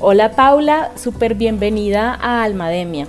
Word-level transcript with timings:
Hola 0.00 0.30
Paula, 0.36 0.92
súper 0.94 1.34
bienvenida 1.34 2.16
a 2.22 2.44
Almademia. 2.44 3.08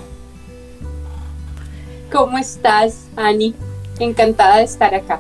¿Cómo 2.12 2.40
estás, 2.40 3.06
Ani? 3.16 3.54
Encantada 4.00 4.58
de 4.58 4.64
estar 4.64 4.96
acá. 4.96 5.20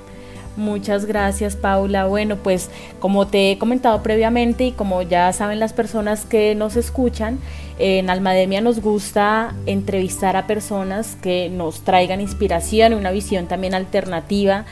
Muchas 0.58 1.06
gracias 1.06 1.56
Paula. 1.56 2.08
Bueno, 2.08 2.38
pues 2.38 2.72
como 3.00 3.28
te 3.28 3.52
he 3.52 3.60
comentado 3.60 4.02
previamente 4.02 4.64
y 4.64 4.72
como 4.72 5.04
ya 5.04 5.32
saben 5.32 5.60
las 5.60 5.74
personas 5.74 6.26
que 6.26 6.56
nos 6.56 6.76
escuchan, 6.76 7.38
en 7.80 8.10
Almademia 8.10 8.62
nos 8.62 8.82
gusta 8.82 9.56
entrevistar 9.66 10.36
a 10.36 10.46
personas 10.48 11.16
que 11.16 11.50
nos 11.50 11.82
traigan 11.82 12.22
inspiración 12.22 12.94
y 12.94 12.96
una 12.96 13.12
visión 13.12 13.48
también 13.48 13.74
alternativa 13.74 14.66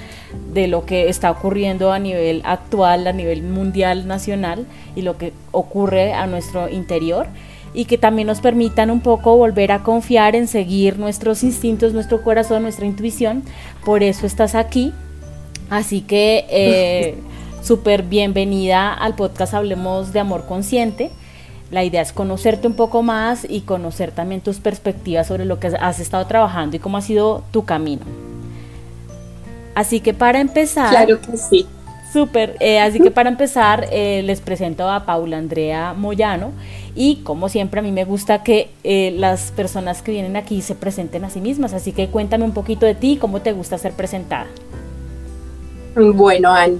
de 0.53 0.67
lo 0.67 0.85
que 0.85 1.09
está 1.09 1.31
ocurriendo 1.31 1.91
a 1.91 1.99
nivel 1.99 2.41
actual, 2.45 3.07
a 3.07 3.13
nivel 3.13 3.43
mundial, 3.43 4.07
nacional 4.07 4.65
y 4.95 5.01
lo 5.01 5.17
que 5.17 5.33
ocurre 5.51 6.13
a 6.13 6.27
nuestro 6.27 6.69
interior 6.69 7.27
y 7.73 7.85
que 7.85 7.97
también 7.97 8.27
nos 8.27 8.41
permitan 8.41 8.91
un 8.91 9.01
poco 9.01 9.35
volver 9.37 9.71
a 9.71 9.83
confiar 9.83 10.35
en 10.35 10.47
seguir 10.47 10.99
nuestros 10.99 11.43
instintos, 11.43 11.93
nuestro 11.93 12.21
corazón, 12.21 12.63
nuestra 12.63 12.85
intuición. 12.85 13.43
Por 13.85 14.03
eso 14.03 14.25
estás 14.25 14.53
aquí 14.53 14.93
Así 15.69 16.01
que 16.01 16.45
eh, 16.49 17.15
súper 17.61 18.03
bienvenida 18.03 18.93
al 18.93 19.15
podcast 19.15 19.53
Hablemos 19.53 20.13
de 20.13 20.19
Amor 20.19 20.45
Consciente. 20.45 21.11
La 21.71 21.83
idea 21.83 22.01
es 22.01 22.13
conocerte 22.13 22.67
un 22.67 22.73
poco 22.73 23.03
más 23.03 23.45
y 23.47 23.61
conocer 23.61 24.11
también 24.11 24.41
tus 24.41 24.59
perspectivas 24.59 25.27
sobre 25.27 25.45
lo 25.45 25.59
que 25.59 25.67
has 25.67 25.99
estado 25.99 26.25
trabajando 26.25 26.77
y 26.77 26.79
cómo 26.79 26.97
ha 26.97 27.01
sido 27.01 27.43
tu 27.51 27.65
camino. 27.65 28.03
Así 29.75 29.99
que 29.99 30.13
para 30.13 30.39
empezar... 30.39 30.89
Claro 30.89 31.19
que 31.21 31.37
sí. 31.37 31.67
Súper, 32.11 32.55
eh, 32.61 32.79
así 32.79 33.01
que 33.01 33.11
para 33.11 33.29
empezar 33.29 33.89
eh, 33.91 34.23
les 34.23 34.39
presento 34.39 34.89
a 34.89 35.05
Paula 35.05 35.37
Andrea 35.37 35.93
Moyano 35.93 36.51
y 36.95 37.17
como 37.17 37.49
siempre 37.49 37.81
a 37.81 37.83
mí 37.83 37.91
me 37.91 38.05
gusta 38.05 38.43
que 38.43 38.69
las 39.17 39.51
personas 39.51 40.01
que 40.01 40.13
vienen 40.13 40.37
aquí 40.37 40.61
se 40.61 40.73
presenten 40.73 41.25
a 41.25 41.29
sí 41.29 41.41
mismas, 41.41 41.73
así 41.73 41.91
que 41.91 42.07
cuéntame 42.07 42.45
un 42.45 42.53
poquito 42.53 42.85
de 42.85 42.95
ti 42.95 43.11
y 43.13 43.17
cómo 43.17 43.41
te 43.41 43.51
gusta 43.51 43.77
ser 43.77 43.91
presentada. 43.91 44.47
Bueno, 45.95 46.53
Anne, 46.53 46.77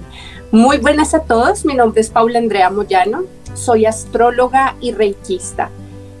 muy 0.50 0.78
buenas 0.78 1.14
a 1.14 1.20
todos. 1.20 1.64
Mi 1.64 1.74
nombre 1.74 2.00
es 2.00 2.10
Paula 2.10 2.38
Andrea 2.38 2.70
Moyano. 2.70 3.24
Soy 3.54 3.86
astróloga 3.86 4.76
y 4.80 4.92
reikista. 4.92 5.70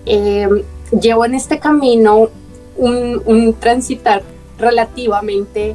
Em, 0.04 0.62
llevo 1.00 1.24
en 1.24 1.34
este 1.34 1.58
camino 1.58 2.28
un, 2.76 3.56
transitar 3.58 4.22
relativamente 4.58 5.74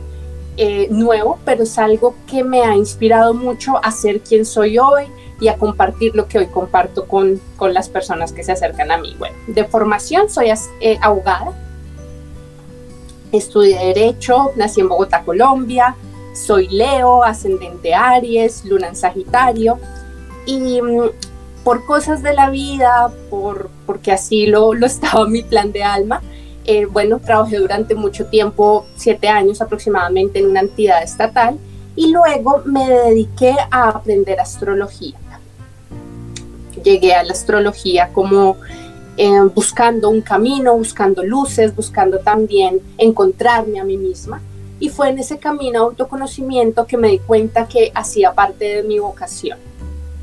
eh, 0.57 0.87
nuevo, 0.89 1.39
pero 1.45 1.63
es 1.63 1.77
algo 1.77 2.15
que 2.27 2.43
me 2.43 2.61
ha 2.61 2.75
inspirado 2.75 3.33
mucho 3.33 3.83
a 3.83 3.91
ser 3.91 4.21
quien 4.21 4.45
soy 4.45 4.77
hoy 4.77 5.05
y 5.39 5.47
a 5.47 5.57
compartir 5.57 6.15
lo 6.15 6.27
que 6.27 6.37
hoy 6.37 6.47
comparto 6.47 7.07
con, 7.07 7.41
las 7.59 7.89
personas 7.89 8.33
que 8.33 8.43
se 8.43 8.51
acercan 8.51 8.91
a 8.91 8.97
mí. 8.97 9.15
Bueno, 9.17 9.35
de 9.47 9.63
formación 9.63 10.29
soy 10.29 10.51
eh, 10.79 10.97
abogada, 11.01 11.53
estudié 13.31 13.77
Derecho, 13.77 14.51
nací 14.55 14.81
en 14.81 14.89
Bogotá, 14.89 15.23
Colombia, 15.23 15.95
soy 16.33 16.67
Leo, 16.67 17.23
ascendente 17.23 17.93
Aries, 17.93 18.65
luna 18.65 18.87
en 18.87 18.95
Sagitario. 18.95 19.79
Y 20.45 20.81
mm, 20.81 21.09
por 21.63 21.85
cosas 21.85 22.21
de 22.21 22.33
la 22.33 22.49
vida, 22.49 23.11
por, 23.29 23.69
porque 23.85 24.11
así 24.11 24.47
lo, 24.47 24.73
lo 24.73 24.85
estaba 24.87 25.27
mi 25.27 25.43
plan 25.43 25.71
de 25.71 25.83
alma, 25.83 26.21
eh, 26.65 26.85
bueno, 26.85 27.19
trabajé 27.19 27.57
durante 27.57 27.93
mucho 27.93 28.25
tiempo, 28.27 28.85
siete 28.95 29.27
años 29.27 29.61
aproximadamente, 29.61 30.39
en 30.39 30.47
una 30.47 30.61
entidad 30.61 31.03
estatal 31.03 31.57
y 31.95 32.11
luego 32.11 32.61
me 32.65 32.89
dediqué 32.89 33.55
a 33.69 33.89
aprender 33.89 34.39
astrología. 34.39 35.17
Llegué 36.83 37.13
a 37.13 37.23
la 37.23 37.33
astrología 37.33 38.09
como 38.11 38.57
eh, 39.17 39.31
buscando 39.53 40.09
un 40.09 40.21
camino, 40.21 40.75
buscando 40.75 41.23
luces, 41.23 41.75
buscando 41.75 42.19
también 42.19 42.81
encontrarme 42.97 43.79
a 43.79 43.83
mí 43.83 43.97
misma. 43.97 44.41
Y 44.79 44.89
fue 44.89 45.09
en 45.09 45.19
ese 45.19 45.37
camino 45.37 45.79
de 45.79 45.85
autoconocimiento 45.85 46.85
que 46.85 46.97
me 46.97 47.09
di 47.09 47.19
cuenta 47.19 47.67
que 47.67 47.91
hacía 47.93 48.33
parte 48.33 48.65
de 48.65 48.83
mi 48.83 48.99
vocación. 48.99 49.57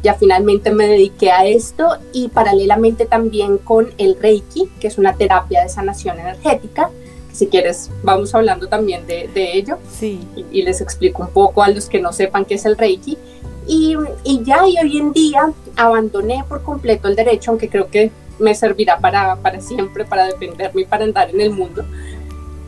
Ya 0.03 0.15
finalmente 0.15 0.72
me 0.72 0.87
dediqué 0.87 1.31
a 1.31 1.47
esto 1.47 1.99
y 2.12 2.28
paralelamente 2.28 3.05
también 3.05 3.59
con 3.59 3.91
el 3.99 4.16
Reiki, 4.19 4.71
que 4.81 4.87
es 4.89 4.97
una 4.97 5.15
terapia 5.15 5.62
de 5.62 5.69
sanación 5.69 6.19
energética. 6.19 6.91
Si 7.33 7.47
quieres, 7.49 7.91
vamos 8.03 8.34
hablando 8.34 8.66
también 8.66 9.06
de, 9.06 9.28
ello. 9.34 9.78
Sí. 9.91 10.21
Y, 10.50 10.62
les 10.62 10.81
explico 10.81 11.22
un 11.22 11.28
poco 11.28 11.62
a 11.62 11.69
los 11.69 11.87
que 11.87 12.00
no 12.00 12.12
sepan 12.12 12.44
qué 12.44 12.55
es 12.55 12.65
el 12.65 12.78
Reiki. 12.78 13.19
Y, 13.66 13.94
y, 14.25 14.43
ya, 14.43 14.66
y 14.66 14.78
hoy 14.78 14.99
en 14.99 15.12
día 15.12 15.53
abandoné 15.77 16.44
por 16.49 16.62
completo 16.62 17.06
el 17.06 17.15
derecho, 17.15 17.50
aunque 17.50 17.69
creo 17.69 17.89
que 17.89 18.10
me 18.39 18.55
servirá 18.55 18.99
para, 18.99 19.37
para 19.37 19.60
siempre, 19.60 20.05
para 20.05 20.27
defenderme 20.27 20.83
y 20.83 20.84
para 20.87 21.05
andar 21.05 21.31
en 21.31 21.41
el 21.43 21.50
mundo. 21.50 21.84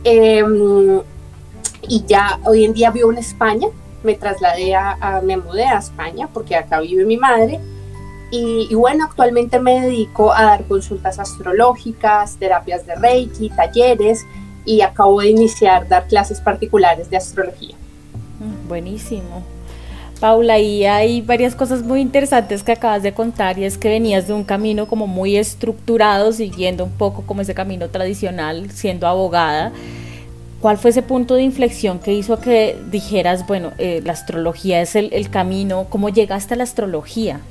Eh, 0.03 0.43
y 1.87 2.03
ya 2.05 2.39
hoy 2.45 2.65
en 2.65 2.73
día 2.73 2.91
vivo 2.91 3.11
en 3.11 3.17
España, 3.17 3.67
me 4.03 4.15
trasladé 4.15 4.75
a, 4.75 5.21
me 5.23 5.37
mudé 5.37 5.65
a 5.65 5.79
España 5.79 6.27
porque 6.33 6.55
acá 6.55 6.79
vive 6.79 7.05
mi 7.05 7.17
madre 7.17 7.59
y, 8.35 8.73
bueno, 8.73 9.05
actualmente 9.05 9.59
me 9.59 9.79
dedico 9.81 10.33
a 10.33 10.43
dar 10.43 10.63
consultas 10.63 11.19
astrológicas, 11.19 12.35
terapias 12.37 12.83
de 12.87 12.95
Reiki, 12.95 13.49
talleres 13.49 14.25
y 14.65 14.81
acabo 14.81 15.21
de 15.21 15.29
iniciar 15.29 15.87
dar 15.87 16.07
clases 16.07 16.41
particulares 16.41 17.11
de 17.11 17.17
astrología. 17.17 17.75
Mm, 18.39 18.67
buenísimo. 18.67 19.43
Paula, 20.19 20.57
y 20.57 20.83
hay 20.85 21.21
varias 21.21 21.53
cosas 21.53 21.83
muy 21.83 22.01
interesantes 22.01 22.63
que 22.63 22.71
acabas 22.71 23.03
de 23.03 23.13
contar 23.13 23.59
y 23.59 23.65
es 23.65 23.77
que 23.77 23.89
venías 23.89 24.27
de 24.27 24.33
un 24.33 24.43
camino 24.43 24.87
como 24.87 25.05
muy 25.05 25.37
estructurado, 25.37 26.31
siguiendo 26.31 26.85
un 26.85 26.91
poco 26.91 27.21
como 27.27 27.41
ese 27.41 27.53
camino 27.53 27.89
tradicional, 27.89 28.71
siendo 28.71 29.05
abogada 29.05 29.71
¿Cuál 30.63 30.77
fue 30.77 30.91
ese 30.91 31.01
punto 31.01 31.33
de 31.35 31.41
inflexión 31.41 31.99
que 31.99 32.13
hizo 32.13 32.39
que 32.39 32.79
dijeras, 32.89 33.45
bueno, 33.45 33.73
eh, 33.79 34.01
la 34.01 34.13
astrología 34.13 34.79
es 34.79 34.95
el, 34.95 35.29
camino? 35.29 35.87
¿Cómo 35.89 36.07
llegaste 36.07 36.53
a 36.53 36.57
la 36.57 36.63
astrología? 36.63 37.41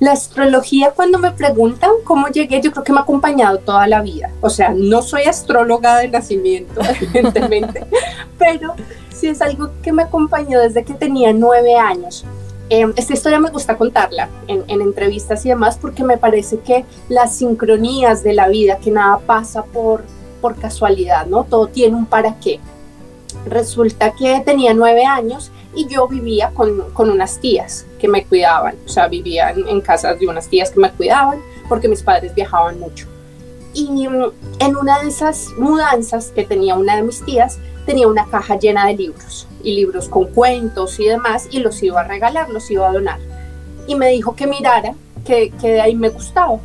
La 0.00 0.10
astrología, 0.10 0.90
cuando 0.90 1.20
me 1.20 1.30
preguntan 1.30 1.92
cómo 2.02 2.26
llegué, 2.26 2.60
yo 2.60 2.72
creo 2.72 2.82
que 2.82 2.90
me 2.90 2.98
ha 2.98 3.02
acompañado 3.02 3.58
toda 3.58 3.86
la 3.86 4.02
vida. 4.02 4.32
O 4.40 4.50
sea, 4.50 4.74
no 4.76 5.00
soy 5.00 5.26
astróloga 5.26 5.98
de 5.98 6.08
nacimiento, 6.08 6.80
evidentemente, 7.00 7.86
pero 8.36 8.74
sí 9.14 9.28
es 9.28 9.40
algo 9.40 9.70
que 9.84 9.92
me 9.92 10.02
acompañó 10.02 10.58
desde 10.58 10.82
que 10.82 10.94
tenía 10.94 11.32
nueve 11.32 11.76
años. 11.76 12.24
Em, 12.68 12.92
esta 12.96 13.12
historia 13.12 13.38
me 13.38 13.50
gusta 13.50 13.76
contarla 13.76 14.28
en, 14.48 14.64
entrevistas 14.80 15.46
y 15.46 15.50
demás 15.50 15.78
porque 15.80 16.02
me 16.02 16.18
parece 16.18 16.58
que 16.58 16.84
las 17.08 17.36
sincronías 17.36 18.24
de 18.24 18.32
la 18.32 18.48
vida, 18.48 18.78
que 18.78 18.90
nada 18.90 19.20
pasa 19.20 19.62
por 19.62 20.02
por 20.36 20.56
casualidad, 20.56 21.26
¿no? 21.26 21.44
Todo 21.44 21.68
tiene 21.68 21.96
un 21.96 22.06
para 22.06 22.38
qué. 22.40 22.60
Resulta 23.46 24.12
que 24.12 24.42
tenía 24.44 24.74
nueve 24.74 25.04
años 25.04 25.50
y 25.74 25.86
yo 25.86 26.08
vivía 26.08 26.50
con, 26.54 26.90
con 26.92 27.10
unas 27.10 27.38
tías 27.38 27.86
que 27.98 28.08
me 28.08 28.24
cuidaban, 28.24 28.76
o 28.84 28.88
sea, 28.88 29.08
vivía 29.08 29.50
en, 29.50 29.80
casas 29.80 30.18
de 30.18 30.26
unas 30.26 30.48
tías 30.48 30.70
que 30.70 30.80
me 30.80 30.90
cuidaban 30.90 31.38
porque 31.68 31.88
mis 31.88 32.02
padres 32.02 32.34
viajaban 32.34 32.80
mucho. 32.80 33.06
Y 33.74 34.08
mm, 34.08 34.32
en 34.58 34.76
una 34.76 35.00
de 35.00 35.08
esas 35.08 35.50
mudanzas 35.58 36.30
que 36.30 36.44
tenía 36.44 36.74
una 36.76 36.96
de 36.96 37.02
mis 37.02 37.22
tías, 37.24 37.58
tenía 37.84 38.08
una 38.08 38.26
caja 38.26 38.58
llena 38.58 38.86
de 38.86 38.96
libros 38.96 39.46
y 39.62 39.74
libros 39.74 40.08
con 40.08 40.26
cuentos 40.26 40.98
y 40.98 41.04
demás 41.04 41.46
y 41.50 41.60
los 41.60 41.82
iba 41.82 42.00
a 42.00 42.04
regalar, 42.04 42.48
los 42.48 42.70
iba 42.70 42.88
a 42.88 42.92
donar. 42.92 43.20
Y 43.86 43.94
me 43.94 44.08
dijo 44.08 44.34
que 44.34 44.46
mirara 44.46 44.94
que, 45.24 45.50
que 45.50 45.68
de 45.68 45.80
ahí 45.80 45.94
me 45.94 46.08
gustaba 46.08 46.58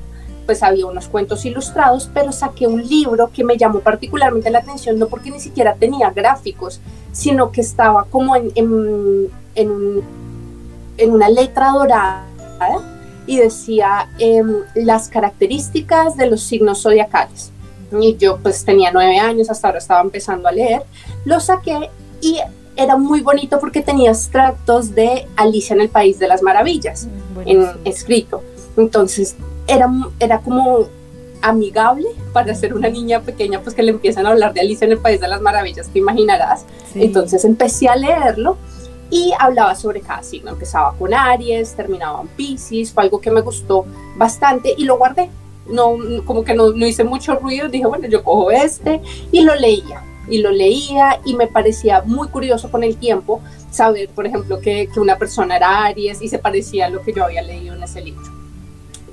pues 0.51 0.63
había 0.63 0.85
unos 0.85 1.07
cuentos 1.07 1.45
ilustrados, 1.45 2.09
pero 2.13 2.33
saqué 2.33 2.67
un 2.67 2.85
libro 2.85 3.31
que 3.33 3.45
me 3.45 3.55
llamó 3.55 3.79
particularmente 3.79 4.49
la 4.49 4.59
atención, 4.59 4.99
no 4.99 5.07
porque 5.07 5.31
ni 5.31 5.39
siquiera 5.39 5.75
tenía 5.75 6.09
gráficos, 6.09 6.81
sino 7.13 7.53
que 7.53 7.61
estaba 7.61 8.03
como 8.09 8.35
en, 8.35 8.51
en, 9.55 10.01
una 11.09 11.29
letra 11.29 11.69
dorada 11.71 12.25
y 13.25 13.37
decía 13.37 14.09
em, 14.19 14.55
las 14.75 15.07
características 15.07 16.17
de 16.17 16.29
los 16.29 16.41
signos 16.41 16.81
zodiacales. 16.81 17.53
Y 17.97 18.17
yo 18.17 18.37
pues 18.43 18.65
tenía 18.65 18.91
nueve 18.91 19.17
años, 19.17 19.49
hasta 19.49 19.69
ahora 19.69 19.79
estaba 19.79 20.01
empezando 20.01 20.49
a 20.49 20.51
leer, 20.51 20.83
lo 21.23 21.39
saqué 21.39 21.89
y 22.19 22.39
era 22.75 22.97
muy 22.97 23.21
bonito 23.21 23.57
porque 23.57 23.81
tenía 23.81 24.11
extractos 24.11 24.93
de 24.93 25.29
Alicia 25.37 25.75
en 25.75 25.79
el 25.79 25.89
País 25.89 26.19
de 26.19 26.27
las 26.27 26.41
Maravillas 26.41 27.07
en, 27.45 27.69
escrito. 27.85 28.43
Entonces 28.75 29.37
era, 29.67 29.89
era 30.19 30.39
como 30.39 30.87
amigable 31.41 32.07
para 32.33 32.53
ser 32.55 32.73
una 32.73 32.89
niña 32.89 33.21
pequeña, 33.21 33.61
pues 33.61 33.75
que 33.75 33.83
le 33.83 33.91
empiezan 33.91 34.25
a 34.25 34.29
hablar 34.29 34.53
de 34.53 34.61
Alicia 34.61 34.85
en 34.85 34.93
el 34.93 34.99
País 34.99 35.19
de 35.19 35.27
las 35.27 35.41
Maravillas, 35.41 35.89
te 35.89 35.99
imaginarás. 35.99 36.65
Entonces 36.95 37.43
empecé 37.45 37.87
a 37.87 37.95
leerlo 37.95 38.57
y 39.09 39.33
hablaba 39.37 39.75
sobre 39.75 40.01
cada 40.01 40.23
signo. 40.23 40.51
Empezaba 40.51 40.95
con 40.97 41.13
Aries, 41.13 41.75
terminaba 41.75 42.21
en 42.21 42.27
Pisces, 42.29 42.91
fue 42.91 43.03
algo 43.03 43.19
que 43.19 43.31
me 43.31 43.41
gustó 43.41 43.85
bastante 44.15 44.73
y 44.77 44.85
lo 44.85 44.97
guardé. 44.97 45.29
No, 45.67 45.95
como 46.25 46.43
que 46.43 46.53
no, 46.53 46.71
no 46.71 46.87
hice 46.87 47.03
mucho 47.03 47.35
ruido, 47.35 47.69
dije, 47.69 47.85
bueno, 47.85 48.07
yo 48.07 48.23
cojo 48.23 48.51
este 48.51 49.01
y 49.31 49.41
lo 49.41 49.55
leía. 49.55 50.03
Y 50.29 50.37
lo 50.37 50.51
leía 50.51 51.19
y 51.25 51.35
me 51.35 51.47
parecía 51.47 52.03
muy 52.05 52.27
curioso 52.29 52.71
con 52.71 52.83
el 52.83 52.95
tiempo 52.97 53.41
saber, 53.69 54.09
por 54.09 54.25
ejemplo, 54.25 54.59
que, 54.59 54.87
que 54.87 54.99
una 54.99 55.17
persona 55.17 55.57
era 55.57 55.83
Aries 55.85 56.21
y 56.21 56.29
se 56.29 56.39
parecía 56.39 56.85
a 56.85 56.89
lo 56.89 57.01
que 57.01 57.13
yo 57.13 57.25
había 57.25 57.41
leído 57.41 57.75
en 57.75 57.83
ese 57.83 58.01
libro 58.01 58.40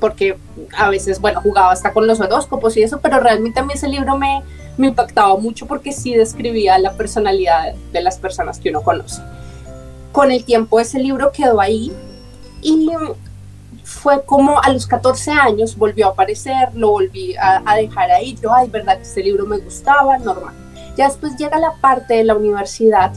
porque 0.00 0.36
a 0.76 0.88
veces, 0.90 1.20
bueno, 1.20 1.40
jugaba 1.40 1.72
hasta 1.72 1.92
con 1.92 2.06
los 2.06 2.20
horóscopos 2.20 2.76
y 2.76 2.82
eso, 2.82 3.00
pero 3.00 3.20
realmente 3.20 3.60
a 3.60 3.62
mí 3.62 3.72
ese 3.74 3.88
libro 3.88 4.16
me, 4.16 4.42
me 4.76 4.88
impactaba 4.88 5.36
mucho 5.36 5.66
porque 5.66 5.92
sí 5.92 6.14
describía 6.14 6.78
la 6.78 6.92
personalidad 6.92 7.74
de 7.92 8.00
las 8.00 8.18
personas 8.18 8.58
que 8.58 8.70
uno 8.70 8.82
conoce. 8.82 9.22
Con 10.12 10.30
el 10.32 10.44
tiempo 10.44 10.80
ese 10.80 10.98
libro 10.98 11.32
quedó 11.32 11.60
ahí 11.60 11.92
y 12.62 12.90
fue 13.88 14.22
como 14.24 14.60
a 14.62 14.70
los 14.70 14.86
14 14.86 15.32
años 15.32 15.76
volvió 15.76 16.06
a 16.06 16.10
aparecer, 16.10 16.74
lo 16.74 16.90
volví 16.90 17.34
a, 17.36 17.74
dejar 17.76 18.10
ahí, 18.10 18.36
yo, 18.40 18.52
ay, 18.52 18.68
verdad 18.68 18.96
que 18.96 19.02
este 19.02 19.22
libro 19.22 19.46
me 19.46 19.58
gustaba, 19.58 20.18
normal. 20.18 20.54
Ya 20.96 21.08
después 21.08 21.36
llega 21.36 21.58
la 21.58 21.72
parte 21.80 22.14
de 22.14 22.24
la 22.24 22.34
universidad 22.34 23.12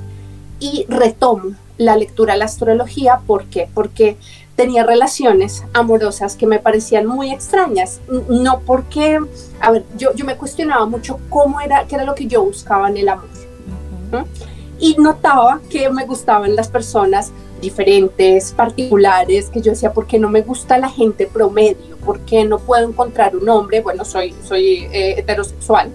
y 0.59 0.85
retomo 0.87 1.55
la 1.77 1.97
lectura 1.97 2.33
de 2.33 2.39
la 2.39 2.45
astrología, 2.45 3.19
¿por 3.25 3.45
qué? 3.45 3.67
Porque 3.73 4.17
tenía 4.61 4.83
relaciones 4.83 5.63
amorosas 5.73 6.35
que 6.35 6.45
me 6.45 6.59
parecían 6.59 7.07
muy 7.07 7.31
extrañas. 7.31 7.99
No 8.29 8.59
porque, 8.59 9.17
a 9.59 9.71
ver, 9.71 9.83
yo, 9.97 10.13
yo 10.13 10.23
me 10.23 10.37
cuestionaba 10.37 10.85
mucho 10.85 11.19
cómo 11.29 11.59
era, 11.61 11.87
qué 11.87 11.95
era 11.95 12.03
lo 12.03 12.13
que 12.13 12.27
yo 12.27 12.43
buscaba 12.43 12.87
en 12.87 12.97
el 12.97 13.09
amor. 13.09 13.27
Y 14.77 14.95
notaba 14.99 15.61
que 15.67 15.89
me 15.89 16.05
gustaban 16.05 16.55
las 16.55 16.67
personas 16.67 17.31
diferentes, 17.59 18.51
particulares, 18.51 19.49
que 19.49 19.61
yo 19.61 19.71
decía, 19.71 19.93
¿por 19.93 20.05
qué 20.05 20.19
no 20.19 20.29
me 20.29 20.41
gusta 20.43 20.77
la 20.77 20.89
gente 20.89 21.25
promedio? 21.25 21.97
¿Por 22.05 22.19
qué 22.19 22.45
no 22.45 22.59
puedo 22.59 22.87
encontrar 22.87 23.35
un 23.35 23.49
hombre? 23.49 23.81
Bueno, 23.81 24.05
soy, 24.05 24.35
soy 24.47 24.87
eh, 24.91 25.15
heterosexual. 25.17 25.89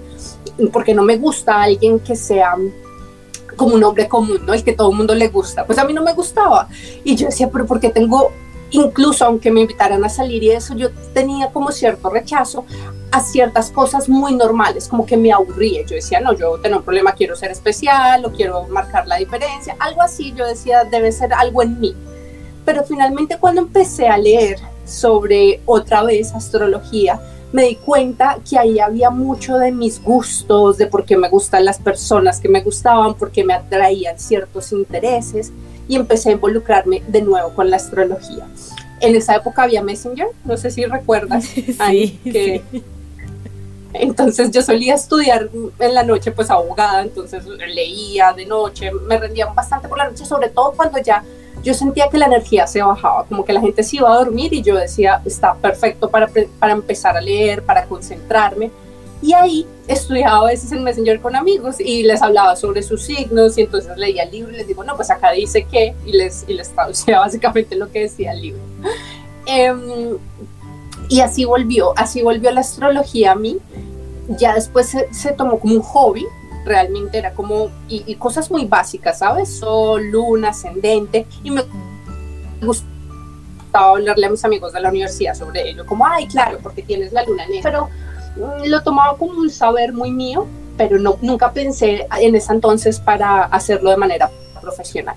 ¿Por 0.72 0.82
qué 0.82 0.92
no 0.92 1.04
me 1.04 1.18
gusta 1.18 1.62
alguien 1.62 2.00
que 2.00 2.16
sea 2.16 2.56
como 3.54 3.76
un 3.76 3.84
hombre 3.84 4.08
común, 4.08 4.40
¿no? 4.44 4.54
El 4.54 4.64
que 4.64 4.72
todo 4.72 4.90
el 4.90 4.96
mundo 4.96 5.14
le 5.14 5.28
gusta. 5.28 5.64
Pues 5.64 5.78
a 5.78 5.84
mí 5.84 5.92
no 5.92 6.02
me 6.02 6.14
gustaba. 6.14 6.68
Y 7.04 7.14
yo 7.14 7.26
decía, 7.26 7.48
pero 7.48 7.64
¿por 7.64 7.78
qué 7.78 7.90
tengo 7.90 8.32
incluso 8.70 9.24
aunque 9.24 9.50
me 9.50 9.60
invitaran 9.60 10.04
a 10.04 10.08
salir 10.08 10.42
y 10.42 10.50
eso, 10.50 10.74
yo 10.74 10.90
tenía 11.12 11.50
como 11.50 11.70
cierto 11.70 12.10
rechazo 12.10 12.64
a 13.12 13.20
ciertas 13.20 13.70
cosas 13.70 14.08
muy 14.08 14.34
normales, 14.34 14.88
como 14.88 15.06
que 15.06 15.16
me 15.16 15.32
aburría. 15.32 15.82
Yo 15.82 15.94
decía, 15.94 16.20
no, 16.20 16.34
yo 16.34 16.58
tengo 16.58 16.78
un 16.78 16.82
problema, 16.82 17.12
quiero 17.12 17.36
ser 17.36 17.50
especial 17.50 18.24
o 18.24 18.32
quiero 18.32 18.64
marcar 18.64 19.06
la 19.06 19.16
diferencia, 19.16 19.76
algo 19.78 20.02
así. 20.02 20.34
Yo 20.36 20.46
decía, 20.46 20.84
debe 20.84 21.12
ser 21.12 21.32
algo 21.32 21.62
en 21.62 21.80
mí. 21.80 21.94
Pero 22.64 22.84
finalmente 22.84 23.38
cuando 23.38 23.62
empecé 23.62 24.08
a 24.08 24.18
leer 24.18 24.58
sobre 24.84 25.60
otra 25.66 26.02
vez 26.02 26.34
astrología, 26.34 27.20
me 27.52 27.62
di 27.62 27.76
cuenta 27.76 28.38
que 28.48 28.58
ahí 28.58 28.80
había 28.80 29.08
mucho 29.08 29.56
de 29.56 29.70
mis 29.70 30.02
gustos, 30.02 30.76
de 30.76 30.86
por 30.86 31.04
qué 31.04 31.16
me 31.16 31.28
gustan 31.28 31.64
las 31.64 31.78
personas 31.78 32.40
que 32.40 32.48
me 32.48 32.60
gustaban, 32.60 33.14
por 33.14 33.30
qué 33.30 33.44
me 33.44 33.54
atraían 33.54 34.18
ciertos 34.18 34.72
intereses 34.72 35.52
y 35.88 35.96
empecé 35.96 36.30
a 36.30 36.32
involucrarme 36.32 37.02
de 37.06 37.22
nuevo 37.22 37.54
con 37.54 37.70
la 37.70 37.76
astrología. 37.76 38.46
En 39.00 39.14
esa 39.14 39.36
época 39.36 39.62
había 39.62 39.82
Messenger, 39.82 40.28
no 40.44 40.56
sé 40.56 40.70
si 40.70 40.84
recuerdas, 40.84 41.44
sí, 41.88 42.20
que 42.24 42.62
entonces 44.00 44.50
yo 44.50 44.62
solía 44.62 44.94
estudiar 44.94 45.48
en 45.78 45.94
la 45.94 46.02
noche 46.02 46.32
pues 46.32 46.50
abogada, 46.50 47.02
entonces 47.02 47.44
leía 47.46 48.32
de 48.32 48.46
noche, 48.46 48.90
me 48.92 49.18
rendía 49.18 49.46
bastante 49.46 49.88
por 49.88 49.98
la 49.98 50.08
noche, 50.08 50.24
sobre 50.24 50.48
todo 50.48 50.72
cuando 50.72 50.98
ya 50.98 51.22
yo 51.62 51.74
sentía 51.74 52.08
que 52.08 52.18
la 52.18 52.26
energía 52.26 52.66
se 52.66 52.82
bajaba, 52.82 53.24
como 53.24 53.44
que 53.44 53.52
la 53.52 53.60
gente 53.60 53.82
se 53.82 53.96
iba 53.96 54.12
a 54.12 54.18
dormir 54.18 54.52
y 54.52 54.62
yo 54.62 54.76
decía, 54.76 55.20
está 55.24 55.54
perfecto 55.54 56.10
para, 56.10 56.30
para 56.58 56.72
empezar 56.72 57.16
a 57.16 57.20
leer, 57.20 57.62
para 57.62 57.86
concentrarme. 57.86 58.70
Y 59.22 59.32
ahí 59.32 59.66
estudiaba 59.88 60.38
a 60.40 60.50
veces 60.50 60.72
en 60.72 60.84
Messenger 60.84 61.20
con 61.20 61.36
amigos 61.36 61.80
y 61.80 62.02
les 62.02 62.20
hablaba 62.22 62.56
sobre 62.56 62.82
sus 62.82 63.02
signos 63.02 63.56
y 63.56 63.62
entonces 63.62 63.96
leía 63.96 64.24
el 64.24 64.30
libro 64.30 64.52
y 64.52 64.56
les 64.56 64.66
digo, 64.66 64.84
no, 64.84 64.96
pues 64.96 65.10
acá 65.10 65.32
dice 65.32 65.64
que 65.64 65.94
y 66.04 66.12
les, 66.12 66.44
y 66.48 66.54
les 66.54 66.70
traducía 66.70 67.20
básicamente 67.20 67.76
lo 67.76 67.90
que 67.90 68.00
decía 68.00 68.32
el 68.32 68.42
libro. 68.42 68.60
Em, 69.46 70.18
y 71.08 71.20
así 71.20 71.44
volvió, 71.44 71.92
así 71.96 72.22
volvió 72.22 72.50
la 72.50 72.60
astrología 72.60 73.32
a 73.32 73.36
mí. 73.36 73.58
Ya 74.28 74.54
después 74.54 74.94
se, 75.12 75.32
tomó 75.32 75.60
como 75.60 75.76
un 75.76 75.82
hobby, 75.82 76.26
realmente 76.64 77.16
era 77.16 77.32
como, 77.32 77.70
y, 77.88 78.12
cosas 78.16 78.50
muy 78.50 78.64
básicas, 78.64 79.20
¿sabes? 79.20 79.48
Sol, 79.58 80.10
luna, 80.10 80.48
ascendente, 80.48 81.26
y 81.44 81.52
me 81.52 81.62
gustaba 82.60 83.90
hablarle 83.90 84.26
a 84.26 84.30
mis 84.30 84.44
amigos 84.44 84.72
de 84.72 84.80
la 84.80 84.88
universidad 84.88 85.34
sobre 85.34 85.70
ello, 85.70 85.86
como, 85.86 86.04
ay, 86.04 86.26
claro, 86.26 86.58
porque 86.60 86.82
tienes 86.82 87.12
la 87.12 87.22
luna 87.22 87.46
negra. 87.46 87.70
Pero 87.70 87.88
lo 88.64 88.82
tomaba 88.82 89.16
como 89.16 89.38
un 89.38 89.50
saber 89.50 89.92
muy 89.92 90.10
mío, 90.10 90.46
pero 90.76 90.98
no, 90.98 91.16
nunca 91.22 91.52
pensé 91.52 92.06
en 92.20 92.34
ese 92.34 92.52
entonces 92.52 93.00
para 93.00 93.44
hacerlo 93.44 93.90
de 93.90 93.96
manera 93.96 94.30
profesional. 94.60 95.16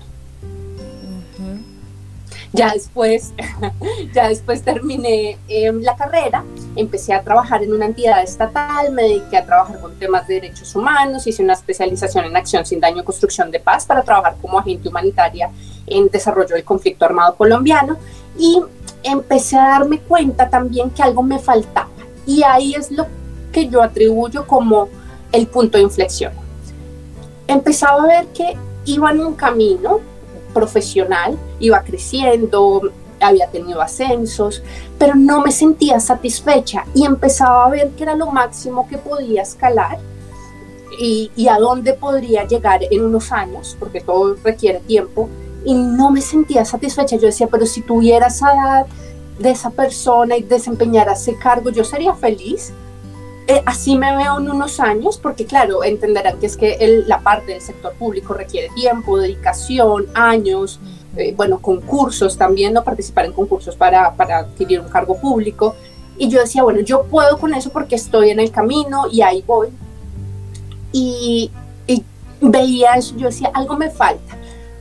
Ya 2.52 2.72
después, 2.72 3.32
ya 4.12 4.28
después 4.28 4.62
terminé 4.62 5.38
em, 5.46 5.80
la 5.82 5.94
carrera, 5.94 6.44
empecé 6.74 7.14
a 7.14 7.22
trabajar 7.22 7.62
en 7.62 7.72
una 7.72 7.86
entidad 7.86 8.24
estatal, 8.24 8.90
me 8.90 9.04
dediqué 9.04 9.36
a 9.36 9.46
trabajar 9.46 9.80
con 9.80 9.94
temas 10.00 10.26
de 10.26 10.34
derechos 10.34 10.74
humanos, 10.74 11.28
hice 11.28 11.44
una 11.44 11.52
especialización 11.52 12.24
en 12.24 12.36
acción 12.36 12.66
sin 12.66 12.80
daño, 12.80 13.04
construcción 13.04 13.52
de 13.52 13.60
paz 13.60 13.86
para 13.86 14.02
trabajar 14.02 14.36
como 14.42 14.58
agente 14.58 14.88
humanitaria 14.88 15.48
en 15.86 16.08
desarrollo 16.08 16.56
del 16.56 16.64
conflicto 16.64 17.04
armado 17.04 17.36
colombiano 17.36 17.96
y 18.36 18.60
empecé 19.04 19.56
a 19.56 19.68
darme 19.68 20.00
cuenta 20.00 20.50
también 20.50 20.90
que 20.90 21.04
algo 21.04 21.22
me 21.22 21.38
faltaba 21.38 21.88
y 22.26 22.42
ahí 22.42 22.74
es 22.74 22.90
lo 22.90 23.06
que 23.52 23.68
yo 23.68 23.82
atribuyo 23.82 24.46
como 24.46 24.88
el 25.32 25.46
punto 25.46 25.78
de 25.78 25.84
inflexión. 25.84 26.32
Empezaba 27.46 28.02
a 28.02 28.06
ver 28.06 28.26
que 28.28 28.56
iba 28.84 29.10
en 29.10 29.20
un 29.20 29.34
camino 29.34 30.00
profesional, 30.54 31.38
iba 31.58 31.82
creciendo, 31.82 32.90
había 33.20 33.48
tenido 33.48 33.80
ascensos, 33.80 34.62
pero 34.98 35.14
no 35.14 35.42
me 35.42 35.52
sentía 35.52 36.00
satisfecha 36.00 36.84
y 36.94 37.04
empezaba 37.04 37.66
a 37.66 37.70
ver 37.70 37.90
que 37.90 38.02
era 38.02 38.14
lo 38.14 38.30
máximo 38.30 38.88
que 38.88 38.98
podía 38.98 39.42
escalar 39.42 39.98
y, 40.98 41.30
y, 41.36 41.48
a 41.48 41.56
dónde 41.58 41.94
podría 41.94 42.46
llegar 42.46 42.80
en 42.90 43.04
unos 43.04 43.32
años, 43.32 43.76
porque 43.78 44.00
todo 44.00 44.36
requiere 44.42 44.80
tiempo, 44.80 45.28
y 45.64 45.74
no 45.74 46.10
me 46.10 46.20
sentía 46.20 46.64
satisfecha. 46.64 47.16
Yo 47.16 47.26
decía, 47.26 47.46
pero 47.46 47.64
si 47.64 47.80
tuviera 47.82 48.26
esa 48.26 48.52
edad, 48.52 48.86
de 49.40 49.50
esa 49.50 49.70
persona 49.70 50.36
y 50.36 50.42
desempeñar 50.42 51.08
ese 51.08 51.36
cargo, 51.36 51.70
yo 51.70 51.82
sería 51.82 52.14
feliz. 52.14 52.72
Eh, 53.46 53.62
así 53.64 53.96
me 53.96 54.14
veo 54.16 54.38
en 54.38 54.50
unos 54.50 54.78
años, 54.78 55.18
porque 55.18 55.46
claro, 55.46 55.82
entenderán 55.82 56.38
que 56.38 56.46
es 56.46 56.56
que 56.56 57.02
la 57.06 57.20
parte 57.20 57.52
del 57.52 57.62
sector 57.62 57.94
público 57.94 58.34
requiere 58.34 58.68
tiempo, 58.74 59.18
dedicación, 59.18 60.06
años, 60.14 60.78
eh, 61.16 61.32
bueno, 61.36 61.58
concursos 61.58 62.36
también, 62.36 62.74
no 62.74 62.84
participar 62.84 63.24
en 63.24 63.32
concursos 63.32 63.74
para, 63.74 64.14
para 64.14 64.40
adquirir 64.40 64.80
un 64.80 64.88
cargo 64.88 65.18
público. 65.18 65.74
Y 66.18 66.28
yo 66.28 66.40
decía, 66.40 66.62
bueno, 66.62 66.80
yo 66.80 67.04
puedo 67.04 67.38
con 67.38 67.54
eso 67.54 67.70
porque 67.70 67.96
estoy 67.96 68.30
en 68.30 68.40
el 68.40 68.50
camino 68.50 69.06
y 69.10 69.22
ahí 69.22 69.42
voy. 69.46 69.68
Y, 70.92 71.50
y 71.86 72.04
veía 72.42 72.92
eso, 72.92 73.16
yo 73.16 73.28
decía, 73.28 73.50
algo 73.54 73.76
me 73.76 73.90
falta 73.90 74.39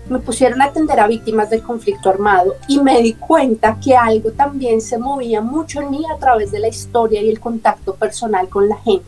me 0.09 0.19
pusieron 0.19 0.61
a 0.61 0.65
atender 0.65 0.99
a 0.99 1.07
víctimas 1.07 1.49
del 1.49 1.61
conflicto 1.61 2.09
armado 2.09 2.55
y 2.67 2.79
me 2.79 3.01
di 3.01 3.13
cuenta 3.13 3.79
que 3.83 3.95
algo 3.95 4.31
también 4.31 4.81
se 4.81 4.97
movía 4.97 5.41
mucho 5.41 5.81
en 5.81 5.91
mí 5.91 6.03
a 6.13 6.17
través 6.17 6.51
de 6.51 6.59
la 6.59 6.67
historia 6.67 7.21
y 7.21 7.29
el 7.29 7.39
contacto 7.39 7.95
personal 7.95 8.49
con 8.49 8.67
la 8.67 8.77
gente. 8.77 9.05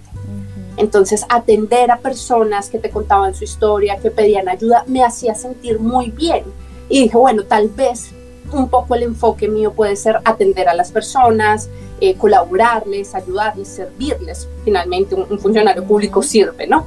Entonces, 0.78 1.26
atender 1.30 1.92
a 1.92 1.98
personas 1.98 2.70
que 2.70 2.80
te 2.80 2.90
contaban 2.90 3.36
su 3.36 3.44
historia, 3.44 3.98
que 3.98 4.10
pedían 4.10 4.48
ayuda, 4.48 4.84
me 4.88 5.04
hacía 5.04 5.36
sentir 5.36 5.80
muy 5.80 6.12
bien. 6.12 6.44
Y 6.90 7.04
dije, 7.04 7.18
bueno, 7.18 7.44
tal 7.44 7.70
vez 7.70 8.12
un 8.52 8.70
poco 8.70 8.96
el 8.96 9.04
enfoque 9.04 9.48
mío 9.48 9.74
puede 9.74 9.96
ser 9.96 10.20
atender 10.26 10.68
a 10.68 10.74
las 10.74 10.92
personas, 10.92 11.70
eh, 12.00 12.16
colaborarles, 12.16 13.16
ayudarles, 13.16 13.68
servirles. 13.68 14.48
Finalmente, 14.64 15.16
un, 15.16 15.40
funcionario 15.40 15.84
público 15.84 16.22
sirve, 16.24 16.68
¿no? 16.68 16.86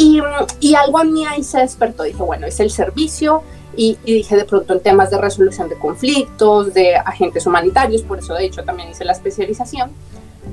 Y, 0.00 0.74
algo 0.76 0.98
a 1.00 1.04
mí 1.04 1.26
ahí 1.26 1.42
se 1.42 1.58
despertó, 1.58 2.04
dije, 2.04 2.22
bueno, 2.22 2.46
es 2.46 2.60
el 2.60 2.70
servicio, 2.70 3.42
y, 3.76 3.98
dije 4.04 4.36
de 4.36 4.44
pronto 4.44 4.72
en 4.72 4.80
temas 4.80 5.10
de 5.10 5.18
resolución 5.18 5.68
de 5.68 5.76
conflictos, 5.76 6.72
de 6.72 6.94
agentes 6.94 7.44
humanitarios, 7.46 8.02
por 8.02 8.20
eso 8.20 8.34
de 8.34 8.44
hecho 8.44 8.62
también 8.62 8.90
hice 8.90 9.04
la 9.04 9.10
especialización, 9.10 9.90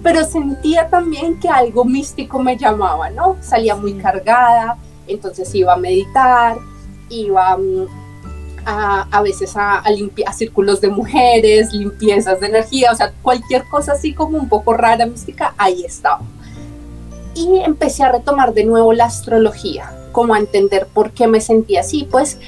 pero 0.02 0.26
sentía 0.26 0.90
también 0.90 1.40
que 1.40 1.48
algo 1.48 1.86
místico 1.86 2.40
me 2.40 2.58
llamaba, 2.58 3.12
¿no? 3.12 3.38
Salía 3.40 3.76
muy 3.76 3.94
cargada, 3.94 4.80
entonces 5.08 5.54
iba 5.54 5.74
a 5.74 5.78
meditar, 5.78 6.58
iba 7.10 7.56
mm, 7.56 7.86
a, 8.66 9.08
a 9.12 9.22
veces 9.22 9.56
a, 9.56 9.76
a, 9.76 9.90
a 10.26 10.34
círculos 10.34 10.82
de 10.82 10.90
mujeres, 10.90 11.72
limpiezas 11.72 12.40
de 12.40 12.48
energía, 12.48 12.92
o 12.92 12.96
sea, 12.96 13.14
cualquier 13.22 13.64
cosa 13.66 13.92
así 13.92 14.12
como 14.12 14.40
un 14.40 14.50
poco 14.50 14.74
rara, 14.74 15.06
mística, 15.06 15.54
ahí 15.60 15.86
estaba 15.86 16.22
y 17.36 17.60
empecé 17.60 18.04
a 18.04 18.12
retomar 18.12 18.54
de 18.54 18.64
nuevo 18.64 18.94
la 18.94 19.06
astrología, 19.06 19.92
como 20.12 20.34
a 20.34 20.40
entender 20.40 20.88
por 20.94 21.12
qué 21.12 21.28
me 21.28 21.42
sentía 21.42 21.82
así, 21.82 22.08
pues 22.10 22.40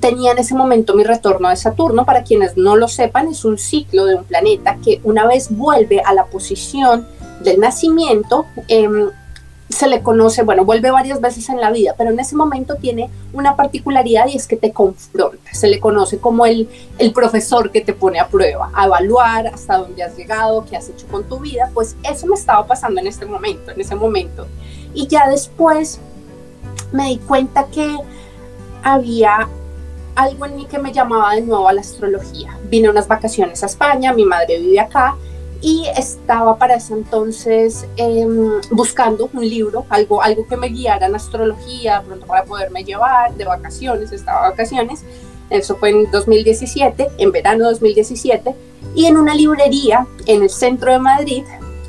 tenía 0.00 0.32
en 0.32 0.38
ese 0.38 0.54
momento 0.54 0.94
mi 0.94 1.04
retorno 1.04 1.48
de 1.48 1.56
Saturno, 1.56 2.04
para 2.04 2.22
quienes 2.22 2.56
no 2.56 2.76
lo 2.76 2.88
sepan, 2.88 3.28
es 3.28 3.44
un 3.44 3.58
ciclo 3.58 4.04
de 4.06 4.14
un 4.14 4.24
planeta 4.24 4.78
que 4.82 5.00
una 5.04 5.26
vez 5.26 5.48
vuelve 5.50 6.00
a 6.00 6.14
la 6.14 6.26
posición 6.26 7.06
del 7.42 7.60
nacimiento, 7.60 8.46
em, 8.68 9.10
se 9.72 9.88
le 9.88 10.02
conoce, 10.02 10.42
bueno, 10.42 10.64
vuelve 10.64 10.90
varias 10.90 11.20
veces 11.20 11.48
en 11.48 11.60
la 11.60 11.70
vida, 11.70 11.94
pero 11.96 12.10
en 12.10 12.20
ese 12.20 12.36
momento 12.36 12.76
tiene 12.76 13.10
una 13.32 13.56
particularidad 13.56 14.26
y 14.28 14.36
es 14.36 14.46
que 14.46 14.56
te 14.56 14.72
confronta. 14.72 15.52
Se 15.52 15.66
le 15.68 15.80
conoce 15.80 16.18
como 16.18 16.46
el, 16.46 16.68
el 16.98 17.12
profesor 17.12 17.70
que 17.70 17.80
te 17.80 17.92
pone 17.92 18.20
a 18.20 18.28
prueba, 18.28 18.70
a 18.74 18.86
evaluar 18.86 19.46
hasta 19.46 19.78
dónde 19.78 20.02
has 20.02 20.16
llegado, 20.16 20.64
qué 20.64 20.76
has 20.76 20.88
hecho 20.88 21.06
con 21.08 21.24
tu 21.24 21.38
vida. 21.38 21.70
Pues 21.72 21.96
eso 22.08 22.26
me 22.26 22.34
estaba 22.34 22.66
pasando 22.66 23.00
en 23.00 23.06
este 23.06 23.24
momento, 23.24 23.70
en 23.70 23.80
ese 23.80 23.94
momento. 23.94 24.46
Y 24.94 25.06
ya 25.06 25.28
después 25.28 25.98
me 26.92 27.08
di 27.08 27.18
cuenta 27.18 27.66
que 27.66 27.96
había 28.82 29.48
algo 30.14 30.44
en 30.44 30.56
mí 30.56 30.66
que 30.66 30.78
me 30.78 30.92
llamaba 30.92 31.34
de 31.34 31.40
nuevo 31.40 31.68
a 31.68 31.72
la 31.72 31.80
astrología. 31.80 32.58
Vine 32.68 32.90
unas 32.90 33.08
vacaciones 33.08 33.62
a 33.62 33.66
España, 33.66 34.12
mi 34.12 34.26
madre 34.26 34.58
vive 34.58 34.80
acá 34.80 35.16
y 35.62 35.86
estaba 35.96 36.58
para 36.58 36.74
ese 36.74 36.92
entonces 36.92 37.86
em, 37.96 38.60
buscando 38.72 39.30
un 39.32 39.48
libro, 39.48 39.86
algo, 39.88 40.20
algo 40.20 40.46
que 40.46 40.56
me 40.56 40.68
guiara 40.68 41.06
en 41.06 41.14
astrología, 41.14 42.02
pronto 42.04 42.26
para 42.26 42.44
poderme 42.44 42.82
llevar 42.82 43.32
de 43.34 43.44
vacaciones, 43.44 44.10
estaba 44.10 44.42
de 44.42 44.50
vacaciones. 44.50 45.04
Eso 45.50 45.76
fue 45.76 45.90
en 45.90 46.10
2017, 46.10 47.10
en 47.18 47.30
verano 47.30 47.64
de 47.64 47.70
2017, 47.70 48.54
y 48.96 49.06
en 49.06 49.16
una 49.16 49.34
librería 49.34 50.06
en 50.26 50.42
el 50.42 50.50
centro 50.50 50.90
de 50.90 50.98
Madrid 50.98 51.44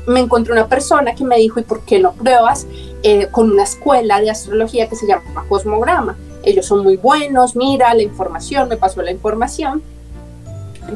me 0.06 0.20
encontré 0.20 0.52
una 0.52 0.68
persona 0.68 1.14
que 1.14 1.24
me 1.24 1.36
dijo, 1.36 1.58
¿y 1.58 1.64
por 1.64 1.80
qué 1.80 1.98
no 1.98 2.12
pruebas 2.12 2.66
eh, 3.02 3.28
con 3.30 3.50
una 3.50 3.64
escuela 3.64 4.20
de 4.20 4.30
astrología 4.30 4.88
que 4.88 4.94
se 4.94 5.06
llama 5.06 5.44
Cosmograma? 5.48 6.16
Ellos 6.44 6.66
son 6.66 6.84
muy 6.84 6.96
buenos, 6.96 7.56
mira 7.56 7.92
la 7.94 8.02
información, 8.02 8.68
me 8.68 8.76
pasó 8.76 9.02
la 9.02 9.10
información 9.10 9.82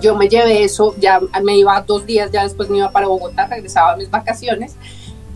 yo 0.00 0.16
me 0.16 0.28
llevé 0.28 0.64
eso, 0.64 0.94
ya 0.98 1.20
me 1.42 1.56
iba 1.56 1.80
dos 1.82 2.06
días, 2.06 2.30
ya 2.30 2.42
después 2.42 2.68
me 2.68 2.78
iba 2.78 2.90
para 2.90 3.06
Bogotá, 3.06 3.46
regresaba 3.46 3.92
a 3.92 3.96
mis 3.96 4.10
vacaciones 4.10 4.76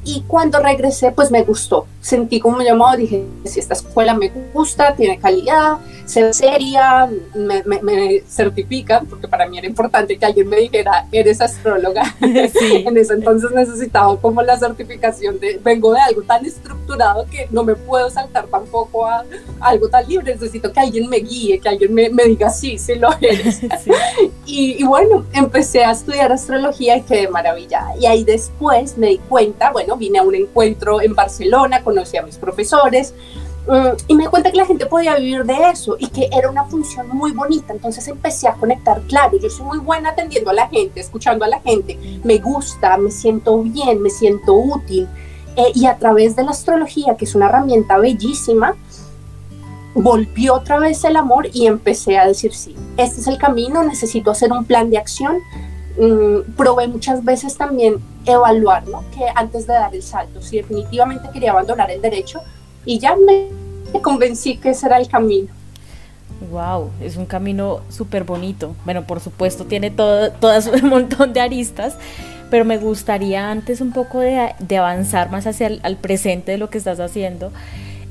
y 0.04 0.22
cuando 0.26 0.58
regresé, 0.58 1.12
pues 1.12 1.30
me 1.30 1.42
gustó. 1.42 1.86
Sentí 2.02 2.40
como 2.40 2.58
me 2.58 2.64
llamó, 2.64 2.94
dije, 2.96 3.24
si 3.44 3.60
esta 3.60 3.74
escuela 3.74 4.12
me 4.12 4.30
gusta, 4.52 4.94
tiene 4.94 5.18
calidad, 5.18 5.78
se 6.04 6.32
seria, 6.34 7.08
me, 7.34 7.62
me, 7.64 8.20
certifican, 8.28 9.06
porque 9.06 9.28
para 9.28 9.46
mí 9.46 9.56
era 9.56 9.68
importante 9.68 10.18
que 10.18 10.26
alguien 10.26 10.48
me 10.48 10.56
dijera, 10.56 11.06
eres 11.12 11.40
astróloga. 11.40 12.02
en 12.20 12.96
ese 12.96 13.14
entonces 13.14 13.50
necesitaba 13.52 14.16
como 14.20 14.42
la 14.42 14.58
certificación 14.58 15.38
de, 15.38 15.60
vengo 15.62 15.94
de 15.94 16.00
algo 16.00 16.22
tan 16.22 16.44
estructurado 16.44 17.24
que 17.30 17.46
no 17.50 17.62
me 17.62 17.76
puedo 17.76 18.10
saltar 18.10 18.46
tampoco 18.48 19.06
a, 19.06 19.24
algo 19.60 19.88
tan 19.88 20.08
libre. 20.08 20.34
Necesito 20.34 20.72
que 20.72 20.80
alguien 20.80 21.08
me 21.08 21.18
guíe, 21.18 21.60
que 21.60 21.68
alguien 21.68 21.94
me, 21.94 22.10
me 22.10 22.24
diga, 22.24 22.50
sí, 22.50 22.78
sí 22.78 22.96
lo 22.96 23.10
eres. 23.20 23.60
Y, 24.44 24.82
y 24.82 24.84
bueno, 24.84 25.24
empecé 25.32 25.84
a 25.84 25.92
estudiar 25.92 26.32
astrología 26.32 26.96
y 26.96 27.02
quedé 27.02 27.28
maravillada. 27.28 27.96
Y 27.98 28.06
ahí 28.06 28.24
después 28.24 28.98
me 28.98 29.06
di 29.06 29.18
cuenta, 29.18 29.70
bueno, 29.70 29.96
Vine 29.96 30.18
a 30.18 30.22
un 30.24 30.34
encuentro 30.34 31.00
en 31.00 31.14
Barcelona, 31.14 31.82
conocí 31.92 32.16
a 32.16 32.22
mis 32.22 32.36
profesores 32.36 33.14
mm, 33.68 34.08
y 34.08 34.14
me 34.14 34.24
di 34.24 34.30
cuenta 34.30 34.50
que 34.50 34.56
la 34.56 34.66
gente 34.66 34.86
podía 34.86 35.14
vivir 35.16 35.44
de 35.44 35.70
eso 35.70 35.96
y 35.98 36.08
que 36.08 36.28
era 36.32 36.48
una 36.50 36.64
función 36.64 37.08
muy 37.08 37.32
bonita. 37.32 37.72
Entonces 37.72 38.08
empecé 38.08 38.48
a 38.48 38.54
conectar, 38.54 39.00
claro, 39.02 39.38
yo 39.38 39.50
soy 39.50 39.66
muy 39.66 39.78
buena 39.78 40.10
atendiendo 40.10 40.50
a 40.50 40.54
la 40.54 40.68
gente, 40.68 41.00
escuchando 41.00 41.44
a 41.44 41.48
la 41.48 41.60
gente, 41.60 41.98
me 42.24 42.38
gusta, 42.38 42.96
me 42.96 43.10
siento 43.10 43.62
bien, 43.62 44.00
me 44.00 44.10
siento 44.10 44.54
útil. 44.54 45.08
Eh, 45.56 45.72
y 45.74 45.84
a 45.84 45.98
través 45.98 46.34
de 46.34 46.44
la 46.44 46.52
astrología, 46.52 47.14
que 47.16 47.26
es 47.26 47.34
una 47.34 47.46
herramienta 47.46 47.98
bellísima, 47.98 48.74
volvió 49.94 50.54
otra 50.54 50.78
vez 50.78 51.04
el 51.04 51.16
amor 51.16 51.48
y 51.52 51.66
empecé 51.66 52.18
a 52.18 52.26
decir, 52.26 52.54
sí, 52.54 52.74
este 52.96 53.20
es 53.20 53.26
el 53.26 53.36
camino, 53.36 53.82
necesito 53.82 54.30
hacer 54.30 54.50
un 54.50 54.64
plan 54.64 54.88
de 54.88 54.96
acción, 54.96 55.36
Mm, 55.98 56.52
probé 56.56 56.88
muchas 56.88 57.22
veces 57.22 57.56
también 57.56 57.96
evaluar, 58.24 58.86
¿no? 58.88 59.04
Que 59.10 59.26
antes 59.34 59.66
de 59.66 59.74
dar 59.74 59.94
el 59.94 60.02
salto, 60.02 60.40
si 60.40 60.56
definitivamente 60.56 61.28
quería 61.32 61.50
abandonar 61.50 61.90
el 61.90 62.00
derecho 62.00 62.40
y 62.84 62.98
ya 62.98 63.14
me, 63.16 63.48
convencí 64.00 64.56
que 64.56 64.70
ese 64.70 64.86
era 64.86 64.98
el 64.98 65.08
camino. 65.08 65.48
Wow, 66.50 66.90
es 67.00 67.16
un 67.16 67.26
camino 67.26 67.80
súper 67.88 68.24
bonito. 68.24 68.74
Bueno, 68.84 69.06
por 69.06 69.20
supuesto 69.20 69.64
tiene 69.66 69.90
todo, 69.90 70.32
todas 70.32 70.66
un 70.82 70.88
montón 70.88 71.32
de 71.32 71.40
aristas, 71.40 71.96
pero 72.50 72.64
me 72.64 72.78
gustaría 72.78 73.50
antes 73.50 73.80
un 73.80 73.92
poco 73.92 74.20
de, 74.20 74.54
avanzar 74.76 75.30
más 75.30 75.46
hacia 75.46 75.66
el 75.66 75.96
presente 75.96 76.52
de 76.52 76.58
lo 76.58 76.70
que 76.70 76.78
estás 76.78 77.00
haciendo. 77.00 77.52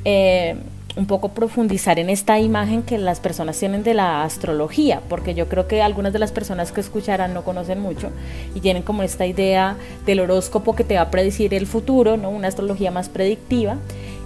Eh, 0.05 0.55
un 0.95 1.05
poco 1.05 1.29
profundizar 1.29 1.99
en 1.99 2.09
esta 2.09 2.39
imagen 2.39 2.83
que 2.83 2.97
las 2.97 3.19
personas 3.19 3.57
tienen 3.57 3.83
de 3.83 3.93
la 3.93 4.23
astrología, 4.23 5.01
porque 5.07 5.33
yo 5.33 5.47
creo 5.47 5.67
que 5.67 5.81
algunas 5.81 6.13
de 6.13 6.19
las 6.19 6.31
personas 6.31 6.71
que 6.71 6.81
escucharán 6.81 7.33
no 7.33 7.43
conocen 7.43 7.79
mucho 7.79 8.09
y 8.55 8.59
tienen 8.59 8.83
como 8.83 9.03
esta 9.03 9.25
idea 9.25 9.77
del 10.05 10.19
horóscopo 10.19 10.75
que 10.75 10.83
te 10.83 10.95
va 10.95 11.01
a 11.01 11.11
predecir 11.11 11.53
el 11.53 11.65
futuro, 11.65 12.17
¿no? 12.17 12.29
Una 12.29 12.47
astrología 12.47 12.91
más 12.91 13.09
predictiva. 13.09 13.77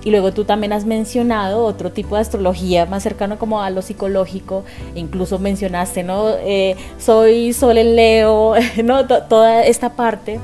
Y 0.04 0.12
luego 0.12 0.32
tú 0.34 0.46
también 0.46 0.72
has 0.72 0.86
mencionado 0.86 1.64
otro 1.66 1.92
tipo 1.92 2.14
de 2.14 2.22
astrología 2.22 2.86
más 2.86 3.02
cercano 3.02 3.40
como 3.40 3.64
a 3.64 3.72
lo 3.72 3.82
psicológico, 3.82 4.64
incluso 4.94 5.40
mencionaste, 5.40 6.04
¿no? 6.04 6.30
Eh, 6.42 6.76
soy 7.00 7.54
Sol 7.54 7.80
en 7.80 7.96
Leo, 7.96 8.54
¿no? 8.84 9.08
toda 9.08 9.64
esta 9.64 9.96
parte 9.96 10.40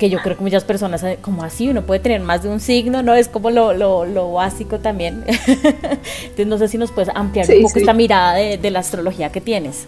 que 0.00 0.08
yo 0.08 0.18
creo 0.22 0.34
que 0.34 0.42
muchas 0.42 0.64
personas, 0.64 1.02
eh, 1.04 1.18
como 1.20 1.44
así, 1.44 1.68
uno 1.68 1.82
puede 1.82 2.00
tener 2.00 2.22
más 2.22 2.42
de 2.42 2.48
un 2.48 2.58
signo, 2.58 3.02
¿no? 3.02 3.14
Es 3.14 3.28
como 3.28 3.50
lo, 3.50 3.74
lo, 3.74 4.06
lo 4.06 4.32
básico 4.32 4.78
también. 4.80 5.24
Entonces, 5.26 6.46
no 6.46 6.56
sé 6.56 6.68
si 6.68 6.78
nos 6.78 6.90
puedes 6.90 7.14
ampliar 7.14 7.46
un 7.50 7.62
poco 7.62 7.78
esta 7.78 7.92
mirada 7.92 8.34
de, 8.34 8.56
de, 8.56 8.70
la 8.70 8.78
astrología 8.78 9.30
que 9.30 9.42
tienes. 9.42 9.86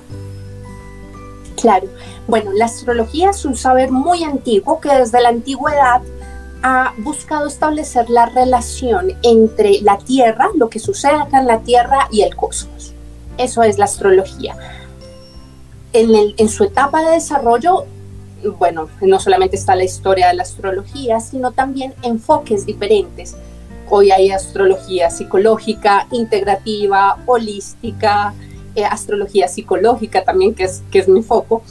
Claro. 1.58 1.88
Bueno, 2.28 2.52
la 2.52 2.66
astrología 2.66 3.30
es 3.30 3.46
un 3.46 3.56
saber 3.56 3.90
muy 3.90 4.22
antiguo 4.22 4.80
que 4.80 4.90
desde 4.94 5.20
la 5.22 5.30
antigüedad 5.30 6.02
ha 6.62 6.92
buscado 6.98 7.46
establecer 7.46 8.10
la 8.10 8.26
relación 8.26 9.14
entre 9.22 9.80
la 9.80 9.96
Tierra, 9.96 10.48
lo 10.56 10.68
que 10.68 10.78
sucede 10.78 11.14
acá 11.14 11.40
en 11.40 11.46
la 11.46 11.60
Tierra 11.60 12.06
y 12.10 12.20
el 12.20 12.36
cosmos. 12.36 12.92
Eso 13.38 13.62
es 13.62 13.78
la 13.78 13.86
astrología. 13.86 14.56
En, 15.94 16.14
el, 16.14 16.34
en 16.36 16.50
su 16.50 16.64
etapa 16.64 17.02
de 17.02 17.12
desarrollo 17.12 17.86
bueno, 18.48 18.88
no 19.00 19.20
solamente 19.20 19.56
está 19.56 19.74
la 19.74 19.84
historia 19.84 20.28
de 20.28 20.34
la 20.34 20.42
astrología, 20.42 21.20
sino 21.20 21.52
también 21.52 21.94
enfoques 22.02 22.66
diferentes. 22.66 23.36
Hoy 23.88 24.10
hay 24.10 24.30
astrología 24.30 25.10
psicológica, 25.10 26.06
integrativa, 26.10 27.18
holística, 27.26 28.34
eh, 28.74 28.84
astrología 28.84 29.48
psicológica 29.48 30.24
también, 30.24 30.54
que 30.54 30.64
es, 30.64 30.82
que 30.90 31.00
es 31.00 31.08
mi 31.08 31.22
foco. 31.22 31.62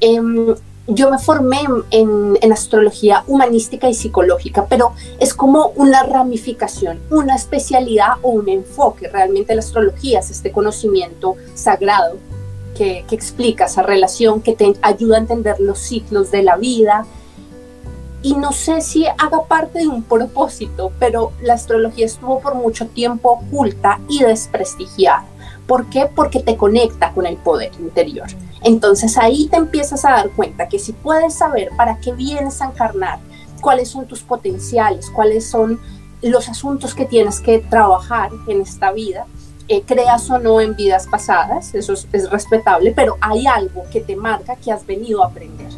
Em, 0.00 0.54
yo 0.88 1.10
me 1.10 1.18
formé 1.18 1.60
en, 1.90 2.36
en, 2.40 2.52
astrología 2.52 3.24
humanística 3.26 3.88
y 3.88 3.94
psicológica, 3.94 4.66
pero 4.68 4.92
es 5.20 5.32
como 5.32 5.68
una 5.76 6.02
ramificación, 6.02 7.00
una 7.10 7.36
especialidad 7.36 8.14
o 8.20 8.30
un 8.30 8.48
enfoque. 8.48 9.08
Realmente 9.08 9.54
la 9.54 9.60
astrología 9.60 10.18
es 10.18 10.30
este 10.30 10.50
conocimiento 10.50 11.36
sagrado 11.54 12.18
que, 12.76 13.04
explica 13.10 13.66
esa 13.66 13.82
relación, 13.82 14.40
que 14.40 14.54
te 14.54 14.74
ayuda 14.82 15.16
a 15.16 15.20
entender 15.20 15.60
los 15.60 15.78
ciclos 15.78 16.30
de 16.30 16.42
la 16.42 16.56
vida. 16.56 17.06
Y 18.22 18.34
no 18.34 18.52
sé 18.52 18.80
si 18.80 19.06
haga 19.06 19.44
parte 19.48 19.80
de 19.80 19.88
un 19.88 20.02
propósito, 20.02 20.92
pero 20.98 21.32
la 21.42 21.54
astrología 21.54 22.06
estuvo 22.06 22.40
por 22.40 22.54
mucho 22.54 22.86
tiempo 22.86 23.40
oculta 23.42 24.00
y 24.08 24.22
desprestigiada. 24.22 25.26
¿Por 25.66 25.86
qué? 25.86 26.08
Porque 26.14 26.40
te 26.40 26.56
conecta 26.56 27.12
con 27.12 27.26
el 27.26 27.36
poder 27.36 27.72
interior. 27.80 28.28
Entonces 28.62 29.18
ahí 29.18 29.48
te 29.48 29.56
empiezas 29.56 30.04
a 30.04 30.12
dar 30.12 30.30
cuenta 30.30 30.68
que 30.68 30.78
si 30.78 30.92
puedes 30.92 31.34
saber 31.34 31.70
para 31.76 31.98
qué 31.98 32.12
vienes 32.12 32.60
a 32.62 32.66
encarnar, 32.66 33.18
cuáles 33.60 33.88
son 33.88 34.06
tus 34.06 34.22
potenciales, 34.22 35.10
cuáles 35.10 35.48
son 35.48 35.80
los 36.20 36.48
asuntos 36.48 36.94
que 36.94 37.04
tienes 37.04 37.40
que 37.40 37.58
trabajar 37.58 38.30
en 38.46 38.60
esta 38.60 38.92
vida, 38.92 39.26
eh, 39.68 39.82
creas 39.86 40.28
o 40.30 40.38
no 40.38 40.60
en 40.60 40.74
vidas 40.76 41.06
pasadas, 41.06 41.74
eso 41.74 41.92
es, 41.92 42.30
respetable, 42.30 42.92
pero 42.94 43.16
hay 43.20 43.46
algo 43.46 43.84
que 43.90 44.00
te 44.00 44.16
marca 44.16 44.56
que 44.56 44.72
has 44.72 44.84
venido 44.86 45.22
a 45.22 45.28
aprender, 45.28 45.68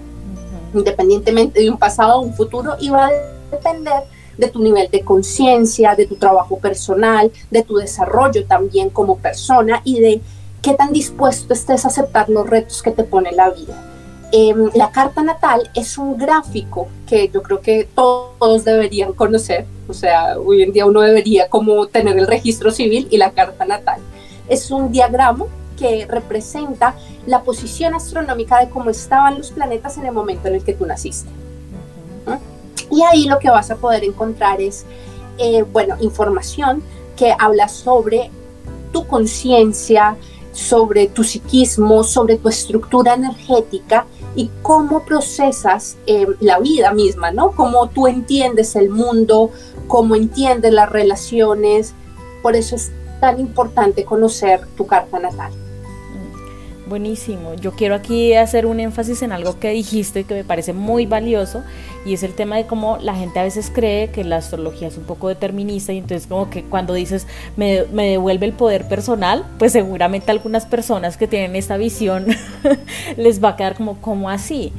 independientemente 0.73 1.61
de 1.61 1.71
un 1.71 1.79
pasado 1.79 2.17
o 2.17 2.23
un 2.23 2.35
futuro, 2.35 2.77
y 2.81 2.91
va 2.91 3.07
a 3.07 3.13
depender 3.51 4.05
de 4.37 4.49
tu 4.49 4.63
nivel 4.63 4.91
de 4.91 5.03
conciencia, 5.03 5.95
de 5.95 6.07
tu 6.07 6.17
trabajo 6.17 6.59
personal, 6.59 7.31
de 7.51 7.63
tu 7.63 7.77
desarrollo 7.77 8.45
también 8.47 8.91
como 8.91 9.19
persona 9.19 9.81
y 9.85 10.01
de 10.01 10.21
qué 10.61 10.75
tan 10.75 10.93
dispuesto 10.93 11.53
estés 11.53 11.85
a 11.85 11.89
aceptar 11.89 12.29
los 12.29 12.49
retos 12.49 12.83
que 12.83 12.91
te 12.91 13.05
pone 13.05 13.33
la 13.33 13.51
vida. 13.51 13.94
Em, 14.37 14.69
la 14.75 14.91
carta 14.91 15.23
natal 15.23 15.71
es 15.75 15.97
un 15.97 16.19
gráfico 16.19 16.89
que 17.07 17.29
yo 17.29 17.41
creo 17.41 17.61
que 17.61 17.89
todos 17.95 18.65
deberían 18.65 19.13
conocer, 19.13 19.65
o 19.87 19.95
sea, 19.95 20.37
hoy 20.41 20.65
en 20.65 20.73
día 20.73 20.87
uno 20.87 21.03
debería 21.03 21.49
como 21.49 21.87
tener 21.87 22.19
el 22.19 22.27
registro 22.27 22.73
civil 22.73 23.07
y 23.13 23.17
la 23.17 23.31
carta 23.31 23.65
natal. 23.65 24.01
Es 24.49 24.73
un 24.73 24.91
diagrama 24.91 25.45
que 25.79 26.07
representa 26.07 26.97
la 27.27 27.45
posición 27.45 27.95
astronómica 27.95 28.59
de 28.59 28.71
cómo 28.71 28.91
estaban 28.91 29.39
los 29.39 29.53
planetas 29.53 29.99
en 29.99 30.07
el 30.07 30.13
momento 30.13 30.49
en 30.49 30.57
el 30.57 30.65
que 30.65 30.73
tú 30.73 30.85
naciste. 30.85 31.31
Y 32.91 33.03
ahí 33.03 33.27
lo 33.27 33.39
que 33.39 33.51
vas 33.51 33.71
a 33.71 33.77
poder 33.77 34.03
encontrar 34.03 34.61
es, 34.61 34.85
eh, 35.39 35.63
bueno, 35.63 35.95
información 36.01 36.83
que 37.17 37.37
habla 37.39 37.69
sobre 37.69 38.33
tu 38.93 39.07
conciencia, 39.07 40.17
sobre 40.55 41.09
tu 41.09 41.25
psiquismo, 41.25 42.05
sobre 42.05 42.39
tu 42.39 42.49
estructura 42.49 43.15
energética 43.15 44.07
y 44.37 44.51
cómo 44.63 45.05
procesas 45.05 45.97
eh, 46.07 46.27
la 46.41 46.61
vida 46.61 46.93
misma, 46.93 47.31
¿no? 47.33 47.51
Cómo 47.51 47.89
tú 47.89 48.07
entiendes 48.07 48.77
el 48.77 48.89
mundo, 48.89 49.51
cómo 49.89 50.15
entiendes 50.15 50.73
las 50.73 50.89
relaciones. 50.91 51.93
Por 52.43 52.57
eso 52.57 52.77
es 52.77 52.93
tan 53.21 53.41
importante 53.41 54.05
conocer 54.05 54.67
tu 54.77 54.87
carta 54.87 55.19
natal. 55.19 55.53
Buenísimo. 56.87 57.55
Yo 57.55 57.73
quiero 57.73 57.95
aquí 57.95 58.35
hacer 58.35 58.67
un 58.67 58.79
énfasis 58.79 59.23
en 59.23 59.33
algo 59.33 59.59
que 59.59 59.71
dijiste 59.71 60.25
que 60.25 60.35
me 60.35 60.45
parece 60.45 60.73
muy 60.73 61.07
valioso 61.07 61.63
y 62.05 62.15
es 62.15 62.23
el 62.23 62.35
tema 62.35 62.57
de 62.57 62.67
cómo 62.67 62.99
la 63.01 63.15
gente 63.15 63.39
a 63.39 63.43
veces 63.43 63.71
cree 63.75 64.11
que 64.11 64.25
la 64.25 64.37
astrología 64.37 64.89
es 64.89 64.97
un 64.97 65.05
poco 65.05 65.29
determinista 65.29 65.93
y 65.93 65.99
entonces 65.99 66.27
como 66.27 66.51
que 66.51 66.63
cuando 66.63 66.95
dices 66.95 67.27
me, 67.57 67.85
me 67.93 68.09
devuelve 68.09 68.47
el 68.47 68.53
poder 68.53 68.87
personal, 68.89 69.45
pues 69.59 69.73
seguramente 69.73 70.31
algunas 70.31 70.67
personas 70.67 71.17
que 71.17 71.27
tienen 71.27 71.57
esta 71.57 71.77
visión 71.77 72.27
les 73.17 73.43
va 73.43 73.51
a 73.51 73.57
quedar 73.57 73.75
como, 73.75 74.01
como 74.01 74.31
así? 74.31 74.73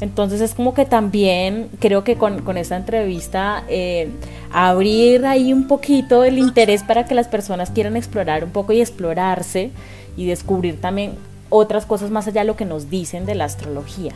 Entonces 0.00 0.40
es 0.40 0.54
como 0.54 0.74
que 0.74 0.84
también 0.84 1.70
creo 1.78 2.04
que 2.04 2.16
con, 2.16 2.42
con 2.42 2.58
esta 2.58 2.76
entrevista 2.76 3.64
eh, 3.68 4.10
abrir 4.52 5.24
ahí 5.24 5.52
un 5.52 5.68
poquito 5.68 6.24
el 6.24 6.38
interés 6.38 6.82
para 6.82 7.06
que 7.06 7.14
las 7.14 7.28
personas 7.28 7.70
quieran 7.70 7.96
explorar 7.96 8.44
un 8.44 8.50
poco 8.50 8.72
y 8.72 8.80
explorarse 8.80 9.70
y 10.16 10.26
descubrir 10.26 10.80
también 10.80 11.12
otras 11.48 11.86
cosas 11.86 12.10
más 12.10 12.26
allá 12.26 12.42
de 12.42 12.46
lo 12.46 12.56
que 12.56 12.64
nos 12.64 12.90
dicen 12.90 13.24
de 13.24 13.34
la 13.34 13.44
astrología, 13.44 14.12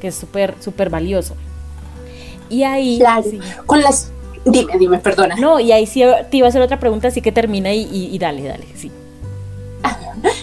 que 0.00 0.08
es 0.08 0.14
súper, 0.14 0.54
súper 0.60 0.90
valioso. 0.90 1.34
Y 2.48 2.62
ahí... 2.62 2.98
Claro, 2.98 3.24
con 3.66 3.82
las... 3.82 4.10
Dime, 4.44 4.78
dime, 4.78 4.98
perdona. 4.98 5.34
No, 5.36 5.58
y 5.58 5.72
ahí 5.72 5.86
sí 5.86 6.02
te 6.30 6.36
iba 6.36 6.46
a 6.46 6.50
hacer 6.50 6.62
otra 6.62 6.78
pregunta, 6.78 7.08
así 7.08 7.20
que 7.20 7.32
termina 7.32 7.72
y, 7.72 7.88
y, 7.90 8.16
dale, 8.18 8.44
dale, 8.44 8.66
sí. 8.76 8.92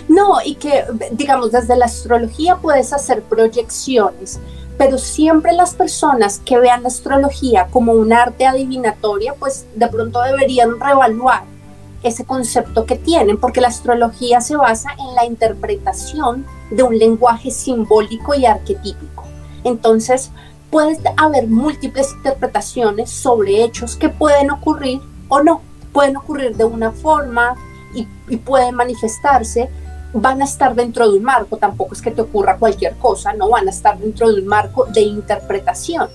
No, 0.09 0.37
y 0.43 0.55
que, 0.55 0.83
digamos, 1.11 1.51
desde 1.51 1.77
la 1.77 1.85
astrología 1.85 2.57
puedes 2.57 2.91
hacer 2.91 3.21
proyecciones, 3.23 4.39
pero 4.77 4.97
siempre 4.97 5.53
las 5.53 5.73
personas 5.73 6.39
que 6.43 6.59
vean 6.59 6.83
la 6.83 6.89
astrología 6.89 7.67
como 7.71 7.93
un 7.93 8.11
arte 8.11 8.45
adivinatoria, 8.45 9.33
pues 9.35 9.65
de 9.75 9.87
pronto 9.87 10.21
deberían 10.21 10.79
reevaluar 10.79 11.43
ese 12.03 12.25
concepto 12.25 12.85
que 12.85 12.97
tienen, 12.97 13.37
porque 13.39 13.61
la 13.61 13.69
astrología 13.69 14.41
se 14.41 14.57
basa 14.57 14.89
en 14.99 15.15
la 15.15 15.25
interpretación 15.25 16.45
de 16.69 16.83
un 16.83 16.97
lenguaje 16.97 17.49
simbólico 17.49 18.35
y 18.35 18.45
arquetípico. 18.45 19.23
Entonces, 19.63 20.31
puede 20.69 20.97
haber 21.17 21.47
múltiples 21.47 22.11
interpretaciones 22.13 23.09
sobre 23.09 23.63
hechos 23.63 23.95
que 23.95 24.09
pueden 24.09 24.49
ocurrir 24.51 25.01
o 25.29 25.41
no, 25.41 25.61
pueden 25.91 26.17
ocurrir 26.17 26.55
de 26.55 26.65
una 26.65 26.91
forma 26.91 27.55
y, 27.93 28.37
pueden 28.37 28.75
manifestarse, 28.75 29.69
van 30.13 30.41
a 30.41 30.45
estar 30.45 30.73
dentro 30.73 31.09
de 31.09 31.17
un 31.17 31.23
marco, 31.23 31.57
tampoco 31.57 31.93
es 31.93 32.01
que 32.01 32.11
te 32.11 32.21
ocurra 32.21 32.57
cualquier 32.57 32.95
cosa, 32.97 33.33
no 33.33 33.49
van 33.49 33.67
a 33.67 33.71
estar 33.71 33.97
dentro 33.97 34.31
de 34.31 34.41
un 34.41 34.47
marco 34.47 34.85
de 34.85 35.01
interpretación. 35.01 36.09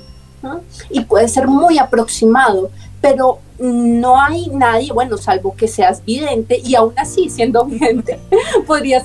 Y 0.91 1.01
puede 1.01 1.29
ser 1.29 1.47
muy 1.47 1.79
aproximado, 1.79 2.71
pero 3.01 3.39
no 3.59 4.21
hay 4.21 4.49
nadie, 4.49 4.93
bueno, 4.93 5.19
salvo 5.19 5.55
que 5.57 5.69
seas 5.69 6.05
vidente 6.05 6.61
y 6.65 6.75
aún 6.75 6.93
así 6.97 7.29
siendo 7.29 7.65
vidente 7.67 8.19
podrías 8.67 9.05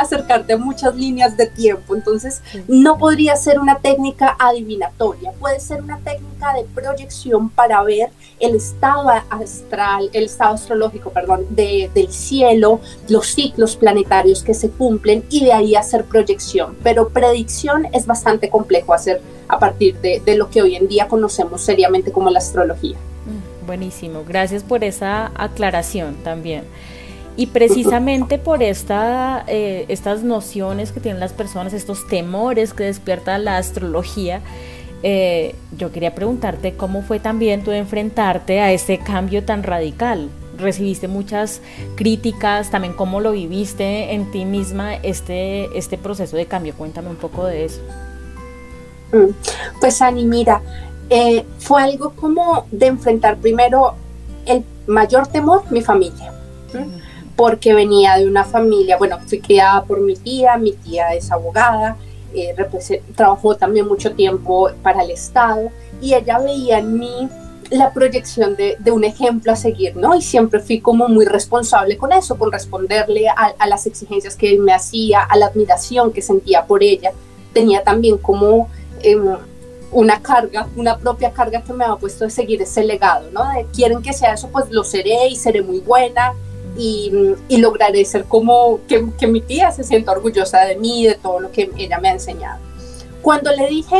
acercarte 0.00 0.54
a 0.54 0.58
muchas 0.58 0.94
líneas 0.96 1.36
de 1.36 1.46
tiempo. 1.46 1.94
Entonces, 1.94 2.42
no 2.68 2.98
podría 2.98 3.36
ser 3.36 3.58
una 3.58 3.78
técnica 3.78 4.36
adivinatoria, 4.38 5.32
puede 5.32 5.60
ser 5.60 5.82
una 5.82 5.98
técnica 5.98 6.52
de 6.54 6.64
proyección 6.74 7.50
para 7.50 7.82
ver 7.82 8.10
el 8.40 8.56
estado 8.56 9.08
astral, 9.30 10.10
el 10.12 10.24
estado 10.24 10.54
astrológico, 10.54 11.10
perdón, 11.10 11.46
de, 11.50 11.90
del 11.94 12.10
cielo, 12.12 12.80
los 13.08 13.28
ciclos 13.28 13.76
planetarios 13.76 14.42
que 14.42 14.54
se 14.54 14.70
cumplen 14.70 15.24
y 15.30 15.44
de 15.44 15.52
ahí 15.52 15.74
hacer 15.74 16.04
proyección. 16.04 16.76
Pero 16.82 17.08
predicción 17.08 17.86
es 17.92 18.06
bastante 18.06 18.50
complejo 18.50 18.92
hacer 18.92 19.22
a 19.48 19.58
partir 19.58 19.96
de, 20.00 20.20
de 20.24 20.36
lo 20.36 20.50
que 20.50 20.62
hoy 20.62 20.74
en 20.74 20.88
día 20.88 21.06
conocemos 21.06 21.60
seriamente 21.60 22.10
como 22.10 22.30
la 22.30 22.38
astrología. 22.38 22.96
Buenísimo, 23.66 24.24
gracias 24.26 24.62
por 24.62 24.84
esa 24.84 25.32
aclaración 25.34 26.16
también. 26.22 26.64
Y 27.36 27.46
precisamente 27.46 28.38
por 28.38 28.62
esta, 28.62 29.44
eh, 29.48 29.86
estas 29.88 30.22
nociones 30.22 30.92
que 30.92 31.00
tienen 31.00 31.18
las 31.18 31.32
personas, 31.32 31.72
estos 31.72 32.06
temores 32.06 32.74
que 32.74 32.84
despierta 32.84 33.38
la 33.38 33.56
astrología, 33.56 34.40
eh, 35.02 35.54
yo 35.76 35.90
quería 35.90 36.14
preguntarte 36.14 36.74
cómo 36.74 37.02
fue 37.02 37.18
también 37.18 37.64
tú 37.64 37.72
enfrentarte 37.72 38.60
a 38.60 38.72
este 38.72 38.98
cambio 38.98 39.44
tan 39.44 39.64
radical. 39.64 40.30
Recibiste 40.56 41.08
muchas 41.08 41.60
críticas, 41.96 42.70
también 42.70 42.94
cómo 42.94 43.20
lo 43.20 43.32
viviste 43.32 44.14
en 44.14 44.30
ti 44.30 44.44
misma 44.44 44.94
este, 44.94 45.76
este 45.76 45.98
proceso 45.98 46.36
de 46.36 46.46
cambio. 46.46 46.74
Cuéntame 46.74 47.10
un 47.10 47.16
poco 47.16 47.44
de 47.46 47.64
eso. 47.64 47.80
Mm, 49.12 49.32
pues 49.80 50.00
Ani, 50.00 50.24
mira, 50.24 50.62
eh, 51.10 51.44
fue 51.58 51.82
algo 51.82 52.10
como 52.10 52.66
de 52.70 52.86
enfrentar 52.86 53.36
primero 53.36 53.94
el 54.46 54.64
mayor 54.86 55.26
temor, 55.26 55.62
mi 55.70 55.82
familia, 55.82 56.32
porque 57.36 57.74
venía 57.74 58.16
de 58.16 58.26
una 58.26 58.44
familia, 58.44 58.96
bueno, 58.96 59.18
fui 59.26 59.40
criada 59.40 59.84
por 59.84 60.00
mi 60.00 60.16
tía, 60.16 60.56
mi 60.56 60.72
tía 60.72 61.14
es 61.14 61.30
abogada, 61.30 61.96
eh, 62.34 62.54
trabajó 63.14 63.56
también 63.56 63.86
mucho 63.86 64.12
tiempo 64.14 64.70
para 64.82 65.02
el 65.02 65.10
Estado 65.10 65.70
y 66.00 66.14
ella 66.14 66.38
veía 66.38 66.78
en 66.78 66.98
mí 66.98 67.28
la 67.70 67.92
proyección 67.92 68.56
de, 68.56 68.76
un 68.90 69.04
ejemplo 69.04 69.52
a 69.52 69.56
seguir, 69.56 69.96
¿no? 69.96 70.14
Y 70.14 70.22
siempre 70.22 70.60
fui 70.60 70.80
como 70.80 71.08
muy 71.08 71.24
responsable 71.24 71.96
con 71.96 72.12
eso, 72.12 72.36
con 72.36 72.52
responderle 72.52 73.28
a, 73.28 73.66
las 73.66 73.86
exigencias 73.86 74.36
que 74.36 74.58
me 74.58 74.72
hacía, 74.72 75.22
a 75.22 75.36
la 75.36 75.46
admiración 75.46 76.12
que 76.12 76.22
sentía 76.22 76.66
por 76.66 76.82
ella. 76.82 77.12
Tenía 77.52 77.82
también 77.82 78.18
como... 78.18 78.68
Em, 79.02 79.36
una 79.94 80.20
carga, 80.20 80.68
una 80.76 80.98
propia 80.98 81.32
carga 81.32 81.62
que 81.62 81.72
me 81.72 81.84
ha 81.84 81.94
puesto 81.96 82.24
de 82.24 82.30
seguir 82.30 82.60
ese 82.60 82.84
legado, 82.84 83.30
¿no? 83.30 83.48
De 83.50 83.64
quieren 83.72 84.02
que 84.02 84.12
sea 84.12 84.34
eso, 84.34 84.48
pues 84.48 84.66
lo 84.70 84.84
seré 84.84 85.28
y 85.28 85.36
seré 85.36 85.62
muy 85.62 85.78
buena 85.78 86.34
y, 86.76 87.12
y 87.48 87.56
lograré 87.58 88.04
ser 88.04 88.24
como 88.24 88.80
que, 88.88 89.06
que, 89.16 89.28
mi 89.28 89.40
tía 89.40 89.70
se 89.70 89.84
sienta 89.84 90.12
orgullosa 90.12 90.64
de 90.64 90.76
mí, 90.76 91.06
de 91.06 91.14
todo 91.14 91.38
lo 91.38 91.52
que 91.52 91.70
ella 91.78 91.98
me 92.00 92.08
ha 92.08 92.12
enseñado. 92.12 92.58
Cuando 93.22 93.52
le 93.52 93.68
dije 93.68 93.96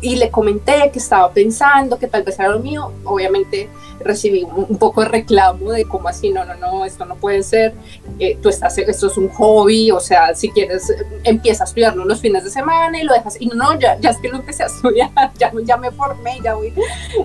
y 0.00 0.16
le 0.16 0.30
comenté 0.30 0.90
que 0.92 0.98
estaba 0.98 1.30
pensando 1.32 1.98
que 1.98 2.06
tal 2.06 2.22
vez 2.22 2.38
era 2.38 2.48
lo 2.48 2.58
mío, 2.58 2.92
obviamente 3.04 3.68
recibí 4.00 4.44
un, 4.44 4.78
poco 4.78 5.02
de 5.02 5.08
reclamo 5.08 5.72
de 5.72 5.84
cómo 5.84 6.08
así, 6.08 6.30
no, 6.30 6.44
no, 6.44 6.54
no, 6.54 6.84
esto 6.84 7.04
no 7.04 7.16
puede 7.16 7.42
ser, 7.42 7.74
eh, 8.18 8.38
tú 8.40 8.48
estás, 8.48 8.78
esto 8.78 9.06
es 9.08 9.16
un 9.16 9.28
hobby, 9.28 9.90
o 9.90 10.00
sea, 10.00 10.34
si 10.34 10.50
quieres, 10.50 10.92
empieza 11.24 11.64
a 11.64 11.66
estudiarlo 11.66 12.04
los 12.04 12.20
fines 12.20 12.44
de 12.44 12.50
semana 12.50 13.00
y 13.00 13.04
lo 13.04 13.12
dejas, 13.12 13.40
y 13.40 13.46
no, 13.46 13.54
no, 13.56 13.78
ya, 13.78 13.98
ya 13.98 14.10
es 14.10 14.18
que 14.18 14.28
lo 14.28 14.36
empecé 14.36 14.62
a 14.62 14.66
estudiar, 14.66 15.10
ya, 15.38 15.52
ya 15.64 15.76
me 15.76 15.90
formé, 15.90 16.38
ya 16.42 16.54
voy 16.54 16.72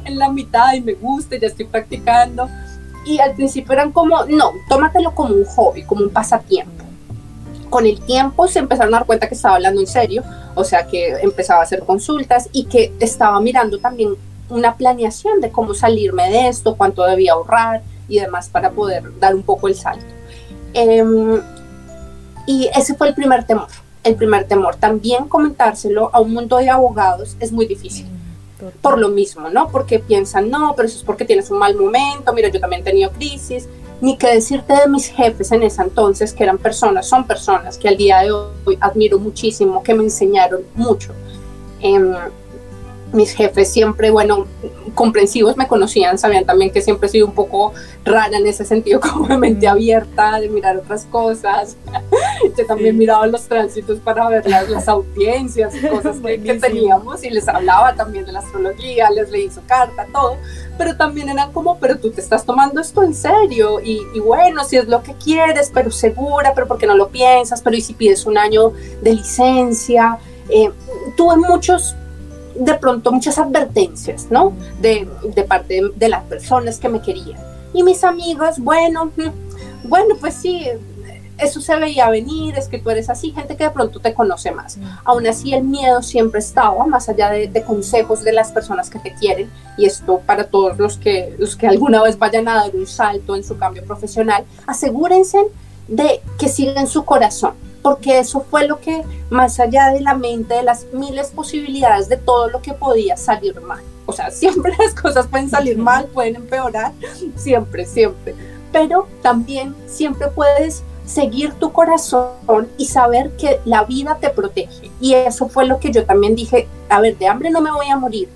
en 0.05 0.17
la 0.17 0.29
mitad 0.29 0.73
y 0.73 0.81
me 0.81 0.93
gusta, 0.93 1.35
ya 1.37 1.47
estoy 1.47 1.65
practicando. 1.65 2.49
Y 3.05 3.19
al 3.19 3.33
principio 3.33 3.73
eran 3.73 3.91
como, 3.91 4.23
no, 4.25 4.53
tómatelo 4.69 5.13
como 5.13 5.35
un 5.35 5.43
hobby, 5.43 5.83
como 5.83 6.03
un 6.03 6.09
pasatiempo 6.09 6.82
con 7.73 7.87
el 7.87 7.99
tiempo 8.01 8.47
se 8.47 8.59
empezaron 8.59 8.93
a 8.93 8.97
dar 8.99 9.07
cuenta 9.07 9.27
que 9.27 9.33
estaba 9.33 9.55
hablando 9.55 9.81
en 9.81 9.87
serio, 9.87 10.23
o 10.53 10.63
sea 10.63 10.85
que 10.85 11.07
empezaba 11.23 11.61
a 11.61 11.63
hacer 11.63 11.79
consultas 11.79 12.47
y 12.51 12.65
que 12.65 12.93
estaba 12.99 13.41
mirando 13.41 13.79
también 13.79 14.13
una 14.51 14.77
planeación 14.77 15.41
de 15.41 15.49
cómo 15.49 15.73
salirme 15.73 16.29
de 16.29 16.49
esto, 16.49 16.75
cuánto 16.75 17.03
debía 17.03 17.33
ahorrar 17.33 17.81
y 18.07 18.19
demás 18.19 18.47
para 18.47 18.69
poder 18.69 19.17
dar 19.19 19.33
un 19.33 19.41
poco 19.41 19.67
el 19.67 19.73
salto. 19.73 20.05
Em, 20.75 21.41
y 22.45 22.69
ese 22.75 22.93
fue 22.93 23.07
el 23.07 23.15
primer 23.15 23.43
temor, 23.45 23.69
el 24.03 24.13
primer 24.17 24.47
temor. 24.47 24.75
También 24.75 25.27
comentárselo 25.27 26.11
a 26.13 26.21
un 26.21 26.31
mundo 26.31 26.57
de 26.57 26.69
abogados 26.69 27.35
es 27.39 27.51
muy 27.51 27.65
difícil. 27.65 28.05
Por 28.83 28.99
lo 28.99 29.09
mismo, 29.09 29.49
¿no? 29.49 29.69
Porque 29.69 29.97
piensan, 29.97 30.51
no, 30.51 30.73
pero 30.75 30.87
eso 30.87 30.99
es 30.99 31.03
porque 31.03 31.25
tienes 31.25 31.49
un 31.49 31.57
mal 31.57 31.75
momento, 31.75 32.31
mira, 32.33 32.49
yo 32.49 32.59
también 32.59 32.83
he 32.83 32.85
tenido 32.85 33.09
crisis, 33.09 33.67
ni 34.03 34.17
qué 34.17 34.33
decirte 34.33 34.73
de 34.73 34.89
mis 34.89 35.07
jefes 35.07 35.49
en 35.53 35.63
ese 35.63 35.81
entonces, 35.81 36.33
que 36.33 36.43
eran 36.43 36.57
personas, 36.57 37.07
son 37.07 37.25
personas 37.25 37.77
que 37.77 37.87
al 37.87 37.95
día 37.95 38.19
de 38.19 38.33
hoy 38.33 38.77
admiro 38.81 39.17
muchísimo, 39.17 39.81
que 39.81 39.93
me 39.93 40.03
enseñaron 40.03 40.63
mucho. 40.75 41.13
Em, 41.79 42.13
mis 43.13 43.31
jefes 43.31 43.71
siempre, 43.71 44.11
bueno, 44.11 44.45
comprensivos 44.93 45.57
me 45.57 45.67
conocían, 45.67 46.17
sabían 46.17 46.45
también 46.45 46.71
que 46.71 46.81
siempre 46.81 47.07
he 47.07 47.11
sido 47.11 47.27
un 47.27 47.33
poco 47.33 47.73
rara 48.03 48.37
en 48.37 48.47
ese 48.47 48.65
sentido, 48.65 48.99
como 49.01 49.27
de 49.27 49.37
mente 49.37 49.67
abierta, 49.67 50.39
de 50.39 50.49
mirar 50.49 50.77
otras 50.77 51.05
cosas. 51.05 51.77
Yo 52.57 52.65
también 52.65 52.97
miraba 52.97 53.27
los 53.27 53.43
tránsitos 53.43 53.99
para 53.99 54.27
ver 54.29 54.49
las, 54.49 54.87
audiencias 54.87 55.75
y 55.75 55.87
cosas 55.87 56.17
que, 56.19 56.41
que, 56.41 56.59
teníamos 56.59 57.23
y 57.23 57.29
les 57.29 57.47
hablaba 57.47 57.95
también 57.95 58.25
de 58.25 58.31
la 58.31 58.39
astrología, 58.39 59.09
les 59.09 59.29
leí 59.29 59.49
su 59.49 59.65
carta, 59.65 60.07
todo. 60.11 60.37
Pero 60.77 60.95
también 60.97 61.29
eran 61.29 61.51
como, 61.51 61.77
pero 61.79 61.97
tú 61.97 62.11
te 62.11 62.21
estás 62.21 62.45
tomando 62.45 62.81
esto 62.81 63.03
en 63.03 63.13
serio 63.13 63.79
y, 63.79 64.01
y 64.13 64.19
bueno, 64.19 64.63
si 64.63 64.77
es 64.77 64.87
lo 64.87 65.03
que 65.03 65.13
quieres, 65.13 65.71
pero 65.73 65.91
segura, 65.91 66.53
pero 66.53 66.67
porque 66.67 66.87
no 66.87 66.95
lo 66.95 67.09
piensas, 67.09 67.61
pero 67.61 67.75
y 67.75 67.81
si 67.81 67.93
pides 67.93 68.25
un 68.25 68.37
año 68.37 68.73
de 69.01 69.13
licencia. 69.13 70.17
Eh, 70.49 70.69
tuve 71.15 71.37
muchos 71.37 71.95
de 72.55 72.73
pronto 72.75 73.11
muchas 73.11 73.37
advertencias, 73.37 74.27
¿no? 74.29 74.53
De, 74.81 75.07
de 75.35 75.43
parte 75.43 75.81
de, 75.95 76.09
las 76.09 76.23
personas 76.23 76.79
que 76.79 76.89
me 76.89 77.01
querían. 77.01 77.39
Y 77.73 77.83
mis 77.83 78.03
amigos, 78.03 78.59
bueno, 78.59 79.05
mm, 79.05 79.89
bueno, 79.89 80.15
pues 80.19 80.35
sí, 80.35 80.65
eso 81.37 81.61
se 81.61 81.75
veía 81.75 82.09
venir, 82.09 82.57
es 82.57 82.67
que 82.67 82.79
tú 82.79 82.89
eres 82.89 83.09
así, 83.09 83.31
gente 83.31 83.55
que 83.55 83.63
de 83.65 83.69
pronto 83.71 83.99
te 83.99 84.13
conoce 84.13 84.51
más. 84.51 84.77
Aún 85.03 85.27
así 85.27 85.53
el 85.53 85.63
miedo 85.63 86.01
siempre 86.01 86.39
estaba, 86.39 86.85
más 86.85 87.09
allá 87.09 87.29
de, 87.29 87.63
consejos 87.63 88.23
de 88.23 88.33
las 88.33 88.51
personas 88.51 88.89
que 88.89 88.99
te 88.99 89.13
quieren, 89.13 89.49
y 89.77 89.85
esto 89.85 90.21
para 90.25 90.45
todos 90.45 90.77
los 90.77 90.97
que, 90.97 91.35
los 91.37 91.55
que 91.55 91.67
alguna 91.67 92.01
vez 92.01 92.17
vayan 92.17 92.47
a 92.47 92.55
dar 92.55 92.75
un 92.75 92.87
salto 92.87 93.35
en 93.35 93.43
su 93.43 93.57
cambio 93.57 93.83
profesional, 93.83 94.45
asegúrense 94.67 95.37
de 95.87 96.21
que 96.37 96.47
sigan 96.47 96.87
su 96.87 97.03
corazón, 97.03 97.53
porque 97.83 98.17
eso 98.17 98.43
fue 98.49 98.65
lo 98.65 98.79
que, 98.79 99.03
más 99.29 99.59
allá 99.59 99.89
de 99.89 100.01
la 100.01 100.15
mente, 100.15 100.55
de 100.55 100.63
las 100.63 100.87
miles 100.93 101.27
posibilidades 101.27 102.09
de 102.09 102.17
todo 102.17 102.49
lo 102.49 102.61
que 102.61 102.73
podía 102.73 103.17
salir 103.17 103.59
mal. 103.61 103.83
O 104.05 104.13
sea, 104.13 104.31
siempre 104.31 104.73
las 104.79 104.95
cosas 104.95 105.27
pueden 105.27 105.49
salir 105.49 105.77
mal, 105.77 106.05
pueden 106.05 106.37
empeorar, 106.37 106.93
siempre, 107.35 107.85
siempre. 107.85 108.33
Pero 108.71 109.07
también 109.21 109.75
siempre 109.85 110.29
puedes 110.29 110.81
seguir 111.05 111.53
tu 111.55 111.73
corazón 111.73 112.69
y 112.77 112.85
saber 112.85 113.31
que 113.35 113.59
la 113.65 113.83
vida 113.83 114.17
te 114.19 114.29
protege. 114.29 114.89
Y 115.01 115.13
eso 115.13 115.49
fue 115.49 115.65
lo 115.65 115.79
que 115.79 115.91
yo 115.91 116.05
también 116.05 116.35
dije, 116.35 116.67
a 116.89 117.01
ver, 117.01 117.17
de 117.17 117.27
hambre 117.27 117.49
no 117.49 117.61
me 117.61 117.71
voy 117.71 117.87
a 117.89 117.97
morir. 117.97 118.29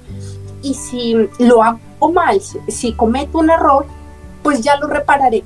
Y 0.61 0.73
si 0.73 1.15
lo 1.39 1.63
hago 1.63 2.11
mal, 2.11 2.41
si, 2.67 2.93
cometo 2.93 3.39
un 3.39 3.49
error, 3.49 3.85
pues 4.43 4.61
ya 4.61 4.75
lo 4.75 4.87
repararé. 4.87 5.43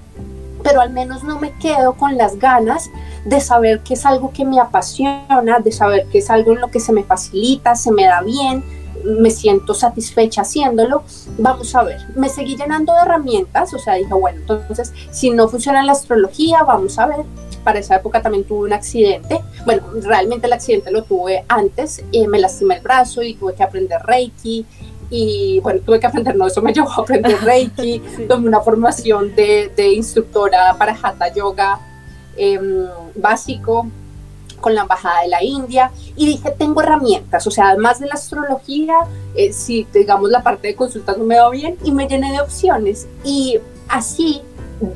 Pero 0.63 0.81
al 0.81 0.91
menos 0.91 1.23
no 1.23 1.39
me 1.39 1.51
quedo 1.53 1.93
con 1.93 2.17
las 2.17 2.37
ganas 2.37 2.89
de 3.25 3.39
saber 3.39 3.81
que 3.81 3.93
es 3.93 4.05
algo 4.05 4.31
que 4.31 4.45
me 4.45 4.59
apasiona, 4.59 5.59
de 5.59 5.71
saber 5.71 6.07
que 6.07 6.19
es 6.19 6.29
algo 6.29 6.53
en 6.53 6.61
lo 6.61 6.69
que 6.69 6.79
se 6.79 6.91
me 6.91 7.03
facilita, 7.03 7.75
se 7.75 7.91
me 7.91 8.05
da 8.05 8.21
bien, 8.21 8.63
me 9.03 9.29
siento 9.29 9.73
satisfecha 9.73 10.41
haciéndolo, 10.41 11.03
vamos 11.37 11.73
a 11.75 11.83
ver, 11.83 12.01
me 12.15 12.29
seguí 12.29 12.55
llenando 12.55 12.93
de 12.93 13.01
herramientas, 13.01 13.73
o 13.73 13.79
sea, 13.79 13.95
dije, 13.95 14.13
bueno, 14.13 14.39
entonces, 14.39 14.93
si 15.11 15.29
no 15.31 15.47
funciona 15.47 15.83
la 15.83 15.93
astrología, 15.93 16.63
vamos 16.63 16.99
a 16.99 17.07
ver, 17.07 17.25
para 17.63 17.79
esa 17.79 17.95
época 17.95 18.21
también 18.21 18.43
tuve 18.43 18.65
un 18.65 18.73
accidente, 18.73 19.41
bueno, 19.65 19.83
realmente 20.01 20.47
el 20.47 20.53
accidente 20.53 20.91
lo 20.91 21.03
tuve 21.03 21.45
antes, 21.47 22.03
eh, 22.11 22.27
me 22.27 22.39
lastimé 22.39 22.75
el 22.77 22.81
brazo 22.81 23.21
y 23.21 23.35
tuve 23.35 23.53
que 23.53 23.63
aprender 23.63 24.01
Reiki, 24.03 24.65
y 25.11 25.59
bueno, 25.59 25.81
tuve 25.85 25.99
que 25.99 26.07
aprender, 26.07 26.35
no, 26.35 26.47
eso 26.47 26.61
me 26.61 26.73
llevó 26.73 26.89
a 26.89 26.95
aprender 26.95 27.37
Reiki, 27.43 28.01
tomé 28.27 28.47
una 28.47 28.61
formación 28.61 29.35
de, 29.35 29.71
de 29.75 29.93
instructora 29.93 30.75
para 30.79 30.97
Hatha 30.99 31.31
Yoga 31.33 31.79
em, 32.35 32.87
básico, 33.15 33.87
con 34.61 34.75
la 34.75 34.81
Embajada 34.83 35.23
de 35.23 35.27
la 35.27 35.43
India 35.43 35.91
y 36.15 36.25
dije, 36.27 36.51
tengo 36.51 36.81
herramientas, 36.81 37.45
o 37.47 37.51
sea, 37.51 37.69
además 37.69 37.99
de 37.99 38.07
la 38.07 38.13
astrología, 38.13 38.95
eh, 39.35 39.51
si 39.51 39.85
digamos 39.91 40.29
la 40.29 40.43
parte 40.43 40.69
de 40.69 40.75
consultas 40.75 41.17
no 41.17 41.25
me 41.25 41.37
va 41.37 41.49
bien 41.49 41.77
y 41.83 41.91
me 41.91 42.07
llené 42.07 42.31
de 42.31 42.41
opciones 42.41 43.07
y 43.25 43.59
así 43.89 44.41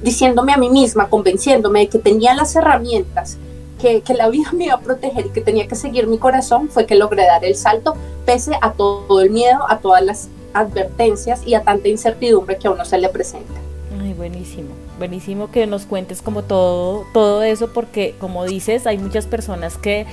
diciéndome 0.01 0.54
a 0.54 0.58
mí 0.58 0.69
misma, 0.69 1.10
convenciéndome 1.10 1.82
de 1.82 1.89
que 1.89 1.99
tenía 1.99 2.34
las 2.34 2.56
herramientas, 2.56 3.38
que, 3.80 4.02
que, 4.02 4.14
la 4.14 4.30
vida 4.30 4.52
me 4.54 4.66
iba 4.66 4.76
a 4.76 4.80
proteger 4.80 5.28
y 5.28 5.30
que 5.30 5.42
tenía 5.42 5.68
que 5.68 5.76
seguir 5.76 6.08
mi 6.08 6.18
corazón, 6.18 6.70
fue 6.70 6.86
que 6.86 6.96
logré 6.96 7.26
dar 7.26 7.44
el 7.44 7.56
salto 7.56 7.96
pese 8.26 8.54
a 8.62 8.74
todo 8.74 9.22
el 9.22 9.30
miedo, 9.30 9.60
a 9.70 9.80
todas 9.80 10.04
las 10.04 10.30
advertencias 10.54 11.46
y 11.46 11.54
a 11.54 11.64
tanta 11.64 11.88
incertidumbre 11.88 12.58
que 12.58 12.68
a 12.68 12.72
uno 12.72 12.86
se 12.86 12.98
le 12.98 13.10
presenta. 13.10 13.54
Ay, 14.02 14.14
buenísimo 14.14 14.70
buenísimo 14.98 15.52
que 15.52 15.68
nos 15.68 15.86
cuentes 15.86 16.22
como 16.22 16.44
todo, 16.44 17.06
todo 17.14 17.44
eso, 17.44 17.72
porque 17.74 18.16
como 18.20 18.46
dices, 18.46 18.88
hay 18.88 18.98
muchas 18.98 19.26
personas 19.26 19.78
que 19.78 20.06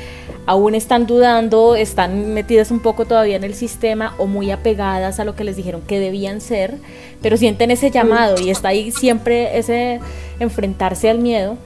aún 0.47 0.75
están 0.75 1.07
dudando, 1.07 1.77
están 1.77 2.35
metidas 2.35 2.71
un 2.71 2.81
poco 2.81 3.05
todavía 3.05 3.37
en 3.37 3.45
el 3.45 3.55
sistema 3.55 4.15
o 4.19 4.27
muy 4.27 4.51
apegadas 4.51 5.21
a 5.21 5.25
lo 5.25 5.35
que 5.35 5.45
les 5.45 5.57
dijeron 5.57 5.83
que 5.83 6.01
debían 6.01 6.41
ser, 6.41 6.75
pero 7.21 7.37
sienten 7.37 7.71
ese 7.71 7.91
llamado 7.91 8.41
y 8.41 8.51
está 8.51 8.69
ahí 8.69 8.91
siempre 8.91 9.59
ese 9.59 10.01
enfrentarse 10.41 11.09
al 11.09 11.19
miedo. 11.19 11.57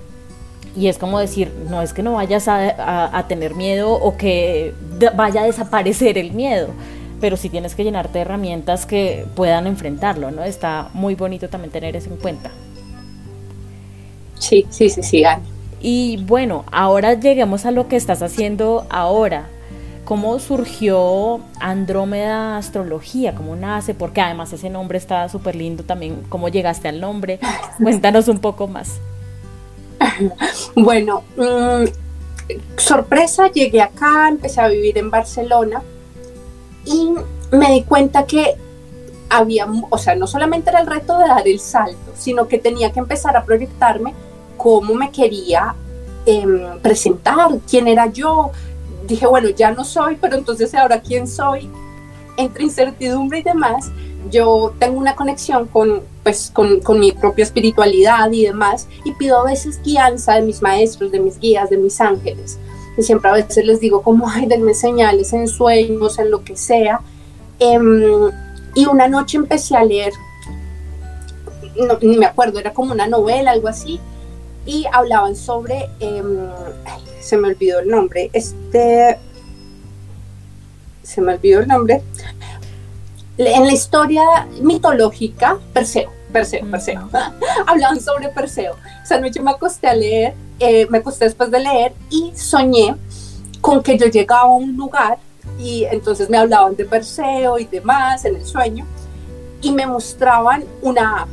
Y 0.77 0.89
es 0.89 0.99
como 0.99 1.19
decir, 1.19 1.53
no 1.71 1.83
es 1.83 1.93
que 1.95 2.03
no 2.03 2.15
vayas 2.15 2.49
a, 2.49 3.17
a 3.17 3.29
tener 3.29 3.55
miedo 3.55 3.93
o 3.95 4.17
que 4.17 4.75
vaya 5.15 5.43
a 5.43 5.47
desaparecer 5.47 6.19
el 6.19 6.33
miedo, 6.33 6.77
pero 7.21 7.37
sí 7.39 7.51
tienes 7.51 7.75
que 7.75 7.85
llenarte 7.85 8.19
de 8.19 8.23
herramientas 8.23 8.87
que 8.87 9.27
puedan 9.35 9.67
enfrentarlo, 9.67 10.31
¿no? 10.31 10.45
Está 10.45 10.91
muy 10.93 11.15
bonito 11.15 11.49
también 11.51 11.73
tener 11.73 11.97
eso 11.97 12.11
en 12.11 12.19
cuenta. 12.19 12.59
Sí, 14.39 14.67
sí, 14.71 14.91
sí, 14.91 15.03
sí, 15.03 15.23
Y 15.81 16.19
bueno, 16.27 16.65
ahora 16.73 17.15
lleguemos 17.15 17.67
a 17.67 17.71
lo 17.71 17.89
que 17.89 17.97
estás 17.97 18.23
haciendo 18.23 18.87
ahora. 18.91 19.53
¿Cómo 20.05 20.39
surgió 20.39 21.49
Andrómeda 21.61 22.57
Astrología? 22.59 23.35
¿Cómo 23.35 23.57
nace? 23.57 23.95
Porque 23.95 24.21
además 24.21 24.53
ese 24.53 24.71
nombre 24.71 24.99
está 24.99 25.29
súper 25.29 25.57
lindo 25.57 25.85
también. 25.85 26.23
¿Cómo 26.29 26.49
llegaste 26.49 26.89
al 26.89 27.01
nombre? 27.01 27.41
Cuéntanos 27.81 28.29
un 28.29 28.41
poco 28.41 28.69
más. 28.69 29.03
Bueno, 30.77 31.25
mm, 31.37 31.85
sorpresa, 32.77 33.51
llegué 33.51 33.83
acá, 33.83 34.29
empecé 34.29 34.61
a 34.61 34.69
vivir 34.69 34.99
en 34.99 35.11
Barcelona 35.11 35.83
y 36.85 37.13
me 37.51 37.73
di 37.73 37.83
cuenta 37.83 38.27
que 38.27 38.57
había, 39.29 39.67
o 39.91 39.99
sea, 39.99 40.15
no 40.15 40.27
solamente 40.27 40.71
era 40.71 40.81
el 40.81 40.87
reto 40.87 41.19
de 41.19 41.29
dar 41.29 41.47
el 41.49 41.59
salto, 41.59 42.13
sino 42.17 42.47
que 42.47 42.59
tenía 42.59 42.93
que 42.93 43.01
empezar 43.01 43.37
a 43.37 43.45
proyectarme 43.45 44.15
cómo 44.57 44.95
me 44.95 45.11
quería 45.11 45.75
em, 46.25 46.79
presentar, 46.81 47.59
quién 47.69 47.89
era 47.89 48.07
yo. 48.07 48.51
Dije, 49.07 49.27
bueno, 49.27 49.49
ya 49.51 49.73
no 49.73 49.85
soy, 49.85 50.17
pero 50.21 50.37
entonces 50.37 50.75
ahora 50.75 51.01
quién 51.01 51.27
soy. 51.27 51.71
Entre 52.37 52.65
incertidumbre 52.65 53.39
y 53.39 53.43
demás, 53.43 53.91
yo 54.31 54.75
tengo 54.79 54.99
una 54.99 55.15
conexión 55.15 55.67
con, 55.67 56.03
pues, 56.23 56.51
con, 56.53 56.81
con, 56.81 57.01
mi 57.01 57.13
propia 57.13 57.45
espiritualidad 57.45 58.31
y 58.33 58.45
demás, 58.45 58.89
y 59.05 59.13
pido 59.13 59.41
a 59.41 59.45
veces 59.45 59.81
guianza 59.83 60.35
de 60.35 60.43
mis 60.43 60.63
maestros, 60.63 61.13
de 61.13 61.21
mis 61.21 61.39
guías, 61.39 61.71
de 61.71 61.77
mis 61.77 62.01
ángeles. 62.01 62.59
Y 62.97 63.03
siempre 63.03 63.31
a 63.31 63.35
veces 63.35 63.65
les 63.65 63.81
digo 63.81 64.03
como, 64.03 64.29
ay, 64.29 64.47
denme 64.47 64.75
señales 64.75 65.33
en 65.33 65.49
sueños, 65.49 66.19
en 66.19 66.31
lo 66.31 66.45
que 66.45 66.57
sea. 66.57 67.01
Em, 67.59 68.31
y 68.75 68.87
una 68.87 69.09
noche 69.09 69.39
empecé 69.39 69.77
a 69.77 69.85
leer, 69.85 70.13
no, 71.77 71.99
ni 72.01 72.17
me 72.17 72.27
acuerdo, 72.27 72.59
era 72.59 72.73
como 72.73 72.93
una 72.93 73.07
novela, 73.07 73.51
algo 73.51 73.69
así, 73.69 74.01
y 74.67 74.85
hablaban 74.93 75.37
sobre, 75.37 75.89
em, 76.01 76.49
se 77.21 77.37
me 77.37 77.49
olvidó 77.49 77.81
el 77.81 77.89
nombre, 77.89 78.31
este, 78.33 79.19
se 81.03 81.21
me 81.21 81.35
olvidó 81.35 81.61
el 81.61 81.69
nombre, 81.69 82.03
en 83.39 83.67
la 83.67 83.73
historia 83.73 84.23
mitológica, 84.61 85.59
Perseo, 85.73 86.11
Perseo, 86.33 86.67
Perseo, 86.71 87.09
hablaban 87.67 88.01
sobre 88.01 88.29
Perseo. 88.31 88.77
Esa 89.03 89.21
noche 89.21 89.41
me 89.41 89.51
acosté 89.51 89.89
a 89.89 89.95
leer, 89.95 90.35
eh, 90.59 90.87
me 90.91 90.99
acosté 90.99 91.27
después 91.27 91.51
de 91.51 91.61
leer 91.61 91.93
y 92.11 92.33
soñé 92.35 92.97
con 93.61 93.83
que 93.83 93.99
yo 93.99 94.07
llegaba 94.07 94.43
a 94.43 94.47
un 94.47 94.77
lugar 94.77 95.19
y 95.59 95.85
entonces 95.85 96.29
me 96.29 96.39
hablaban 96.39 96.77
de 96.77 96.85
Perseo 96.85 97.59
y 97.59 97.65
demás 97.65 98.25
en 98.25 98.37
el 98.37 98.45
sueño 98.45 98.87
y 99.61 99.73
me 99.73 99.87
mostraban 99.87 100.65
una 100.83 101.23
A, 101.23 101.27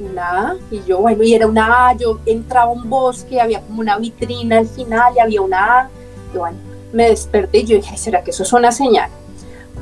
una 0.00 0.50
A, 0.50 0.56
y 0.70 0.82
yo, 0.84 0.98
bueno, 0.98 1.22
y 1.22 1.34
era 1.34 1.46
una 1.46 1.88
A, 1.88 1.96
yo 1.96 2.20
entraba 2.26 2.70
a 2.70 2.74
un 2.74 2.88
bosque, 2.88 3.40
había 3.40 3.60
como 3.60 3.80
una 3.80 3.98
vitrina 3.98 4.58
al 4.58 4.68
final 4.68 5.14
y 5.16 5.20
había 5.20 5.40
una 5.40 5.80
A, 5.80 5.90
y 6.34 6.38
bueno, 6.38 6.58
me 6.92 7.08
desperté 7.08 7.58
y 7.58 7.64
yo 7.64 7.76
dije, 7.76 7.96
¿será 7.96 8.22
que 8.22 8.30
eso 8.30 8.42
es 8.42 8.52
una 8.52 8.72
señal? 8.72 9.10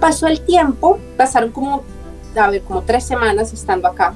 Pasó 0.01 0.27
el 0.27 0.41
tiempo, 0.41 0.99
pasaron 1.17 1.53
como, 1.53 1.83
a 2.35 2.51
ver, 2.51 2.63
como 2.63 2.83
tres 2.83 3.05
semanas 3.05 3.53
estando 3.53 3.87
acá, 3.87 4.15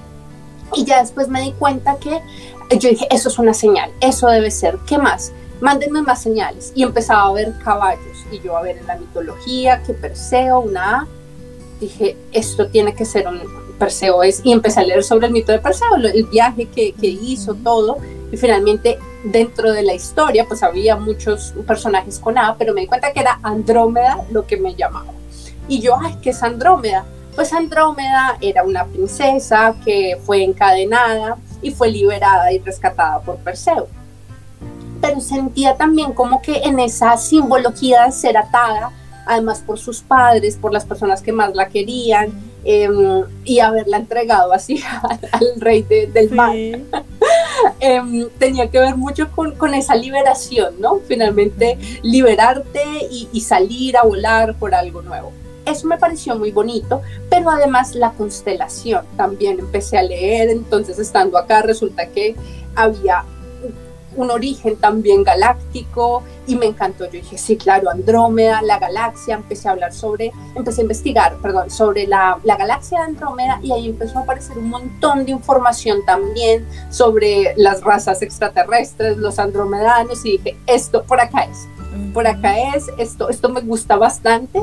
y 0.75 0.85
ya 0.85 1.01
después 1.01 1.29
me 1.29 1.43
di 1.43 1.53
cuenta 1.53 1.97
que 1.99 2.21
yo 2.79 2.89
dije, 2.89 3.07
eso 3.11 3.29
es 3.29 3.39
una 3.39 3.55
señal, 3.55 3.93
eso 4.01 4.29
debe 4.29 4.51
ser, 4.51 4.79
¿qué 4.87 4.99
más? 4.99 5.33
Mándenme 5.61 6.03
más 6.03 6.23
señales. 6.23 6.73
Y 6.75 6.83
empezaba 6.83 7.27
a 7.27 7.33
ver 7.33 7.55
caballos 7.63 8.27
y 8.33 8.41
yo 8.41 8.57
a 8.57 8.63
ver 8.63 8.79
en 8.79 8.87
la 8.87 8.97
mitología 8.97 9.83
que 9.83 9.93
Perseo, 9.95 10.61
una 10.61 11.01
A, 11.01 11.07
dije, 11.81 12.17
esto 12.33 12.67
tiene 12.69 12.95
que 12.95 13.05
ser 13.05 13.29
un 13.29 13.41
Perseo 13.79 14.23
es, 14.23 14.41
y 14.45 14.53
empecé 14.53 14.81
a 14.81 14.85
leer 14.85 15.05
sobre 15.05 15.27
el 15.27 15.33
mito 15.33 15.53
de 15.53 15.59
Perseo, 15.59 15.97
el 15.97 16.25
viaje 16.25 16.67
que, 16.67 16.93
que 16.93 17.09
hizo, 17.09 17.55
todo, 17.55 17.99
y 18.33 18.37
finalmente 18.37 18.99
dentro 19.25 19.73
de 19.73 19.83
la 19.83 19.95
historia, 19.95 20.47
pues 20.47 20.63
había 20.63 20.97
muchos 20.97 21.55
personajes 21.67 22.19
con 22.19 22.39
A, 22.39 22.57
pero 22.57 22.73
me 22.73 22.83
di 22.83 22.87
cuenta 22.87 23.13
que 23.13 23.21
era 23.21 23.39
Andrómeda 23.43 24.25
lo 24.31 24.47
que 24.47 24.57
me 24.57 24.75
llamaba. 24.75 25.14
Y 25.69 25.81
yo, 25.81 25.97
ay, 26.01 26.17
¿qué 26.23 26.31
es 26.31 26.43
Andrómeda? 26.43 27.05
Pues 27.35 27.53
Andrómeda 27.53 28.37
era 28.41 28.63
una 28.63 28.85
princesa 28.85 29.75
que 29.85 30.19
fue 30.25 30.45
encadenada 30.45 31.37
y 31.63 31.71
fue 31.71 31.91
liberada 31.91 32.53
y 32.53 32.59
rescatada 32.59 33.21
por 33.21 33.37
Perseo 33.37 33.89
pero 35.05 35.21
sentía 35.21 35.77
también 35.77 36.15
como 36.15 36.41
que 36.41 36.63
en 36.63 36.79
esa 36.81 37.19
simbología 37.19 38.07
de 38.07 38.13
ser 38.13 38.39
atada, 38.39 38.91
además 39.27 39.61
por 39.61 39.79
sus 39.79 40.01
padres, 40.01 40.57
por 40.57 40.73
las 40.73 40.87
personas 40.87 41.21
que 41.21 41.31
más 41.31 41.55
la 41.55 41.69
querían, 41.69 42.33
em, 42.65 43.23
y 43.45 43.59
haberla 43.59 43.99
entregado 43.99 44.55
así 44.55 44.83
al, 45.33 45.61
rey 45.61 45.83
del 45.83 46.31
mar, 46.31 46.55
em, 47.81 48.31
tenía 48.39 48.71
que 48.71 48.79
ver 48.79 48.97
mucho 48.97 49.31
con, 49.31 49.55
con, 49.57 49.75
esa 49.75 49.95
liberación, 49.95 50.81
¿no? 50.81 51.01
Finalmente 51.07 51.77
liberarte 52.03 52.83
y, 53.11 53.29
y 53.31 53.43
salir 53.43 53.99
a 53.99 54.05
volar 54.05 54.55
por 54.55 54.75
algo 54.75 55.03
nuevo 55.03 55.33
eso 55.65 55.87
me 55.87 55.99
pareció 55.99 56.37
muy 56.37 56.51
bonito, 56.51 57.03
pero 57.31 57.51
además 57.51 57.95
la 57.95 58.13
constelación 58.13 59.05
también 59.17 59.59
empecé 59.59 59.99
a 59.99 60.03
leer, 60.03 60.51
entonces 60.51 60.99
estando 60.99 61.39
acá 61.39 61.63
resulta 61.63 62.07
que 62.07 62.37
había 62.75 63.25
un 64.17 64.31
origen 64.31 64.77
también 64.77 65.23
galáctico 65.23 66.23
y 66.47 66.57
me 66.57 66.67
encantó. 66.67 67.05
Yo 67.07 67.13
dije, 67.13 67.39
sí, 67.39 67.57
claro, 67.57 67.91
Andrómeda, 67.91 68.63
la 68.63 68.79
galaxia, 68.79 69.37
empecé 69.37 69.69
a 69.69 69.73
hablar 69.73 69.93
sobre, 69.93 70.33
empecé 70.55 70.81
a 70.81 70.83
investigar, 70.83 71.37
perdón, 71.43 71.71
sobre 71.71 72.07
la, 72.07 72.39
la 72.45 72.57
galaxia 72.57 72.99
de 72.99 73.05
Andrómeda 73.05 73.61
y 73.63 73.73
ahí 73.73 73.89
empezó 73.89 74.19
a 74.19 74.23
aparecer 74.23 74.59
un 74.59 74.69
montón 74.69 75.25
de 75.25 75.33
información 75.33 76.05
también 76.05 76.67
sobre 76.91 77.55
las 77.57 77.83
razas 77.83 78.23
extraterrestres, 78.23 79.17
los 79.17 79.39
andromedanos 79.39 80.25
y 80.25 80.39
dije, 80.39 80.57
esto 80.67 81.03
por 81.05 81.21
acá 81.21 81.45
es, 81.45 81.67
por 82.13 82.27
acá 82.27 82.75
es, 82.75 82.87
esto, 82.99 83.29
esto 83.29 83.49
me 83.49 83.61
gusta 83.61 83.97
bastante. 83.97 84.63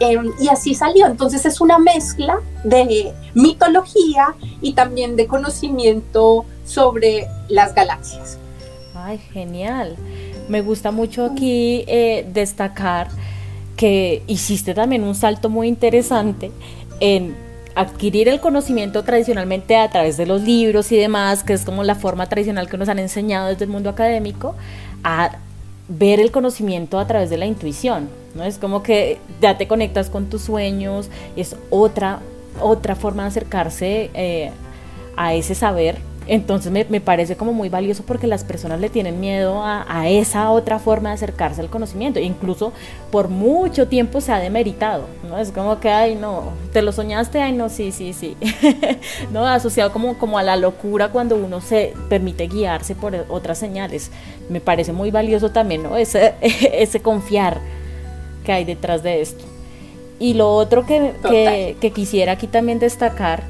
Em, 0.00 0.30
y 0.40 0.48
así 0.48 0.74
salió. 0.74 1.06
Entonces 1.06 1.44
es 1.46 1.60
una 1.60 1.78
mezcla 1.78 2.40
de 2.64 3.12
mitología 3.34 4.34
y 4.60 4.72
también 4.72 5.16
de 5.16 5.26
conocimiento 5.26 6.44
sobre 6.64 7.28
las 7.48 7.74
galaxias. 7.74 8.38
Ay, 8.94 9.18
genial. 9.18 9.96
Me 10.48 10.60
gusta 10.60 10.90
mucho 10.90 11.24
aquí 11.24 11.84
eh, 11.86 12.26
destacar 12.32 13.08
que 13.76 14.22
hiciste 14.26 14.74
también 14.74 15.02
un 15.02 15.14
salto 15.14 15.48
muy 15.48 15.68
interesante 15.68 16.52
en 17.00 17.34
adquirir 17.74 18.28
el 18.28 18.40
conocimiento 18.40 19.02
tradicionalmente 19.02 19.76
a 19.76 19.88
través 19.88 20.16
de 20.16 20.26
los 20.26 20.42
libros 20.42 20.92
y 20.92 20.96
demás, 20.96 21.42
que 21.42 21.54
es 21.54 21.64
como 21.64 21.82
la 21.84 21.94
forma 21.94 22.28
tradicional 22.28 22.68
que 22.68 22.76
nos 22.76 22.88
han 22.88 22.98
enseñado 22.98 23.48
desde 23.48 23.64
el 23.64 23.70
mundo 23.70 23.88
académico, 23.90 24.54
a 25.02 25.38
ver 25.98 26.20
el 26.20 26.30
conocimiento 26.30 26.98
a 26.98 27.06
través 27.06 27.28
de 27.30 27.36
la 27.36 27.46
intuición, 27.46 28.08
¿no? 28.34 28.44
Es 28.44 28.58
como 28.58 28.82
que 28.82 29.18
ya 29.40 29.58
te 29.58 29.68
conectas 29.68 30.08
con 30.08 30.30
tus 30.30 30.42
sueños, 30.42 31.10
es 31.36 31.56
otra, 31.70 32.20
otra 32.60 32.96
forma 32.96 33.24
de 33.24 33.28
acercarse 33.28 34.10
eh, 34.14 34.50
a 35.16 35.34
ese 35.34 35.54
saber 35.54 35.98
entonces 36.26 36.72
me, 36.72 37.00
parece 37.00 37.36
como 37.36 37.52
muy 37.52 37.68
valioso 37.68 38.04
porque 38.06 38.26
las 38.26 38.44
personas 38.44 38.80
le 38.80 38.88
tienen 38.88 39.20
miedo 39.20 39.62
a, 39.64 40.08
esa 40.08 40.50
otra 40.50 40.78
forma 40.78 41.10
de 41.10 41.16
acercarse 41.16 41.60
al 41.60 41.70
conocimiento. 41.70 42.20
incluso 42.20 42.72
por 43.10 43.28
mucho 43.28 43.88
tiempo 43.88 44.20
se 44.20 44.32
ha 44.32 44.38
demeritado, 44.38 45.06
¿no? 45.28 45.38
Es 45.38 45.50
como 45.50 45.80
que, 45.80 45.90
ay, 45.90 46.14
no, 46.14 46.52
te 46.72 46.82
lo 46.82 46.92
soñaste, 46.92 47.40
ay, 47.40 47.52
no, 47.52 47.68
sí, 47.68 47.92
sí, 47.92 48.12
sí. 48.12 48.36
¿No? 49.32 49.46
Asociado 49.46 49.92
como, 49.92 50.18
como 50.18 50.38
a 50.38 50.42
la 50.42 50.56
locura 50.56 51.08
cuando 51.08 51.36
uno 51.36 51.60
se 51.60 51.94
permite 52.08 52.46
guiarse 52.46 52.94
por 52.94 53.14
otras 53.28 53.58
señales. 53.58 54.10
Me 54.48 54.60
parece 54.60 54.92
muy 54.92 55.10
valioso 55.10 55.50
también, 55.50 55.82
¿no? 55.82 55.96
Ese, 55.96 56.34
ese 56.40 57.00
confiar 57.00 57.60
que 58.44 58.52
hay 58.52 58.64
detrás 58.64 59.02
de 59.02 59.20
esto. 59.20 59.44
Y 60.18 60.34
lo 60.34 60.54
otro 60.54 60.86
que, 60.86 61.12
que, 61.28 61.76
que 61.80 61.90
quisiera 61.90 62.32
aquí 62.32 62.46
también 62.46 62.78
destacar 62.78 63.42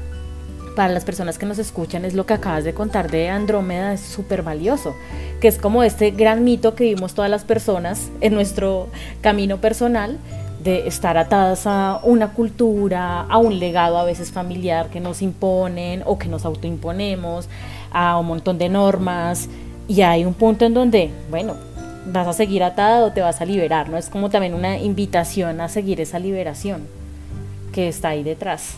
para 0.75 0.93
las 0.93 1.05
personas 1.05 1.37
que 1.37 1.45
nos 1.45 1.59
escuchan 1.59 2.05
es 2.05 2.13
lo 2.13 2.25
que 2.25 2.33
acabas 2.33 2.63
de 2.63 2.73
contar 2.73 3.11
de 3.11 3.29
Andrómeda, 3.29 3.93
es 3.93 4.01
súper 4.01 4.43
valioso, 4.43 4.95
que 5.39 5.47
es 5.47 5.57
como 5.57 5.83
este 5.83 6.11
gran 6.11 6.43
mito 6.43 6.75
que 6.75 6.85
vimos 6.85 7.13
todas 7.13 7.29
las 7.29 7.43
personas 7.43 8.09
en 8.21 8.33
nuestro 8.33 8.87
camino 9.21 9.57
personal 9.57 10.17
de 10.63 10.87
estar 10.87 11.17
atadas 11.17 11.67
a 11.67 11.99
una 12.03 12.29
cultura, 12.33 13.21
a 13.21 13.37
un 13.37 13.59
legado 13.59 13.97
a 13.97 14.05
veces 14.05 14.31
familiar 14.31 14.89
que 14.89 14.99
nos 14.99 15.21
imponen 15.21 16.03
o 16.05 16.17
que 16.17 16.27
nos 16.27 16.45
autoimponemos, 16.45 17.49
a 17.91 18.17
un 18.17 18.27
montón 18.27 18.57
de 18.57 18.69
normas 18.69 19.49
y 19.87 20.01
hay 20.01 20.25
un 20.25 20.33
punto 20.33 20.65
en 20.65 20.73
donde, 20.73 21.11
bueno, 21.29 21.55
vas 22.11 22.27
a 22.27 22.33
seguir 22.33 22.63
atada 22.63 23.05
o 23.05 23.11
te 23.11 23.21
vas 23.21 23.41
a 23.41 23.45
liberar, 23.45 23.89
¿no? 23.89 23.97
Es 23.97 24.09
como 24.09 24.29
también 24.29 24.53
una 24.53 24.77
invitación 24.77 25.61
a 25.61 25.69
seguir 25.69 25.99
esa 26.01 26.19
liberación 26.19 26.87
que 27.73 27.89
está 27.89 28.09
ahí 28.09 28.23
detrás. 28.23 28.77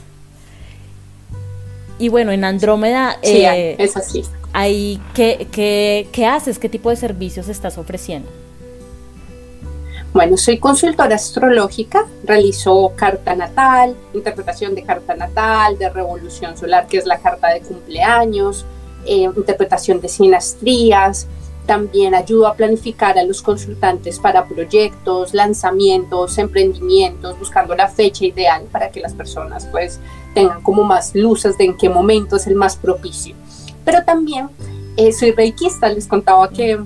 Y 1.97 2.10
bueno, 2.10 2.31
en 2.31 2.43
Andrómeda... 2.43 3.17
Eh, 3.21 3.75
es 3.79 3.95
así. 3.95 4.23
Ahí, 4.53 5.01
¿qué, 5.13 5.47
qué, 6.12 6.25
haces? 6.25 6.60
¿Qué 6.60 6.69
tipo 6.69 6.89
de 6.89 6.95
servicios 6.95 7.49
estás 7.49 7.77
ofreciendo? 7.77 8.29
Bueno, 10.13 10.38
soy 10.38 10.60
consultora 10.60 11.15
astrológica, 11.15 12.05
realizo 12.23 12.93
carta 12.95 13.36
natal, 13.36 13.97
interpretación 14.13 14.73
de 14.73 14.84
carta 14.84 15.13
natal, 15.13 15.77
de 15.77 15.89
revolución 15.89 16.58
solar, 16.58 16.88
que 16.88 16.97
es 16.97 17.05
la 17.05 17.19
carta 17.19 17.49
de 17.49 17.60
cumpleaños, 17.60 18.65
eh, 19.05 19.23
interpretación 19.36 19.99
de 19.99 20.08
sinastrías, 20.08 21.27
también 21.65 22.15
ayudo 22.15 22.47
a 22.47 22.56
planificar 22.56 23.17
a 23.17 23.23
los 23.23 23.41
consultantes 23.41 24.19
para 24.19 24.45
proyectos, 24.45 25.34
lanzamientos, 25.34 26.38
emprendimientos, 26.38 27.38
buscando 27.38 27.75
la 27.75 27.88
fecha 27.88 28.25
ideal 28.25 28.63
para 28.71 28.91
que 28.91 28.99
las 28.99 29.13
personas 29.13 29.67
pues 29.71 29.99
tengan 30.34 30.62
como 30.62 30.84
más 30.84 31.15
luces 31.15 31.58
de 31.58 31.65
en 31.65 31.78
qué 31.78 31.89
momento 31.89 32.36
es 32.36 32.47
el 32.47 32.56
más 32.56 32.75
propicio. 32.75 33.36
Pero 33.84 34.04
también 34.04 34.49
eh, 34.97 35.12
soy 35.12 35.32
reikista, 35.32 35.89
les 35.89 36.08
contaba 36.08 36.49
que, 36.49 36.80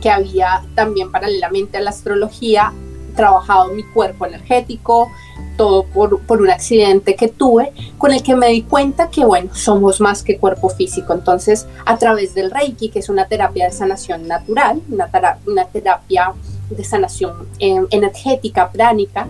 que 0.00 0.10
había 0.10 0.64
también 0.74 1.10
paralelamente 1.10 1.78
a 1.78 1.80
la 1.80 1.90
astrología 1.90 2.72
trabajado 3.10 3.72
mi 3.72 3.82
cuerpo 3.82 4.26
energético, 4.26 5.10
todo 5.56 5.84
por, 5.84 6.20
por, 6.22 6.40
un 6.40 6.50
accidente 6.50 7.16
que 7.16 7.28
tuve, 7.28 7.72
con 7.98 8.12
el 8.12 8.22
que 8.22 8.34
me 8.34 8.48
di 8.48 8.62
cuenta 8.62 9.10
que, 9.10 9.24
bueno, 9.24 9.54
somos 9.54 10.00
más 10.00 10.22
que 10.22 10.38
cuerpo 10.38 10.68
físico. 10.68 11.12
Entonces, 11.12 11.66
a 11.84 11.98
través 11.98 12.34
del 12.34 12.50
Reiki, 12.50 12.88
que 12.88 13.00
es 13.00 13.08
una 13.08 13.26
terapia 13.26 13.66
de 13.66 13.72
sanación 13.72 14.26
natural, 14.26 14.80
una, 14.90 15.10
una 15.46 15.64
terapia 15.66 16.32
de 16.70 16.84
sanación 16.84 17.48
eh, 17.58 17.80
energética, 17.90 18.70
pránica, 18.70 19.26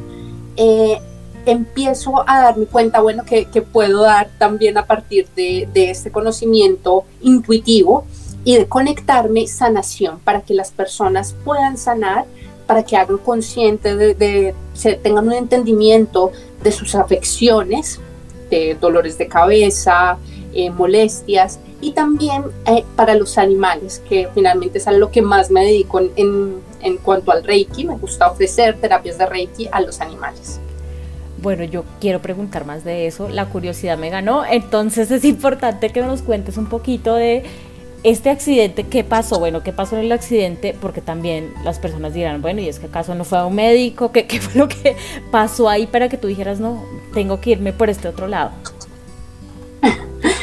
eh, 0.56 1.00
empiezo 1.46 2.28
a 2.28 2.42
darme 2.42 2.66
cuenta, 2.66 3.00
bueno, 3.00 3.24
que, 3.24 3.46
que 3.46 3.62
puedo 3.62 4.02
dar 4.02 4.28
también 4.38 4.76
a 4.78 4.86
partir 4.86 5.28
de, 5.34 5.68
de, 5.72 5.90
este 5.90 6.10
conocimiento 6.10 7.04
intuitivo 7.22 8.04
y 8.44 8.56
de 8.56 8.66
conectarme 8.66 9.46
sanación 9.46 10.18
para 10.20 10.42
que 10.42 10.54
las 10.54 10.70
personas 10.70 11.34
puedan 11.44 11.76
sanar, 11.76 12.26
para 12.70 12.84
que 12.84 12.96
hagan 12.96 13.18
consciente 13.18 13.96
de, 13.96 14.14
de 14.14 14.54
tengan 15.02 15.26
un 15.26 15.32
entendimiento 15.32 16.30
de 16.62 16.70
sus 16.70 16.94
afecciones, 16.94 17.98
de 18.48 18.76
dolores 18.80 19.18
de 19.18 19.26
cabeza, 19.26 20.18
eh, 20.54 20.70
molestias 20.70 21.58
y 21.80 21.90
también 21.90 22.44
eh, 22.66 22.84
para 22.94 23.16
los 23.16 23.38
animales, 23.38 24.00
que 24.08 24.28
finalmente 24.32 24.78
es 24.78 24.86
a 24.86 24.92
lo 24.92 25.10
que 25.10 25.20
más 25.20 25.50
me 25.50 25.64
dedico 25.64 25.98
en, 25.98 26.60
en 26.80 26.96
cuanto 26.98 27.32
al 27.32 27.42
Reiki. 27.42 27.86
Me 27.86 27.96
gusta 27.96 28.30
ofrecer 28.30 28.80
terapias 28.80 29.18
de 29.18 29.26
Reiki 29.26 29.68
a 29.72 29.80
los 29.80 30.00
animales. 30.00 30.60
Bueno, 31.42 31.64
yo 31.64 31.82
quiero 32.00 32.22
preguntar 32.22 32.66
más 32.66 32.84
de 32.84 33.08
eso, 33.08 33.28
la 33.28 33.46
curiosidad 33.46 33.98
me 33.98 34.10
ganó, 34.10 34.44
entonces 34.44 35.10
es 35.10 35.24
importante 35.24 35.90
que 35.90 36.02
nos 36.02 36.22
cuentes 36.22 36.56
un 36.56 36.66
poquito 36.66 37.16
de 37.16 37.42
este 38.02 38.30
accidente, 38.30 38.84
¿qué 38.84 39.04
pasó? 39.04 39.38
Bueno, 39.38 39.62
¿qué 39.62 39.72
pasó 39.72 39.96
en 39.96 40.04
el 40.04 40.12
accidente? 40.12 40.76
Porque 40.80 41.00
también 41.00 41.52
las 41.64 41.78
personas 41.78 42.14
dirán, 42.14 42.42
bueno, 42.42 42.60
¿y 42.60 42.68
es 42.68 42.78
que 42.78 42.86
acaso 42.86 43.14
no 43.14 43.24
fue 43.24 43.38
a 43.38 43.46
un 43.46 43.54
médico? 43.54 44.12
¿Qué, 44.12 44.26
qué 44.26 44.40
fue 44.40 44.54
lo 44.54 44.68
que 44.68 44.96
pasó 45.30 45.68
ahí 45.68 45.86
para 45.86 46.08
que 46.08 46.16
tú 46.16 46.28
dijeras, 46.28 46.60
no, 46.60 46.82
tengo 47.12 47.40
que 47.40 47.50
irme 47.50 47.72
por 47.72 47.90
este 47.90 48.08
otro 48.08 48.26
lado? 48.26 48.52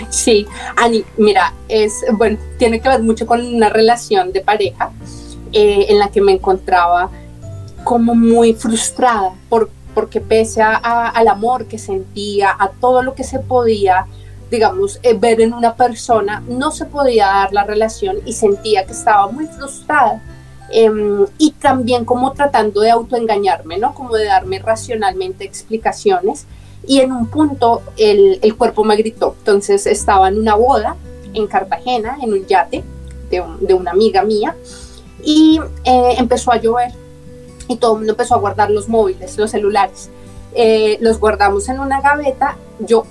Sí, 0.09 0.47
Ani, 0.75 1.03
mira, 1.17 1.53
es, 1.67 2.03
bueno, 2.13 2.37
tiene 2.57 2.79
que 2.79 2.89
ver 2.89 3.03
mucho 3.03 3.27
con 3.27 3.45
una 3.45 3.69
relación 3.69 4.31
de 4.31 4.41
pareja 4.41 4.91
eh, 5.51 5.85
en 5.89 5.99
la 5.99 6.09
que 6.09 6.21
me 6.21 6.31
encontraba 6.31 7.09
como 7.83 8.15
muy 8.15 8.53
frustrada 8.53 9.33
por 9.49 9.69
porque 9.93 10.21
pese 10.21 10.61
a, 10.61 10.75
al 10.75 11.27
amor 11.27 11.65
que 11.65 11.79
sentía, 11.79 12.55
a 12.59 12.69
todo 12.69 13.01
lo 13.01 13.15
que 13.15 13.23
se 13.23 13.39
podía, 13.39 14.05
digamos, 14.49 14.99
eh, 15.03 15.13
ver 15.13 15.41
en 15.41 15.53
una 15.53 15.75
persona, 15.75 16.43
no 16.47 16.71
se 16.71 16.85
podía 16.85 17.27
dar 17.27 17.53
la 17.53 17.63
relación 17.63 18.17
y 18.25 18.33
sentía 18.33 18.85
que 18.85 18.93
estaba 18.93 19.27
muy 19.27 19.47
frustrada. 19.47 20.21
Em, 20.69 21.25
y 21.37 21.51
también 21.51 22.03
como 22.03 22.33
tratando 22.33 22.81
de 22.81 22.91
autoengañarme, 22.91 23.77
¿no? 23.77 23.93
Como 23.93 24.15
de 24.15 24.25
darme 24.25 24.59
racionalmente 24.59 25.45
explicaciones. 25.45 26.45
Y 26.85 26.99
en 26.99 27.11
un 27.11 27.27
punto 27.27 27.81
el, 27.97 28.39
el 28.41 28.55
cuerpo 28.55 28.83
me 28.83 28.95
gritó. 28.95 29.35
Entonces 29.39 29.85
estaba 29.87 30.27
en 30.27 30.37
una 30.37 30.55
boda 30.55 30.95
en 31.33 31.47
Cartagena, 31.47 32.17
en 32.21 32.33
un 32.33 32.45
yate 32.45 32.83
de, 33.29 33.43
de 33.61 33.73
una 33.73 33.91
amiga 33.91 34.23
mía, 34.23 34.55
y 35.23 35.59
eh, 35.83 36.15
empezó 36.17 36.51
a 36.51 36.57
llover 36.57 36.91
y 37.67 37.77
todo 37.77 37.93
el 37.93 37.97
mundo 37.99 38.13
empezó 38.13 38.35
a 38.35 38.39
guardar 38.39 38.71
los 38.71 38.87
móviles, 38.87 39.37
los 39.37 39.51
celulares. 39.51 40.09
Eh, 40.53 40.97
los 41.01 41.19
guardamos 41.19 41.67
en 41.69 41.79
una 41.79 42.01
gaveta, 42.01 42.57
yo 42.79 43.05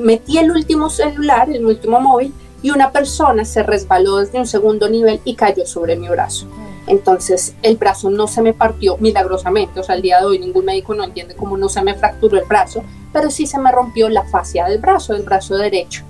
metí 0.00 0.38
el 0.38 0.50
último 0.50 0.90
celular, 0.90 1.50
el 1.50 1.64
último 1.64 2.00
móvil, 2.00 2.32
y 2.62 2.70
una 2.70 2.90
persona 2.90 3.44
se 3.44 3.62
resbaló 3.62 4.16
desde 4.16 4.38
un 4.38 4.46
segundo 4.46 4.88
nivel 4.88 5.20
y 5.24 5.34
cayó 5.34 5.66
sobre 5.66 5.96
mi 5.96 6.08
brazo. 6.08 6.46
Entonces 6.86 7.54
el 7.62 7.76
brazo 7.76 8.10
no 8.10 8.26
se 8.26 8.42
me 8.42 8.52
partió 8.52 8.96
milagrosamente, 8.98 9.80
o 9.80 9.82
sea, 9.82 9.94
al 9.94 10.02
día 10.02 10.18
de 10.18 10.26
hoy 10.26 10.38
ningún 10.38 10.64
médico 10.64 10.94
no 10.94 11.04
entiende 11.04 11.34
cómo 11.36 11.56
no 11.56 11.68
se 11.68 11.82
me 11.82 11.94
fracturó 11.94 12.38
el 12.38 12.46
brazo, 12.46 12.82
pero 13.12 13.30
sí 13.30 13.46
se 13.46 13.58
me 13.58 13.70
rompió 13.70 14.08
la 14.08 14.24
fascia 14.24 14.66
del 14.66 14.78
brazo, 14.78 15.12
del 15.12 15.22
brazo 15.22 15.56
derecho. 15.56 16.02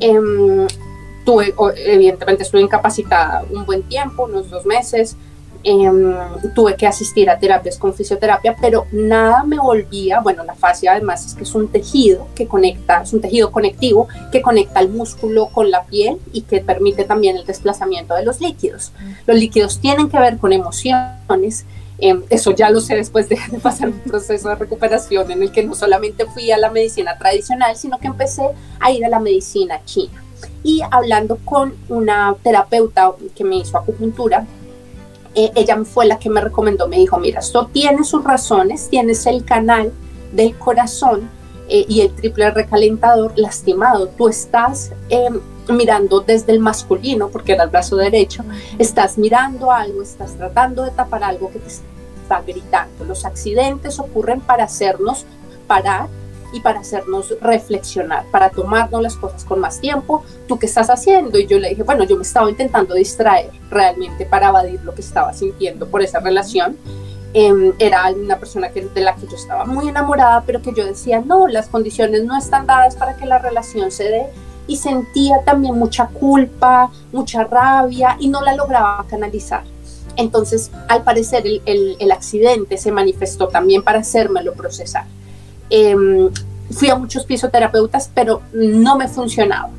Em, 0.00 0.66
tuve, 1.24 1.54
evidentemente 1.76 2.42
estuve 2.42 2.62
incapacitada 2.62 3.44
un 3.50 3.64
buen 3.64 3.82
tiempo, 3.82 4.24
unos 4.24 4.50
dos 4.50 4.66
meses, 4.66 5.16
Em, 5.66 6.14
tuve 6.54 6.76
que 6.76 6.86
asistir 6.86 7.30
a 7.30 7.38
terapias 7.38 7.78
con 7.78 7.94
fisioterapia, 7.94 8.54
pero 8.60 8.86
nada 8.92 9.44
me 9.44 9.58
volvía, 9.58 10.20
bueno, 10.20 10.44
la 10.44 10.54
fascia 10.54 10.92
además 10.92 11.24
es 11.24 11.34
que 11.34 11.44
es 11.44 11.54
un 11.54 11.68
tejido 11.68 12.28
que 12.34 12.46
conecta, 12.46 13.00
es 13.00 13.14
un 13.14 13.22
tejido 13.22 13.50
conectivo 13.50 14.06
que 14.30 14.42
conecta 14.42 14.80
el 14.80 14.90
músculo 14.90 15.46
con 15.46 15.70
la 15.70 15.84
piel 15.84 16.18
y 16.34 16.42
que 16.42 16.60
permite 16.60 17.04
también 17.04 17.38
el 17.38 17.46
desplazamiento 17.46 18.14
de 18.14 18.26
los 18.26 18.42
líquidos. 18.42 18.92
Los 19.26 19.38
líquidos 19.38 19.80
tienen 19.80 20.10
que 20.10 20.18
ver 20.18 20.36
con 20.36 20.52
emociones, 20.52 21.64
em, 21.96 22.22
eso 22.28 22.50
ya 22.50 22.68
lo 22.68 22.82
sé 22.82 22.96
después 22.96 23.30
de, 23.30 23.38
de, 23.50 23.58
pasar 23.58 23.88
un 23.88 24.00
proceso 24.00 24.50
de 24.50 24.56
recuperación 24.56 25.30
en 25.30 25.44
el 25.44 25.50
que 25.50 25.64
no 25.64 25.74
solamente 25.74 26.26
fui 26.26 26.50
a 26.50 26.58
la 26.58 26.70
medicina 26.70 27.16
tradicional, 27.16 27.74
sino 27.74 27.98
que 27.98 28.08
empecé 28.08 28.50
a 28.80 28.90
ir 28.90 29.02
a 29.06 29.08
la 29.08 29.18
medicina 29.18 29.82
china. 29.86 30.22
Y 30.62 30.82
hablando 30.90 31.38
con 31.42 31.74
una 31.88 32.36
terapeuta 32.42 33.12
que 33.34 33.44
me 33.44 33.56
hizo 33.56 33.78
acupuntura, 33.78 34.46
eh, 35.34 35.50
ella 35.54 35.82
fue 35.84 36.06
la 36.06 36.18
que 36.18 36.30
me 36.30 36.40
recomendó, 36.40 36.88
me 36.88 36.96
dijo, 36.96 37.18
mira, 37.18 37.40
esto 37.40 37.68
tiene 37.72 38.04
sus 38.04 38.22
razones, 38.22 38.88
tienes 38.88 39.26
el 39.26 39.44
canal 39.44 39.92
del 40.32 40.56
corazón 40.56 41.28
eh, 41.68 41.84
y 41.88 42.02
el 42.02 42.14
triple 42.14 42.50
recalentador 42.50 43.32
lastimado, 43.36 44.08
tú 44.08 44.28
estás 44.28 44.92
em, 45.08 45.40
mirando 45.68 46.20
desde 46.20 46.52
el 46.52 46.60
masculino, 46.60 47.28
porque 47.28 47.52
era 47.52 47.64
el 47.64 47.70
brazo 47.70 47.96
derecho, 47.96 48.44
estás 48.78 49.16
mirando 49.18 49.70
algo, 49.70 50.02
estás 50.02 50.34
tratando 50.34 50.84
de 50.84 50.90
tapar 50.90 51.24
algo 51.24 51.50
que 51.50 51.58
te 51.58 51.68
está 51.68 52.42
gritando. 52.42 53.04
Los 53.04 53.24
accidentes 53.24 53.98
ocurren 53.98 54.40
para 54.40 54.64
hacernos 54.64 55.24
parar 55.66 56.08
y 56.54 56.60
para 56.60 56.80
hacernos 56.80 57.34
reflexionar, 57.40 58.24
para 58.30 58.48
tomarnos 58.48 59.02
las 59.02 59.16
cosas 59.16 59.44
con 59.44 59.58
más 59.58 59.80
tiempo. 59.80 60.22
¿Tú 60.46 60.56
qué 60.56 60.66
estás 60.66 60.88
haciendo? 60.88 61.36
Y 61.36 61.46
yo 61.46 61.58
le 61.58 61.70
dije, 61.70 61.82
bueno, 61.82 62.04
yo 62.04 62.16
me 62.16 62.22
estaba 62.22 62.48
intentando 62.48 62.94
distraer 62.94 63.50
realmente 63.70 64.24
para 64.24 64.48
evadir 64.50 64.80
lo 64.84 64.94
que 64.94 65.00
estaba 65.00 65.34
sintiendo 65.34 65.88
por 65.88 66.00
esa 66.00 66.20
relación. 66.20 66.76
Eh, 67.34 67.72
era 67.80 68.08
una 68.12 68.38
persona 68.38 68.68
que, 68.68 68.82
de 68.82 69.00
la 69.00 69.16
que 69.16 69.26
yo 69.26 69.34
estaba 69.34 69.64
muy 69.64 69.88
enamorada, 69.88 70.44
pero 70.46 70.62
que 70.62 70.72
yo 70.72 70.86
decía, 70.86 71.20
no, 71.20 71.48
las 71.48 71.66
condiciones 71.68 72.24
no 72.24 72.38
están 72.38 72.66
dadas 72.66 72.94
para 72.94 73.16
que 73.16 73.26
la 73.26 73.38
relación 73.38 73.90
se 73.90 74.04
dé. 74.04 74.26
Y 74.68 74.76
sentía 74.76 75.42
también 75.44 75.76
mucha 75.76 76.06
culpa, 76.06 76.90
mucha 77.12 77.42
rabia 77.42 78.16
y 78.20 78.28
no 78.28 78.42
la 78.42 78.54
lograba 78.54 79.04
canalizar. 79.10 79.64
Entonces, 80.16 80.70
al 80.86 81.02
parecer, 81.02 81.44
el, 81.44 81.96
el 81.98 82.12
accidente 82.12 82.78
se 82.78 82.92
manifestó 82.92 83.48
también 83.48 83.82
para 83.82 83.98
hacérmelo 83.98 84.52
procesar. 84.52 85.04
Eh, 85.70 86.30
fui 86.70 86.90
a 86.90 86.96
muchos 86.96 87.26
fisioterapeutas, 87.26 88.10
pero 88.14 88.42
no 88.52 88.96
me 88.96 89.08
funcionaba. 89.08 89.70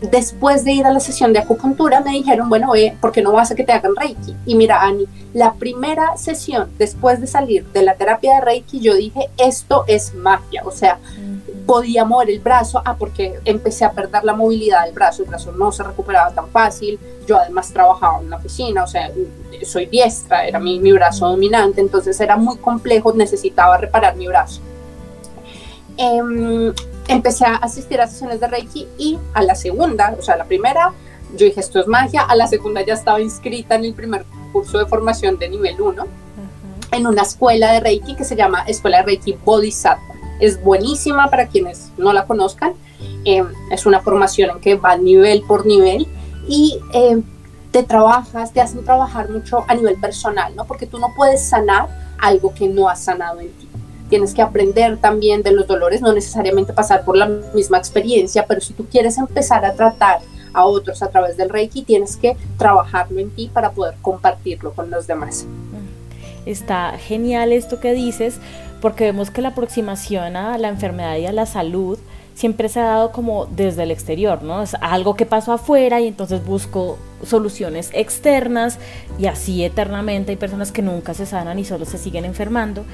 Después 0.00 0.64
de 0.64 0.72
ir 0.72 0.86
a 0.86 0.92
la 0.92 1.00
sesión 1.00 1.34
de 1.34 1.40
acupuntura, 1.40 2.00
me 2.00 2.12
dijeron, 2.12 2.48
bueno, 2.48 2.70
oye, 2.70 2.96
¿por 3.02 3.12
qué 3.12 3.20
no 3.20 3.32
vas 3.32 3.50
a 3.50 3.54
que 3.54 3.64
te 3.64 3.72
hagan 3.72 3.94
Reiki? 3.94 4.34
Y 4.46 4.54
mira, 4.54 4.82
Ani, 4.82 5.06
la 5.34 5.52
primera 5.54 6.16
sesión 6.16 6.70
después 6.78 7.20
de 7.20 7.26
salir 7.26 7.66
de 7.66 7.82
la 7.82 7.96
terapia 7.96 8.36
de 8.36 8.40
Reiki, 8.40 8.80
yo 8.80 8.94
dije, 8.94 9.28
esto 9.36 9.84
es 9.86 10.14
magia. 10.14 10.62
O 10.64 10.70
sea, 10.70 10.98
podía 11.66 12.06
mover 12.06 12.30
el 12.30 12.40
brazo, 12.40 12.80
ah, 12.82 12.96
porque 12.98 13.40
empecé 13.44 13.84
a 13.84 13.92
perder 13.92 14.24
la 14.24 14.32
movilidad 14.32 14.86
del 14.86 14.94
brazo, 14.94 15.22
el 15.22 15.28
brazo 15.28 15.52
no 15.52 15.70
se 15.70 15.82
recuperaba 15.82 16.30
tan 16.30 16.48
fácil, 16.48 16.98
yo 17.26 17.36
además 17.38 17.70
trabajaba 17.70 18.20
en 18.20 18.30
la 18.30 18.36
oficina, 18.36 18.84
o 18.84 18.86
sea, 18.86 19.10
soy 19.64 19.84
diestra, 19.84 20.46
era 20.46 20.58
mi, 20.58 20.80
mi 20.80 20.92
brazo 20.92 21.28
dominante, 21.28 21.82
entonces 21.82 22.18
era 22.20 22.36
muy 22.36 22.56
complejo, 22.56 23.12
necesitaba 23.12 23.76
reparar 23.76 24.16
mi 24.16 24.26
brazo 24.26 24.62
eh, 26.00 26.72
empecé 27.08 27.44
a 27.44 27.56
asistir 27.56 28.00
a 28.00 28.06
sesiones 28.06 28.40
de 28.40 28.48
Reiki 28.48 28.88
y 28.96 29.18
a 29.34 29.42
la 29.42 29.54
segunda, 29.54 30.16
o 30.18 30.22
sea, 30.22 30.36
la 30.36 30.44
primera, 30.44 30.92
yo 31.36 31.44
dije, 31.44 31.60
esto 31.60 31.78
es 31.78 31.86
magia, 31.86 32.22
a 32.22 32.34
la 32.36 32.46
segunda 32.46 32.80
ya 32.82 32.94
estaba 32.94 33.20
inscrita 33.20 33.74
en 33.74 33.84
el 33.84 33.92
primer 33.92 34.24
curso 34.52 34.78
de 34.78 34.86
formación 34.86 35.38
de 35.38 35.50
nivel 35.50 35.80
1 35.80 36.02
uh 36.02 36.06
-huh. 36.06 36.96
en 36.96 37.06
una 37.06 37.22
escuela 37.22 37.72
de 37.72 37.80
Reiki 37.80 38.16
que 38.16 38.24
se 38.24 38.34
llama 38.34 38.62
Escuela 38.66 38.98
de 38.98 39.02
Reiki 39.04 39.36
Bodhisattva. 39.44 40.14
Es 40.40 40.62
buenísima 40.62 41.28
para 41.28 41.48
quienes 41.48 41.92
no 41.98 42.14
la 42.14 42.24
conozcan, 42.24 42.72
eh, 43.26 43.44
es 43.70 43.84
una 43.84 44.00
formación 44.00 44.50
en 44.50 44.60
que 44.60 44.74
va 44.76 44.96
nivel 44.96 45.42
por 45.46 45.66
nivel 45.66 46.08
y 46.48 46.80
eh, 46.94 47.20
te 47.72 47.82
trabajas, 47.82 48.52
te 48.54 48.62
hacen 48.62 48.84
trabajar 48.84 49.28
mucho 49.28 49.64
a 49.68 49.74
nivel 49.74 50.00
personal, 50.00 50.56
¿no? 50.56 50.64
Porque 50.64 50.86
tú 50.86 50.98
no 50.98 51.08
puedes 51.14 51.46
sanar 51.46 51.88
algo 52.18 52.54
que 52.54 52.68
no 52.68 52.88
has 52.88 53.04
sanado 53.04 53.40
en 53.40 53.52
ti 53.52 53.69
tienes 54.10 54.34
que 54.34 54.42
aprender 54.42 54.98
también 54.98 55.42
de 55.42 55.52
los 55.52 55.66
dolores, 55.66 56.02
no 56.02 56.12
necesariamente 56.12 56.74
pasar 56.74 57.04
por 57.04 57.16
la 57.16 57.26
misma 57.54 57.78
experiencia, 57.78 58.44
pero 58.46 58.60
si 58.60 58.74
tú 58.74 58.84
quieres 58.84 59.16
empezar 59.16 59.64
a 59.64 59.72
tratar 59.72 60.18
a 60.52 60.66
otros 60.66 61.02
a 61.02 61.08
través 61.08 61.36
del 61.38 61.48
Reiki, 61.48 61.82
tienes 61.82 62.16
que 62.16 62.36
trabajarlo 62.58 63.20
en 63.20 63.30
ti 63.30 63.48
para 63.52 63.70
poder 63.70 63.94
compartirlo 64.02 64.72
con 64.72 64.90
los 64.90 65.06
demás. 65.06 65.46
Está 66.44 66.98
genial 66.98 67.52
esto 67.52 67.80
que 67.80 67.92
dices, 67.92 68.38
porque 68.80 69.04
vemos 69.04 69.30
que 69.30 69.42
la 69.42 69.48
aproximación 69.50 70.36
a 70.36 70.58
la 70.58 70.68
enfermedad 70.68 71.16
y 71.16 71.26
a 71.26 71.32
la 71.32 71.46
salud 71.46 71.98
siempre 72.34 72.68
se 72.70 72.80
ha 72.80 72.84
dado 72.84 73.12
como 73.12 73.46
desde 73.46 73.82
el 73.82 73.90
exterior, 73.90 74.42
¿no? 74.42 74.62
Es 74.62 74.74
algo 74.80 75.14
que 75.14 75.26
pasó 75.26 75.52
afuera 75.52 76.00
y 76.00 76.06
entonces 76.06 76.44
busco 76.44 76.98
soluciones 77.22 77.90
externas 77.92 78.78
y 79.18 79.26
así 79.26 79.62
eternamente 79.62 80.30
hay 80.32 80.36
personas 80.36 80.72
que 80.72 80.80
nunca 80.80 81.12
se 81.12 81.26
sanan 81.26 81.58
y 81.58 81.64
solo 81.64 81.84
se 81.84 81.98
siguen 81.98 82.24
enfermando. 82.24 82.84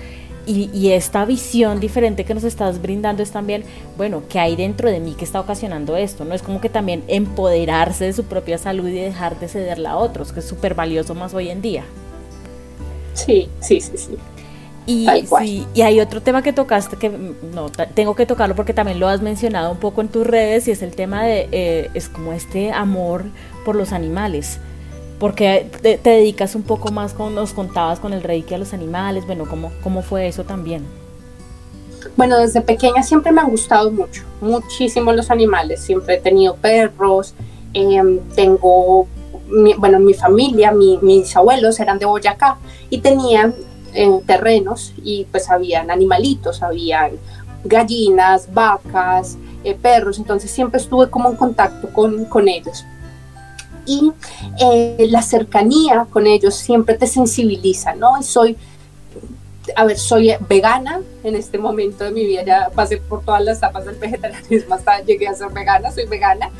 Y, 0.46 0.70
y, 0.72 0.92
esta 0.92 1.24
visión 1.24 1.80
diferente 1.80 2.24
que 2.24 2.32
nos 2.32 2.44
estás 2.44 2.80
brindando 2.80 3.20
es 3.20 3.32
también, 3.32 3.64
bueno, 3.96 4.22
¿qué 4.28 4.38
hay 4.38 4.54
dentro 4.54 4.88
de 4.88 5.00
mí 5.00 5.14
que 5.14 5.24
está 5.24 5.40
ocasionando 5.40 5.96
esto? 5.96 6.24
No 6.24 6.34
es 6.34 6.42
como 6.42 6.60
que 6.60 6.68
también 6.68 7.02
empoderarse 7.08 8.04
de 8.04 8.12
su 8.12 8.24
propia 8.24 8.56
salud 8.56 8.86
y 8.86 8.92
dejar 8.92 9.40
de 9.40 9.48
cederla 9.48 9.90
a 9.90 9.96
otros, 9.96 10.32
que 10.32 10.38
es 10.38 10.46
súper 10.46 10.74
valioso 10.74 11.16
más 11.16 11.34
hoy 11.34 11.50
en 11.50 11.62
día. 11.62 11.84
Sí, 13.14 13.48
sí, 13.60 13.80
sí, 13.80 13.96
sí. 13.96 14.16
Y, 14.86 15.08
sí, 15.40 15.66
y 15.74 15.82
hay 15.82 15.98
otro 15.98 16.22
tema 16.22 16.42
que 16.42 16.52
tocaste 16.52 16.96
que 16.96 17.10
no 17.10 17.70
tengo 17.94 18.14
que 18.14 18.24
tocarlo 18.24 18.54
porque 18.54 18.72
también 18.72 19.00
lo 19.00 19.08
has 19.08 19.20
mencionado 19.20 19.72
un 19.72 19.78
poco 19.78 20.00
en 20.00 20.06
tus 20.06 20.24
redes 20.24 20.68
y 20.68 20.70
es 20.70 20.80
el 20.80 20.94
tema 20.94 21.24
de 21.24 21.48
eh, 21.50 21.90
es 21.94 22.08
como 22.08 22.32
este 22.32 22.70
amor 22.70 23.24
por 23.64 23.74
los 23.74 23.92
animales 23.92 24.60
porque 25.18 25.70
te, 25.82 25.98
te, 25.98 26.10
dedicas 26.10 26.54
un 26.54 26.62
poco 26.62 26.90
más 26.92 27.14
como 27.14 27.30
nos 27.30 27.52
contabas 27.52 28.00
con 28.00 28.12
el 28.12 28.22
reiki 28.22 28.54
a 28.54 28.58
los 28.58 28.72
animales 28.74 29.26
bueno 29.26 29.44
cómo 29.48 29.72
cómo 29.82 30.02
fue 30.02 30.28
eso 30.28 30.44
también 30.44 30.84
bueno 32.16 32.38
desde 32.38 32.60
pequeña 32.60 33.02
siempre 33.02 33.32
me 33.32 33.40
han 33.40 33.50
gustado 33.50 33.90
mucho 33.90 34.22
muchísimo 34.40 35.12
los 35.12 35.30
animales 35.30 35.80
siempre 35.80 36.16
he 36.16 36.20
tenido 36.20 36.56
perros 36.56 37.34
eh, 37.74 38.20
tengo 38.34 39.06
mi, 39.48 39.74
bueno 39.74 39.98
mi 40.00 40.14
familia 40.14 40.72
mi, 40.72 40.98
mis 41.02 41.34
abuelos 41.36 41.80
eran 41.80 41.98
de 41.98 42.06
Boyacá 42.06 42.58
y 42.90 42.98
tenían 42.98 43.54
en 43.96 44.20
terrenos 44.22 44.92
y 45.02 45.24
pues 45.24 45.50
habían 45.50 45.90
animalitos, 45.90 46.62
habían 46.62 47.12
gallinas, 47.64 48.52
vacas, 48.52 49.36
eh, 49.64 49.74
perros, 49.74 50.18
entonces 50.18 50.50
siempre 50.50 50.80
estuve 50.80 51.10
como 51.10 51.30
en 51.30 51.36
contacto 51.36 51.88
con, 51.88 52.26
con 52.26 52.48
ellos. 52.48 52.84
Y 53.86 54.12
eh, 54.60 55.06
la 55.10 55.22
cercanía 55.22 56.06
con 56.10 56.26
ellos 56.26 56.54
siempre 56.54 56.96
te 56.96 57.06
sensibiliza, 57.06 57.94
¿no? 57.94 58.18
Y 58.18 58.24
soy, 58.24 58.56
a 59.74 59.84
ver, 59.84 59.98
soy 59.98 60.32
vegana 60.48 61.00
en 61.22 61.36
este 61.36 61.58
momento 61.58 62.04
de 62.04 62.10
mi 62.10 62.24
vida, 62.24 62.44
ya 62.44 62.70
pasé 62.74 62.98
por 62.98 63.22
todas 63.22 63.42
las 63.42 63.58
etapas 63.58 63.84
del 63.86 63.96
vegetarianismo 63.96 64.74
hasta 64.74 65.00
llegué 65.02 65.28
a 65.28 65.34
ser 65.34 65.50
vegana, 65.50 65.90
soy 65.92 66.06
vegana, 66.06 66.50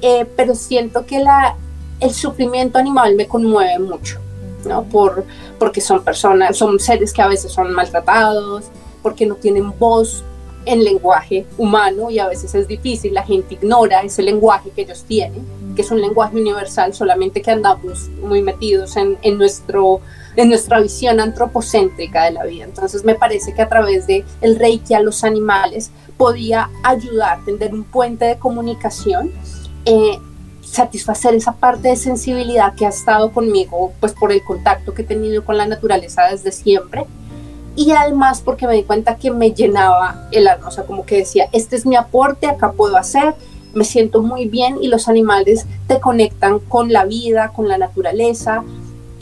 eh, 0.00 0.26
pero 0.36 0.54
siento 0.54 1.06
que 1.06 1.20
la, 1.20 1.56
el 2.00 2.12
sufrimiento 2.12 2.78
animal 2.78 3.14
me 3.14 3.26
conmueve 3.26 3.78
mucho. 3.78 4.18
¿no? 4.64 4.84
Por, 4.84 5.24
porque 5.58 5.80
son 5.80 6.04
personas, 6.04 6.56
son 6.56 6.78
seres 6.78 7.12
que 7.12 7.22
a 7.22 7.28
veces 7.28 7.52
son 7.52 7.72
maltratados, 7.72 8.64
porque 9.02 9.26
no 9.26 9.34
tienen 9.34 9.76
voz 9.78 10.24
en 10.64 10.84
lenguaje 10.84 11.46
humano 11.58 12.10
y 12.10 12.18
a 12.18 12.28
veces 12.28 12.54
es 12.54 12.68
difícil, 12.68 13.14
la 13.14 13.24
gente 13.24 13.54
ignora 13.54 14.02
ese 14.02 14.22
lenguaje 14.22 14.70
que 14.70 14.82
ellos 14.82 15.04
tienen, 15.04 15.44
que 15.74 15.82
es 15.82 15.90
un 15.90 16.00
lenguaje 16.00 16.36
universal, 16.36 16.94
solamente 16.94 17.42
que 17.42 17.50
andamos 17.50 18.08
muy 18.22 18.42
metidos 18.42 18.96
en, 18.96 19.18
en, 19.22 19.38
nuestro, 19.38 20.00
en 20.36 20.48
nuestra 20.48 20.80
visión 20.80 21.20
antropocéntrica 21.20 22.24
de 22.24 22.32
la 22.32 22.44
vida. 22.44 22.64
Entonces 22.64 23.04
me 23.04 23.14
parece 23.14 23.54
que 23.54 23.62
a 23.62 23.68
través 23.68 24.06
de 24.06 24.24
el 24.40 24.58
reiki 24.58 24.94
a 24.94 25.00
los 25.00 25.24
animales 25.24 25.90
podía 26.16 26.70
ayudar, 26.82 27.44
tender 27.44 27.74
un 27.74 27.84
puente 27.84 28.24
de 28.24 28.38
comunicación 28.38 29.32
eh, 29.84 30.18
satisfacer 30.62 31.34
esa 31.34 31.52
parte 31.52 31.88
de 31.88 31.96
sensibilidad 31.96 32.74
que 32.74 32.86
ha 32.86 32.88
estado 32.88 33.32
conmigo, 33.32 33.92
pues 34.00 34.12
por 34.12 34.32
el 34.32 34.42
contacto 34.42 34.94
que 34.94 35.02
he 35.02 35.04
tenido 35.04 35.44
con 35.44 35.58
la 35.58 35.66
naturaleza 35.66 36.22
desde 36.30 36.52
siempre. 36.52 37.04
Y 37.74 37.90
además 37.92 38.42
porque 38.44 38.66
me 38.66 38.74
di 38.74 38.82
cuenta 38.82 39.16
que 39.16 39.30
me 39.30 39.52
llenaba 39.52 40.28
el 40.30 40.46
alma, 40.46 40.68
o 40.68 40.70
sea, 40.70 40.84
como 40.84 41.06
que 41.06 41.16
decía, 41.16 41.48
este 41.52 41.76
es 41.76 41.86
mi 41.86 41.96
aporte, 41.96 42.46
acá 42.46 42.72
puedo 42.72 42.96
hacer, 42.96 43.34
me 43.74 43.84
siento 43.84 44.22
muy 44.22 44.46
bien 44.46 44.76
y 44.80 44.88
los 44.88 45.08
animales 45.08 45.66
te 45.86 45.98
conectan 45.98 46.58
con 46.58 46.92
la 46.92 47.06
vida, 47.06 47.52
con 47.54 47.68
la 47.68 47.78
naturaleza 47.78 48.62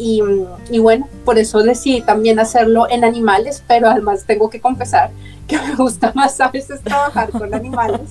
y, 0.01 0.79
bueno, 0.79 1.09
por 1.25 1.39
eso 1.39 1.63
decidí 1.63 2.01
también 2.01 2.39
hacerlo 2.39 2.89
en 2.89 3.05
animales, 3.05 3.63
pero 3.69 3.89
además 3.89 4.25
tengo 4.25 4.49
que 4.49 4.61
confesar 4.61 5.11
que 5.47 5.59
me 5.59 5.75
gusta 5.75 6.13
más 6.15 6.41
a 6.41 6.49
veces 6.49 6.81
trabajar 6.81 7.31
con 7.31 7.53
animales, 7.53 8.09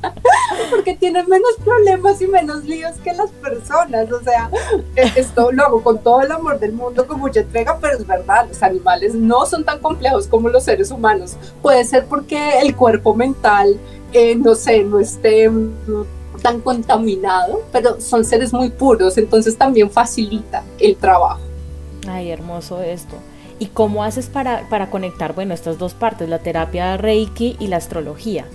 porque 0.70 0.96
tienen 0.96 1.28
menos 1.28 1.50
problemas 1.62 2.20
y 2.22 2.26
menos 2.26 2.64
líos 2.64 2.92
que 3.04 3.12
las 3.12 3.30
personas. 3.32 4.10
O 4.10 4.22
sea, 4.22 4.50
e, 4.96 5.12
esto 5.16 5.52
lo 5.52 5.66
hago 5.66 5.82
con 5.82 6.02
todo 6.02 6.22
el 6.22 6.32
amor 6.32 6.58
del 6.58 6.72
mundo, 6.72 7.06
con 7.06 7.20
mucha 7.20 7.40
entrega, 7.40 7.78
pero 7.78 7.98
es 7.98 8.06
verdad, 8.06 8.46
los 8.48 8.62
animales 8.62 9.14
no 9.14 9.44
son 9.44 9.62
tan 9.62 9.78
complejos 9.80 10.26
como 10.26 10.48
los 10.48 10.64
seres 10.64 10.90
humanos. 10.90 11.36
Puede 11.60 11.84
ser 11.84 12.06
porque 12.06 12.60
el 12.60 12.74
cuerpo 12.74 13.14
mental, 13.14 13.78
eh, 14.12 14.34
no 14.34 14.54
sé, 14.54 14.82
no 14.82 15.00
esté 15.00 15.50
tan 16.40 16.60
contaminado, 16.60 17.62
pero 17.72 18.00
son 18.00 18.24
seres 18.24 18.52
muy 18.52 18.70
puros, 18.70 19.16
entonces 19.18 19.56
también 19.56 19.90
facilita 19.90 20.62
el 20.78 20.96
trabajo. 20.96 21.40
Ay, 22.08 22.30
hermoso 22.30 22.80
esto. 22.80 23.16
¿Y 23.58 23.66
cómo 23.66 24.02
haces 24.04 24.26
para, 24.26 24.68
para 24.70 24.90
conectar, 24.90 25.34
bueno, 25.34 25.52
estas 25.52 25.78
dos 25.78 25.94
partes, 25.94 26.28
la 26.28 26.38
terapia 26.38 26.96
Reiki 26.96 27.56
y 27.60 27.66
la 27.66 27.76
astrología? 27.76 28.46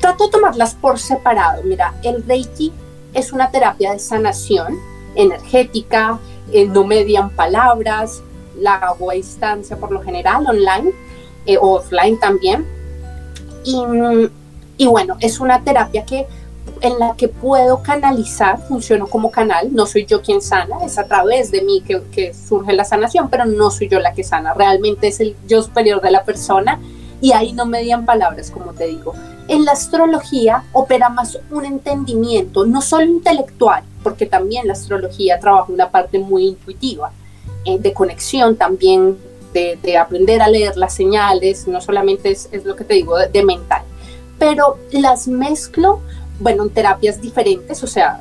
Trato 0.00 0.24
de 0.24 0.30
tomarlas 0.30 0.74
por 0.74 0.98
separado. 0.98 1.62
Mira, 1.64 1.94
el 2.02 2.24
Reiki 2.24 2.72
es 3.12 3.32
una 3.32 3.50
terapia 3.50 3.92
de 3.92 3.98
sanación 3.98 4.78
energética, 5.14 6.18
eh, 6.52 6.66
no 6.66 6.84
median 6.84 7.30
palabras, 7.30 8.22
la 8.58 8.74
hago 8.74 9.10
a 9.10 9.14
distancia 9.14 9.76
por 9.76 9.90
lo 9.90 10.02
general, 10.02 10.46
online 10.46 10.92
eh, 11.46 11.58
o 11.58 11.76
offline 11.76 12.18
también. 12.18 12.66
Y 13.64 13.76
mm, 13.84 14.30
y 14.78 14.86
bueno, 14.86 15.16
es 15.20 15.40
una 15.40 15.62
terapia 15.62 16.06
que 16.06 16.26
en 16.80 16.98
la 16.98 17.14
que 17.16 17.28
puedo 17.28 17.82
canalizar, 17.82 18.60
funciono 18.68 19.08
como 19.08 19.30
canal, 19.32 19.74
no 19.74 19.86
soy 19.86 20.06
yo 20.06 20.22
quien 20.22 20.40
sana, 20.40 20.76
es 20.84 20.96
a 20.96 21.04
través 21.04 21.50
de 21.50 21.62
mí 21.62 21.82
que, 21.82 22.32
surge 22.32 22.72
la 22.72 22.84
sanación, 22.84 23.28
pero 23.28 23.44
no 23.44 23.70
soy 23.72 23.88
yo 23.88 23.98
la 23.98 24.14
que 24.14 24.22
sana, 24.22 24.54
realmente 24.54 25.08
es 25.08 25.18
el 25.18 25.36
yo 25.48 25.62
superior 25.62 26.00
de 26.00 26.12
la 26.12 26.24
persona 26.24 26.80
y 27.20 27.32
ahí 27.32 27.52
no 27.52 27.66
median 27.66 28.04
palabras, 28.04 28.52
como 28.52 28.72
te 28.72 28.86
digo. 28.86 29.12
En 29.48 29.64
la 29.64 29.72
astrología 29.72 30.62
opera 30.72 31.08
más 31.08 31.38
un 31.50 31.64
entendimiento, 31.64 32.64
no 32.64 32.80
solo 32.80 33.04
intelectual, 33.04 33.82
porque 34.04 34.26
también 34.26 34.68
la 34.68 34.74
astrología 34.74 35.40
trabaja 35.40 35.72
una 35.72 35.90
parte 35.90 36.20
muy 36.20 36.46
intuitiva, 36.46 37.10
eh, 37.64 37.78
de 37.78 37.92
conexión 37.92 38.56
también, 38.56 39.18
de, 39.52 39.98
aprender 39.98 40.40
a 40.40 40.46
leer 40.46 40.76
las 40.76 40.94
señales, 40.94 41.66
no 41.66 41.80
solamente 41.80 42.30
es, 42.30 42.48
lo 42.64 42.76
que 42.76 42.84
te 42.84 42.94
digo, 42.94 43.18
de 43.18 43.44
mental 43.44 43.82
pero 44.38 44.78
las 44.92 45.28
mezclo, 45.28 46.00
bueno, 46.40 46.62
en 46.62 46.70
terapias 46.70 47.20
diferentes, 47.20 47.82
o 47.82 47.86
sea, 47.86 48.20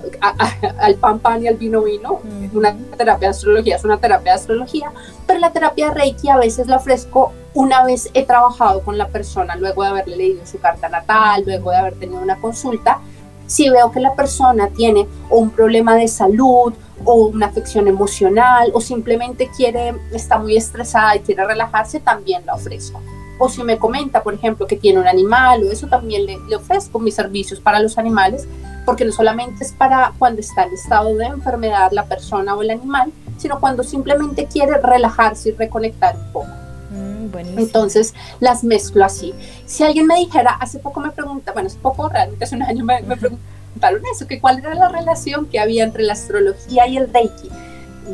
al 0.79 0.95
pan 0.95 1.19
pan 1.19 1.43
y 1.43 1.47
al 1.47 1.55
vino 1.55 1.83
vino, 1.83 2.19
una 2.53 2.75
terapia 2.97 3.27
de 3.27 3.31
astrología 3.31 3.75
es 3.75 3.83
una 3.83 3.97
terapia 3.97 4.33
de 4.33 4.39
astrología, 4.39 4.91
pero 5.27 5.39
la 5.39 5.51
terapia 5.51 5.89
de 5.89 5.93
Reiki 5.93 6.29
a 6.29 6.37
veces 6.37 6.67
la 6.67 6.77
ofrezco 6.77 7.31
una 7.53 7.83
vez 7.83 8.09
he 8.13 8.23
trabajado 8.23 8.81
con 8.81 8.97
la 8.97 9.07
persona, 9.07 9.55
luego 9.55 9.83
de 9.83 9.89
haberle 9.89 10.17
leído 10.17 10.45
su 10.45 10.59
carta 10.59 10.89
natal, 10.89 11.43
luego 11.45 11.71
de 11.71 11.77
haber 11.77 11.95
tenido 11.95 12.21
una 12.21 12.39
consulta, 12.39 12.99
si 13.45 13.69
veo 13.69 13.91
que 13.91 13.99
la 13.99 14.13
persona 14.13 14.67
tiene 14.69 15.07
un 15.29 15.51
problema 15.51 15.95
de 15.95 16.07
salud 16.07 16.73
o 17.05 17.13
una 17.13 17.45
afección 17.45 17.87
emocional 17.87 18.71
o 18.73 18.81
simplemente 18.81 19.49
quiere, 19.55 19.95
está 20.11 20.37
muy 20.37 20.57
estresada 20.57 21.15
y 21.15 21.19
quiere 21.19 21.45
relajarse, 21.45 21.99
también 21.99 22.45
la 22.45 22.55
ofrezco 22.55 23.01
o 23.37 23.49
si 23.49 23.63
me 23.63 23.77
comenta, 23.77 24.23
por 24.23 24.33
ejemplo, 24.33 24.67
que 24.67 24.75
tiene 24.75 24.99
un 24.99 25.07
animal 25.07 25.63
o 25.63 25.71
eso 25.71 25.87
también 25.87 26.25
le, 26.25 26.37
le, 26.47 26.55
ofrezco 26.55 26.99
mis 26.99 27.15
servicios 27.15 27.59
para 27.59 27.79
los 27.79 27.97
animales, 27.97 28.47
porque 28.85 29.05
no 29.05 29.11
solamente 29.11 29.63
es 29.63 29.71
para 29.71 30.13
cuando 30.17 30.41
está 30.41 30.63
en 30.63 30.73
estado 30.73 31.15
de 31.15 31.25
enfermedad 31.25 31.91
la 31.91 32.05
persona 32.05 32.55
o 32.55 32.61
el 32.61 32.71
animal, 32.71 33.11
sino 33.37 33.59
cuando 33.59 33.83
simplemente 33.83 34.45
quiere 34.45 34.77
relajarse 34.77 35.49
y 35.49 35.51
reconectar 35.53 36.15
un 36.15 36.31
poco. 36.31 36.47
Mm, 36.91 37.59
Entonces 37.59 38.13
las 38.39 38.63
mezclo 38.63 39.05
así. 39.05 39.33
Si 39.65 39.83
alguien 39.83 40.07
me 40.07 40.15
dijera, 40.15 40.51
hace 40.51 40.79
poco 40.79 40.99
me 40.99 41.11
pregunta, 41.11 41.51
bueno, 41.51 41.67
es 41.67 41.75
poco, 41.75 42.09
realmente 42.09 42.45
hace 42.45 42.55
un 42.55 42.63
año 42.63 42.83
me, 42.83 43.01
me 43.01 43.17
preguntaron 43.17 44.01
eso, 44.13 44.27
que 44.27 44.39
cuál 44.39 44.59
era 44.59 44.73
la 44.73 44.89
relación 44.89 45.45
que 45.45 45.59
había 45.59 45.83
entre 45.83 46.03
la 46.03 46.13
astrología 46.13 46.87
y 46.87 46.97
el 46.97 47.11
Reiki. 47.13 47.49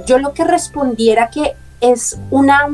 Yo 0.05 0.17
lo 0.17 0.34
que 0.34 0.43
respondiera 0.43 1.30
que 1.30 1.53
es 1.80 2.17
una 2.32 2.67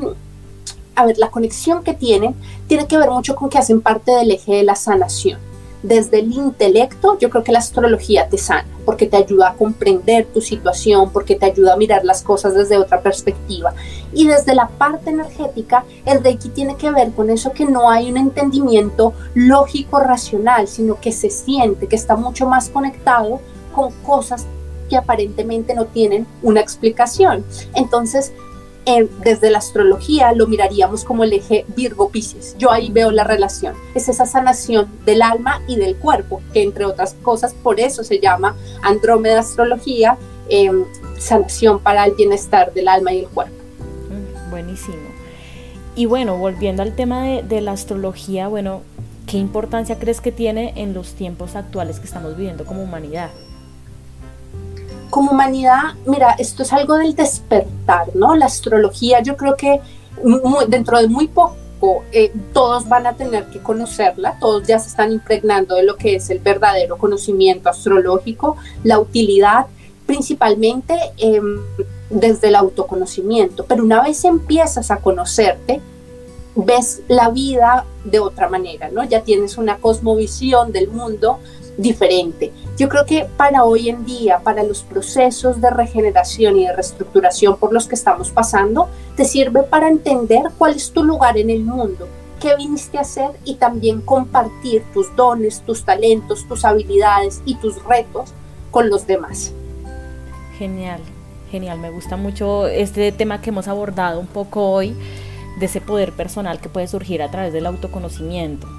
a 0.99 1.05
ver, 1.05 1.17
la 1.17 1.31
conexión 1.31 1.81
que 1.81 1.93
tienen 1.93 2.35
tiene 2.67 2.85
que 2.85 2.97
ver 2.97 3.09
mucho 3.09 3.33
con 3.33 3.49
que 3.49 3.57
hacen 3.57 3.79
parte 3.79 4.11
del 4.11 4.31
eje 4.31 4.55
de 4.55 4.63
la 4.63 4.75
sanación. 4.75 5.39
Desde 5.81 6.19
el 6.19 6.33
intelecto, 6.33 7.17
yo 7.19 7.29
creo 7.29 7.41
que 7.41 7.53
la 7.53 7.59
astrología 7.59 8.27
te 8.27 8.37
sana, 8.37 8.67
porque 8.83 9.05
te 9.07 9.15
ayuda 9.15 9.51
a 9.51 9.53
comprender 9.53 10.25
tu 10.25 10.41
situación, 10.41 11.09
porque 11.11 11.35
te 11.35 11.45
ayuda 11.45 11.73
a 11.73 11.77
mirar 11.77 12.03
las 12.03 12.21
cosas 12.21 12.53
desde 12.53 12.77
otra 12.77 12.99
perspectiva. 12.99 13.73
Y 14.11 14.27
desde 14.27 14.55
la 14.55 14.67
parte 14.67 15.11
energética, 15.11 15.85
el 16.03 16.21
Reiki 16.21 16.49
tiene 16.49 16.75
que 16.75 16.91
ver 16.91 17.11
con 17.11 17.29
eso 17.29 17.53
que 17.53 17.65
no 17.65 17.89
hay 17.89 18.11
un 18.11 18.17
entendimiento 18.17 19.13
lógico, 19.35 20.01
racional, 20.01 20.67
sino 20.67 20.99
que 20.99 21.13
se 21.13 21.29
siente, 21.29 21.87
que 21.87 21.95
está 21.95 22.17
mucho 22.17 22.45
más 22.45 22.67
conectado 22.67 23.39
con 23.73 23.93
cosas 24.03 24.45
que 24.89 24.97
aparentemente 24.97 25.73
no 25.75 25.85
tienen 25.85 26.27
una 26.43 26.59
explicación. 26.59 27.45
Entonces, 27.73 28.33
desde 29.23 29.51
la 29.51 29.59
astrología 29.59 30.33
lo 30.33 30.47
miraríamos 30.47 31.03
como 31.03 31.23
el 31.23 31.33
eje 31.33 31.65
Virgo-Pisces. 31.75 32.55
Yo 32.57 32.71
ahí 32.71 32.89
veo 32.91 33.11
la 33.11 33.23
relación. 33.23 33.75
Es 33.93 34.09
esa 34.09 34.25
sanación 34.25 34.87
del 35.05 35.21
alma 35.21 35.61
y 35.67 35.75
del 35.75 35.95
cuerpo, 35.95 36.41
que 36.53 36.63
entre 36.63 36.85
otras 36.85 37.15
cosas 37.21 37.53
por 37.53 37.79
eso 37.79 38.03
se 38.03 38.19
llama 38.19 38.55
Andrómeda 38.81 39.39
Astrología, 39.39 40.17
em, 40.49 40.85
sanación 41.17 41.79
para 41.79 42.05
el 42.05 42.13
bienestar 42.13 42.73
del 42.73 42.87
alma 42.87 43.13
y 43.13 43.19
el 43.19 43.27
cuerpo. 43.27 43.55
Mm, 44.09 44.49
buenísimo. 44.49 44.97
Y 45.95 46.05
bueno, 46.05 46.37
volviendo 46.37 46.81
al 46.81 46.95
tema 46.95 47.23
de, 47.23 47.43
de 47.43 47.61
la 47.61 47.73
astrología, 47.73 48.47
bueno, 48.47 48.81
¿qué 49.27 49.37
importancia 49.37 49.99
crees 49.99 50.21
que 50.21 50.31
tiene 50.31 50.73
en 50.77 50.93
los 50.93 51.13
tiempos 51.13 51.55
actuales 51.55 51.99
que 51.99 52.05
estamos 52.05 52.35
viviendo 52.35 52.65
como 52.65 52.81
humanidad? 52.81 53.29
Como 55.19 55.33
humanidad, 55.33 55.95
mira, 56.05 56.31
esto 56.39 56.63
es 56.63 56.71
algo 56.71 56.95
del 56.95 57.13
despertar, 57.13 58.15
¿no? 58.15 58.37
La 58.37 58.45
astrología, 58.45 59.21
yo 59.21 59.35
creo 59.35 59.57
que 59.57 59.81
dentro 60.69 60.97
de 60.97 61.09
muy 61.09 61.27
poco 61.27 62.05
eh, 62.13 62.31
todos 62.53 62.87
van 62.87 63.05
a 63.05 63.17
tener 63.17 63.47
que 63.47 63.59
conocerla, 63.59 64.37
todos 64.39 64.65
ya 64.65 64.79
se 64.79 64.87
están 64.87 65.11
impregnando 65.11 65.75
de 65.75 65.83
lo 65.83 65.97
que 65.97 66.15
es 66.15 66.29
el 66.29 66.39
verdadero 66.39 66.97
conocimiento 66.97 67.67
astrológico, 67.67 68.55
la 68.85 68.97
utilidad, 68.97 69.65
principalmente 70.05 70.97
em, 71.17 71.59
desde 72.09 72.47
el 72.47 72.55
autoconocimiento. 72.55 73.65
Pero 73.65 73.83
una 73.83 74.01
vez 74.01 74.23
empiezas 74.23 74.89
a 74.89 75.01
conocerte, 75.01 75.81
ves 76.55 77.01
la 77.09 77.29
vida 77.29 77.83
de 78.05 78.19
otra 78.21 78.47
manera, 78.47 78.87
¿no? 78.89 79.03
Ya 79.03 79.19
tienes 79.19 79.57
una 79.57 79.79
cosmovisión 79.79 80.71
del 80.71 80.87
mundo 80.87 81.39
diferente. 81.77 82.53
Yo 82.79 82.87
creo 82.87 83.05
que 83.05 83.25
para 83.35 83.65
hoy 83.65 83.89
en 83.89 84.05
día, 84.05 84.39
para 84.39 84.63
los 84.63 84.83
procesos 84.83 85.59
de 85.59 85.69
regeneración 85.69 86.57
y 86.57 86.65
de 86.65 86.73
reestructuración 86.73 87.57
por 87.57 87.73
los 87.73 87.89
que 87.89 87.95
estamos 87.95 88.31
pasando, 88.31 88.87
te 89.17 89.25
sirve 89.25 89.63
para 89.63 89.89
entender 89.89 90.43
cuál 90.57 90.77
es 90.77 90.93
tu 90.93 91.03
lugar 91.03 91.37
en 91.37 91.49
el 91.49 91.65
mundo, 91.65 92.07
qué 92.39 92.55
viniste 92.55 92.97
a 92.97 93.01
hacer 93.01 93.31
y 93.43 93.55
también 93.55 93.99
compartir 93.99 94.85
tus 94.93 95.13
dones, 95.17 95.61
tus 95.65 95.83
talentos, 95.83 96.47
tus 96.47 96.63
habilidades 96.63 97.41
y 97.43 97.55
tus 97.55 97.83
retos 97.83 98.33
con 98.71 98.89
los 98.89 99.05
demás. 99.05 99.51
Genial, 100.57 101.01
genial, 101.51 101.79
me 101.79 101.89
gusta 101.89 102.15
mucho 102.15 102.65
este 102.65 103.11
tema 103.11 103.41
que 103.41 103.49
hemos 103.49 103.67
abordado 103.67 104.21
un 104.21 104.27
poco 104.27 104.71
hoy 104.71 104.95
de 105.59 105.65
ese 105.65 105.81
poder 105.81 106.13
personal 106.13 106.61
que 106.61 106.69
puede 106.69 106.87
surgir 106.87 107.23
a 107.23 107.29
través 107.29 107.51
del 107.51 107.65
autoconocimiento 107.65 108.78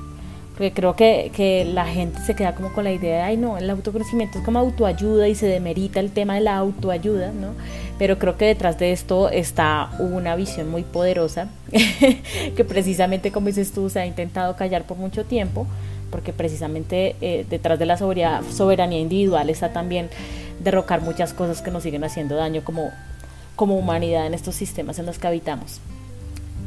porque 0.61 0.75
creo 0.75 0.95
que, 0.95 1.33
que, 1.35 1.65
la 1.65 1.87
gente 1.87 2.21
se 2.21 2.35
queda 2.35 2.55
como 2.55 2.71
con 2.75 2.85
la 2.85 2.93
idea 2.93 3.17
de, 3.17 3.23
ay 3.23 3.39
no, 3.39 3.57
el 3.57 3.71
autoconocimiento 3.71 4.41
es 4.41 4.45
como 4.45 4.59
autoayuda 4.59 5.27
y 5.27 5.35
se 5.35 5.47
demerita 5.47 6.01
el 6.01 6.11
tema 6.11 6.35
de 6.35 6.43
la 6.43 6.59
autoayuda, 6.59 7.33
¿no? 7.33 7.55
Pero 7.99 8.19
creo 8.19 8.37
que 8.37 8.45
detrás 8.45 8.79
de 8.79 8.93
esto 8.93 9.31
está 9.31 9.89
una 9.99 10.37
visión 10.37 10.71
muy 10.71 10.83
poderosa 10.83 11.49
que 12.57 12.63
precisamente, 12.63 13.33
como 13.33 13.47
dices 13.47 13.73
tú, 13.73 13.89
se 13.89 14.01
ha 14.01 14.07
intentado 14.07 14.55
callar 14.55 14.85
por 14.85 14.99
mucho 14.99 15.25
tiempo, 15.25 15.67
porque 16.11 16.35
precisamente 16.35 17.17
eh, 17.23 17.47
detrás 17.49 17.79
de 17.79 17.87
la 17.87 17.97
soberanía, 17.97 18.99
individual 18.99 19.49
está 19.49 19.73
también 19.73 20.11
derrocar 20.63 21.01
muchas 21.01 21.33
cosas 21.33 21.63
que 21.63 21.71
nos 21.71 21.85
siguen 21.85 22.05
haciendo 22.05 22.37
daño 22.37 22.63
como, 22.65 22.91
como 23.57 23.79
humanidad 23.79 24.27
en 24.27 24.35
estos 24.35 24.57
sistemas 24.57 24.99
en 24.99 25.07
los 25.07 25.19
que 25.19 25.27
habitamos. 25.27 25.81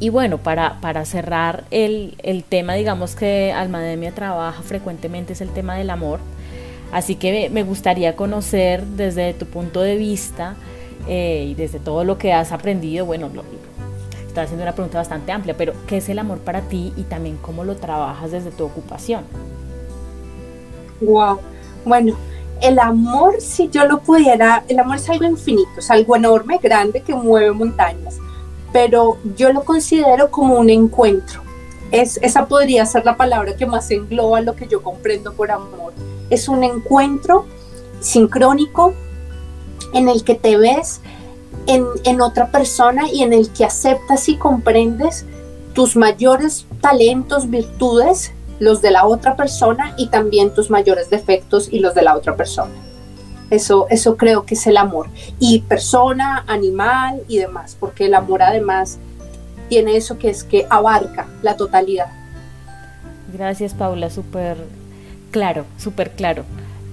Y 0.00 0.08
bueno, 0.08 0.38
para, 0.38 0.80
para 0.80 1.04
cerrar 1.04 1.64
el, 1.70 2.16
el, 2.22 2.44
tema, 2.44 2.74
digamos 2.74 3.14
que 3.14 3.52
Almademia 3.52 4.12
trabaja 4.12 4.62
frecuentemente 4.62 5.34
es 5.34 5.40
el 5.40 5.50
tema 5.50 5.76
del 5.76 5.90
amor. 5.90 6.20
Así 6.92 7.16
que 7.16 7.48
me 7.50 7.62
gustaría 7.62 8.14
conocer 8.16 8.84
desde 8.84 9.34
tu 9.34 9.46
punto 9.46 9.80
de 9.80 9.96
vista 9.96 10.56
eh, 11.08 11.46
y 11.50 11.54
desde 11.54 11.78
todo 11.78 12.04
lo 12.04 12.18
que 12.18 12.32
has 12.32 12.52
aprendido, 12.52 13.04
bueno, 13.04 13.30
lo, 13.32 13.42
estoy 14.26 14.44
haciendo 14.44 14.62
una 14.62 14.72
pregunta 14.72 14.98
bastante 14.98 15.32
amplia, 15.32 15.56
pero 15.56 15.74
¿qué 15.86 15.98
es 15.98 16.08
el 16.08 16.18
amor 16.18 16.38
para 16.38 16.62
ti 16.62 16.92
y 16.96 17.02
también 17.02 17.36
cómo 17.36 17.64
lo 17.64 17.76
trabajas 17.76 18.32
desde 18.32 18.50
tu 18.50 18.64
ocupación? 18.64 19.24
Wow, 21.00 21.40
bueno, 21.84 22.16
el 22.62 22.78
amor, 22.78 23.40
si 23.40 23.68
yo 23.68 23.86
lo 23.86 24.00
pudiera, 24.00 24.64
el 24.68 24.78
amor 24.78 24.96
es 24.96 25.10
algo 25.10 25.24
infinito, 25.24 25.70
es 25.78 25.90
algo 25.90 26.16
enorme, 26.16 26.58
grande, 26.62 27.02
que 27.02 27.14
mueve 27.14 27.52
montañas, 27.52 28.18
pero 28.74 29.18
yo 29.36 29.52
lo 29.52 29.62
considero 29.62 30.32
como 30.32 30.58
un 30.58 30.68
encuentro. 30.68 31.42
Es, 31.92 32.18
esa 32.22 32.46
podría 32.48 32.84
ser 32.86 33.04
la 33.04 33.16
palabra 33.16 33.54
que 33.54 33.66
más 33.66 33.88
engloba 33.92 34.40
lo 34.40 34.56
que 34.56 34.66
yo 34.66 34.82
comprendo 34.82 35.32
por 35.32 35.52
amor. 35.52 35.92
Es 36.28 36.48
un 36.48 36.64
encuentro 36.64 37.46
sincrónico 38.00 38.92
en 39.92 40.08
el 40.08 40.24
que 40.24 40.34
te 40.34 40.56
ves 40.56 41.00
en, 41.68 41.86
en 42.02 42.20
otra 42.20 42.50
persona 42.50 43.08
y 43.08 43.22
en 43.22 43.32
el 43.32 43.48
que 43.52 43.64
aceptas 43.64 44.28
y 44.28 44.38
comprendes 44.38 45.24
tus 45.72 45.94
mayores 45.94 46.66
talentos, 46.80 47.48
virtudes 47.48 48.32
los 48.58 48.82
de 48.82 48.90
la 48.90 49.06
otra 49.06 49.36
persona 49.36 49.94
y 49.96 50.08
también 50.08 50.52
tus 50.52 50.68
mayores 50.68 51.10
defectos 51.10 51.68
y 51.70 51.78
los 51.78 51.94
de 51.94 52.02
la 52.02 52.16
otra 52.16 52.34
persona. 52.34 52.72
Eso, 53.50 53.86
eso 53.90 54.16
creo 54.16 54.46
que 54.46 54.54
es 54.54 54.66
el 54.66 54.76
amor. 54.76 55.08
Y 55.38 55.60
persona, 55.60 56.44
animal 56.46 57.22
y 57.28 57.38
demás, 57.38 57.76
porque 57.78 58.06
el 58.06 58.14
amor 58.14 58.42
además 58.42 58.98
tiene 59.68 59.96
eso 59.96 60.18
que 60.18 60.30
es 60.30 60.44
que 60.44 60.66
abarca 60.70 61.28
la 61.42 61.56
totalidad. 61.56 62.06
Gracias 63.32 63.74
Paula, 63.74 64.10
súper 64.10 64.56
claro, 65.30 65.64
súper 65.78 66.12
claro. 66.12 66.44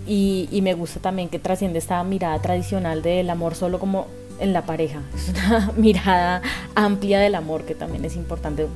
Y, 0.07 0.49
y, 0.51 0.61
me 0.61 0.73
gusta 0.73 0.99
también 0.99 1.29
que 1.29 1.37
trasciende 1.37 1.77
esta 1.77 2.03
mirada 2.03 2.41
tradicional 2.41 3.03
del 3.03 3.29
amor 3.29 3.53
solo 3.53 3.79
como 3.79 4.07
en 4.39 4.51
la 4.51 4.63
pareja. 4.65 5.01
Es 5.15 5.29
una 5.29 5.71
mirada 5.77 6.41
amplia 6.75 7.19
del 7.19 7.35
amor 7.35 7.63
que 7.63 7.75
también 7.75 8.03
es 8.03 8.15
importante 8.15 8.67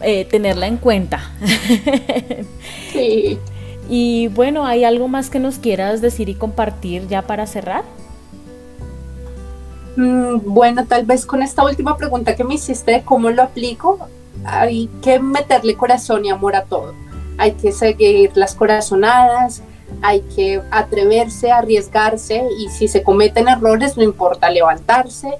eh, 0.00 0.24
tenerla 0.24 0.66
en 0.66 0.78
cuenta. 0.78 1.32
sí. 2.92 3.38
Y 3.88 4.28
bueno, 4.28 4.64
¿hay 4.64 4.84
algo 4.84 5.08
más 5.08 5.30
que 5.30 5.38
nos 5.38 5.58
quieras 5.58 6.00
decir 6.00 6.28
y 6.28 6.34
compartir 6.34 7.08
ya 7.08 7.22
para 7.22 7.46
cerrar? 7.46 7.84
Mm, 9.96 10.38
bueno, 10.44 10.86
tal 10.86 11.04
vez 11.04 11.26
con 11.26 11.42
esta 11.42 11.64
última 11.64 11.96
pregunta 11.96 12.34
que 12.34 12.44
me 12.44 12.54
hiciste 12.54 12.92
de 12.92 13.02
cómo 13.02 13.30
lo 13.30 13.42
aplico, 13.42 13.98
hay 14.44 14.88
que 15.02 15.18
meterle 15.18 15.76
corazón 15.76 16.24
y 16.24 16.30
amor 16.30 16.56
a 16.56 16.64
todo. 16.64 16.94
Hay 17.38 17.52
que 17.52 17.72
seguir 17.72 18.30
las 18.34 18.54
corazonadas, 18.54 19.62
hay 20.00 20.20
que 20.34 20.62
atreverse, 20.70 21.50
arriesgarse 21.50 22.44
y 22.58 22.68
si 22.70 22.88
se 22.88 23.02
cometen 23.02 23.48
errores 23.48 23.96
no 23.96 24.02
importa 24.02 24.50
levantarse. 24.50 25.38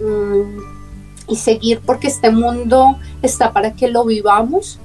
Mm, 0.00 0.72
y 1.28 1.36
seguir 1.36 1.80
porque 1.84 2.08
este 2.08 2.30
mundo 2.30 2.98
está 3.22 3.52
para 3.52 3.72
que 3.72 3.88
lo 3.88 4.04
vivamos. 4.04 4.78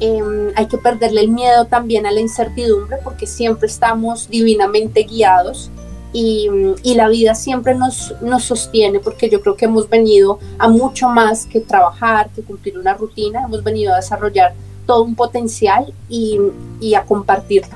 Em, 0.00 0.50
hay 0.56 0.66
que 0.66 0.78
perderle 0.78 1.20
el 1.20 1.28
miedo 1.28 1.66
también 1.66 2.06
a 2.06 2.10
la 2.10 2.20
incertidumbre 2.20 2.96
porque 3.04 3.26
siempre 3.26 3.66
estamos 3.66 4.30
divinamente 4.30 5.02
guiados 5.02 5.70
y, 6.12 6.48
la 6.94 7.08
vida 7.08 7.34
siempre 7.34 7.74
nos, 7.74 8.14
nos 8.22 8.44
sostiene 8.44 8.98
porque 8.98 9.28
yo 9.28 9.40
creo 9.42 9.56
que 9.56 9.66
hemos 9.66 9.88
venido 9.88 10.38
a 10.58 10.68
mucho 10.68 11.08
más 11.08 11.46
que 11.46 11.60
trabajar, 11.60 12.30
que 12.30 12.42
cumplir 12.42 12.78
una 12.78 12.94
rutina, 12.94 13.44
hemos 13.44 13.62
venido 13.62 13.92
a 13.92 13.96
desarrollar 13.96 14.54
todo 14.86 15.02
un 15.02 15.14
potencial 15.14 15.92
y, 16.08 16.38
y 16.80 16.94
a 16.94 17.04
compartirlo. 17.04 17.74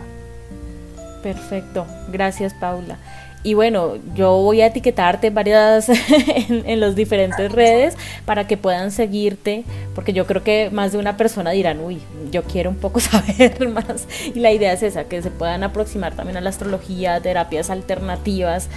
Perfecto, 1.22 1.87
gracias 2.11 2.55
Paula. 2.55 2.99
Y 3.47 3.53
bueno, 3.53 3.97
yo 4.14 4.38
voy 4.38 4.62
a 4.62 4.66
etiquetarte 4.68 5.28
varias 5.28 5.88
en, 6.49 6.62
en 6.66 6.80
las 6.80 6.97
diferentes 6.97 7.53
redes 7.53 7.95
para 8.24 8.47
que 8.47 8.57
puedan 8.57 8.90
seguirte, 8.90 9.64
porque 9.95 10.14
yo 10.14 10.26
creo 10.26 10.42
que 10.42 10.70
más 10.72 10.92
de 10.92 10.99
una 10.99 11.18
persona 11.18 11.51
dirán, 11.51 11.78
uy, 11.80 12.01
yo 12.32 12.42
quiero 12.45 12.70
un 12.70 12.76
poco 12.76 13.01
saber 13.01 13.68
más. 13.68 14.09
Y 14.34 14.40
la 14.40 14.51
idea 14.51 14.72
es 14.72 14.82
esa, 14.82 15.05
que 15.05 15.20
se 15.20 15.30
puedan 15.30 15.62
aproximar 15.62 16.14
también 16.14 16.38
a 16.38 16.40
la 16.40 16.49
astrología, 16.49 17.20
terapias 17.20 17.68
alternativas 17.68 18.70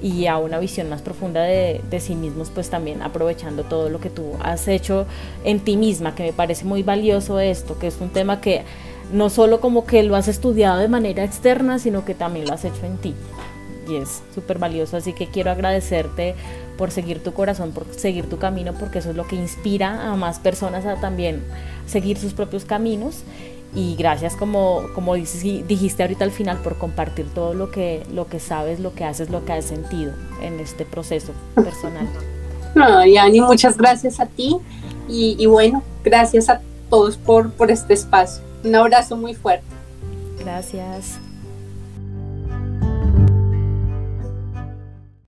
y 0.00 0.26
a 0.26 0.38
una 0.38 0.60
visión 0.60 0.88
más 0.88 1.02
profunda 1.02 1.42
de, 1.42 1.80
de, 1.90 2.00
sí 2.00 2.14
mismos, 2.14 2.50
pues 2.50 2.70
también 2.70 3.02
aprovechando 3.02 3.64
todo 3.64 3.88
lo 3.88 4.00
que 4.00 4.10
tú 4.10 4.36
has 4.40 4.68
hecho 4.68 5.04
en 5.42 5.58
ti 5.58 5.76
misma, 5.76 6.14
que 6.14 6.22
me 6.22 6.32
parece 6.32 6.64
muy 6.64 6.84
valioso 6.84 7.40
esto, 7.40 7.76
que 7.76 7.88
es 7.88 7.96
un 8.00 8.10
tema 8.10 8.40
que 8.40 8.62
no 9.12 9.30
solo 9.30 9.60
como 9.60 9.84
que 9.84 10.04
lo 10.04 10.14
has 10.14 10.28
estudiado 10.28 10.78
de 10.78 10.88
manera 10.88 11.24
externa, 11.24 11.80
sino 11.80 12.04
que 12.04 12.14
también 12.14 12.46
lo 12.46 12.54
has 12.54 12.64
hecho 12.64 12.86
en 12.86 12.98
ti 12.98 13.14
y 13.88 13.96
es 13.96 14.22
súper 14.34 14.58
valioso. 14.58 14.96
Así 14.96 15.12
que 15.12 15.26
quiero 15.28 15.50
agradecerte 15.50 16.34
por 16.76 16.90
seguir 16.90 17.22
tu 17.22 17.32
corazón, 17.32 17.72
por 17.72 17.86
seguir 17.94 18.28
tu 18.28 18.38
camino, 18.38 18.74
porque 18.78 18.98
eso 18.98 19.10
es 19.10 19.16
lo 19.16 19.26
que 19.26 19.36
inspira 19.36 20.10
a 20.10 20.16
más 20.16 20.38
personas 20.38 20.86
a 20.86 20.96
también 21.00 21.42
seguir 21.86 22.18
sus 22.18 22.32
propios 22.32 22.64
caminos. 22.64 23.22
Y 23.74 23.96
gracias, 23.96 24.36
como, 24.36 24.82
como 24.94 25.14
dijiste 25.14 26.02
ahorita 26.02 26.24
al 26.24 26.30
final, 26.30 26.58
por 26.58 26.76
compartir 26.76 27.26
todo 27.34 27.54
lo 27.54 27.70
que, 27.70 28.02
lo 28.12 28.26
que 28.26 28.38
sabes, 28.38 28.80
lo 28.80 28.94
que 28.94 29.04
haces, 29.04 29.30
lo 29.30 29.46
que 29.46 29.52
has 29.52 29.64
sentido 29.64 30.12
en 30.42 30.60
este 30.60 30.84
proceso 30.84 31.32
personal. 31.54 32.08
No, 32.74 33.04
Yani, 33.04 33.42
muchas 33.42 33.76
gracias 33.76 34.18
a 34.18 34.24
ti 34.24 34.56
y, 35.06 35.36
y 35.38 35.44
bueno, 35.44 35.82
gracias 36.02 36.48
a 36.48 36.62
todos 36.88 37.18
por, 37.18 37.50
por 37.52 37.70
este 37.70 37.92
espacio. 37.92 38.42
Un 38.64 38.74
abrazo 38.74 39.14
muy 39.14 39.34
fuerte. 39.34 39.66
Gracias. 40.38 41.18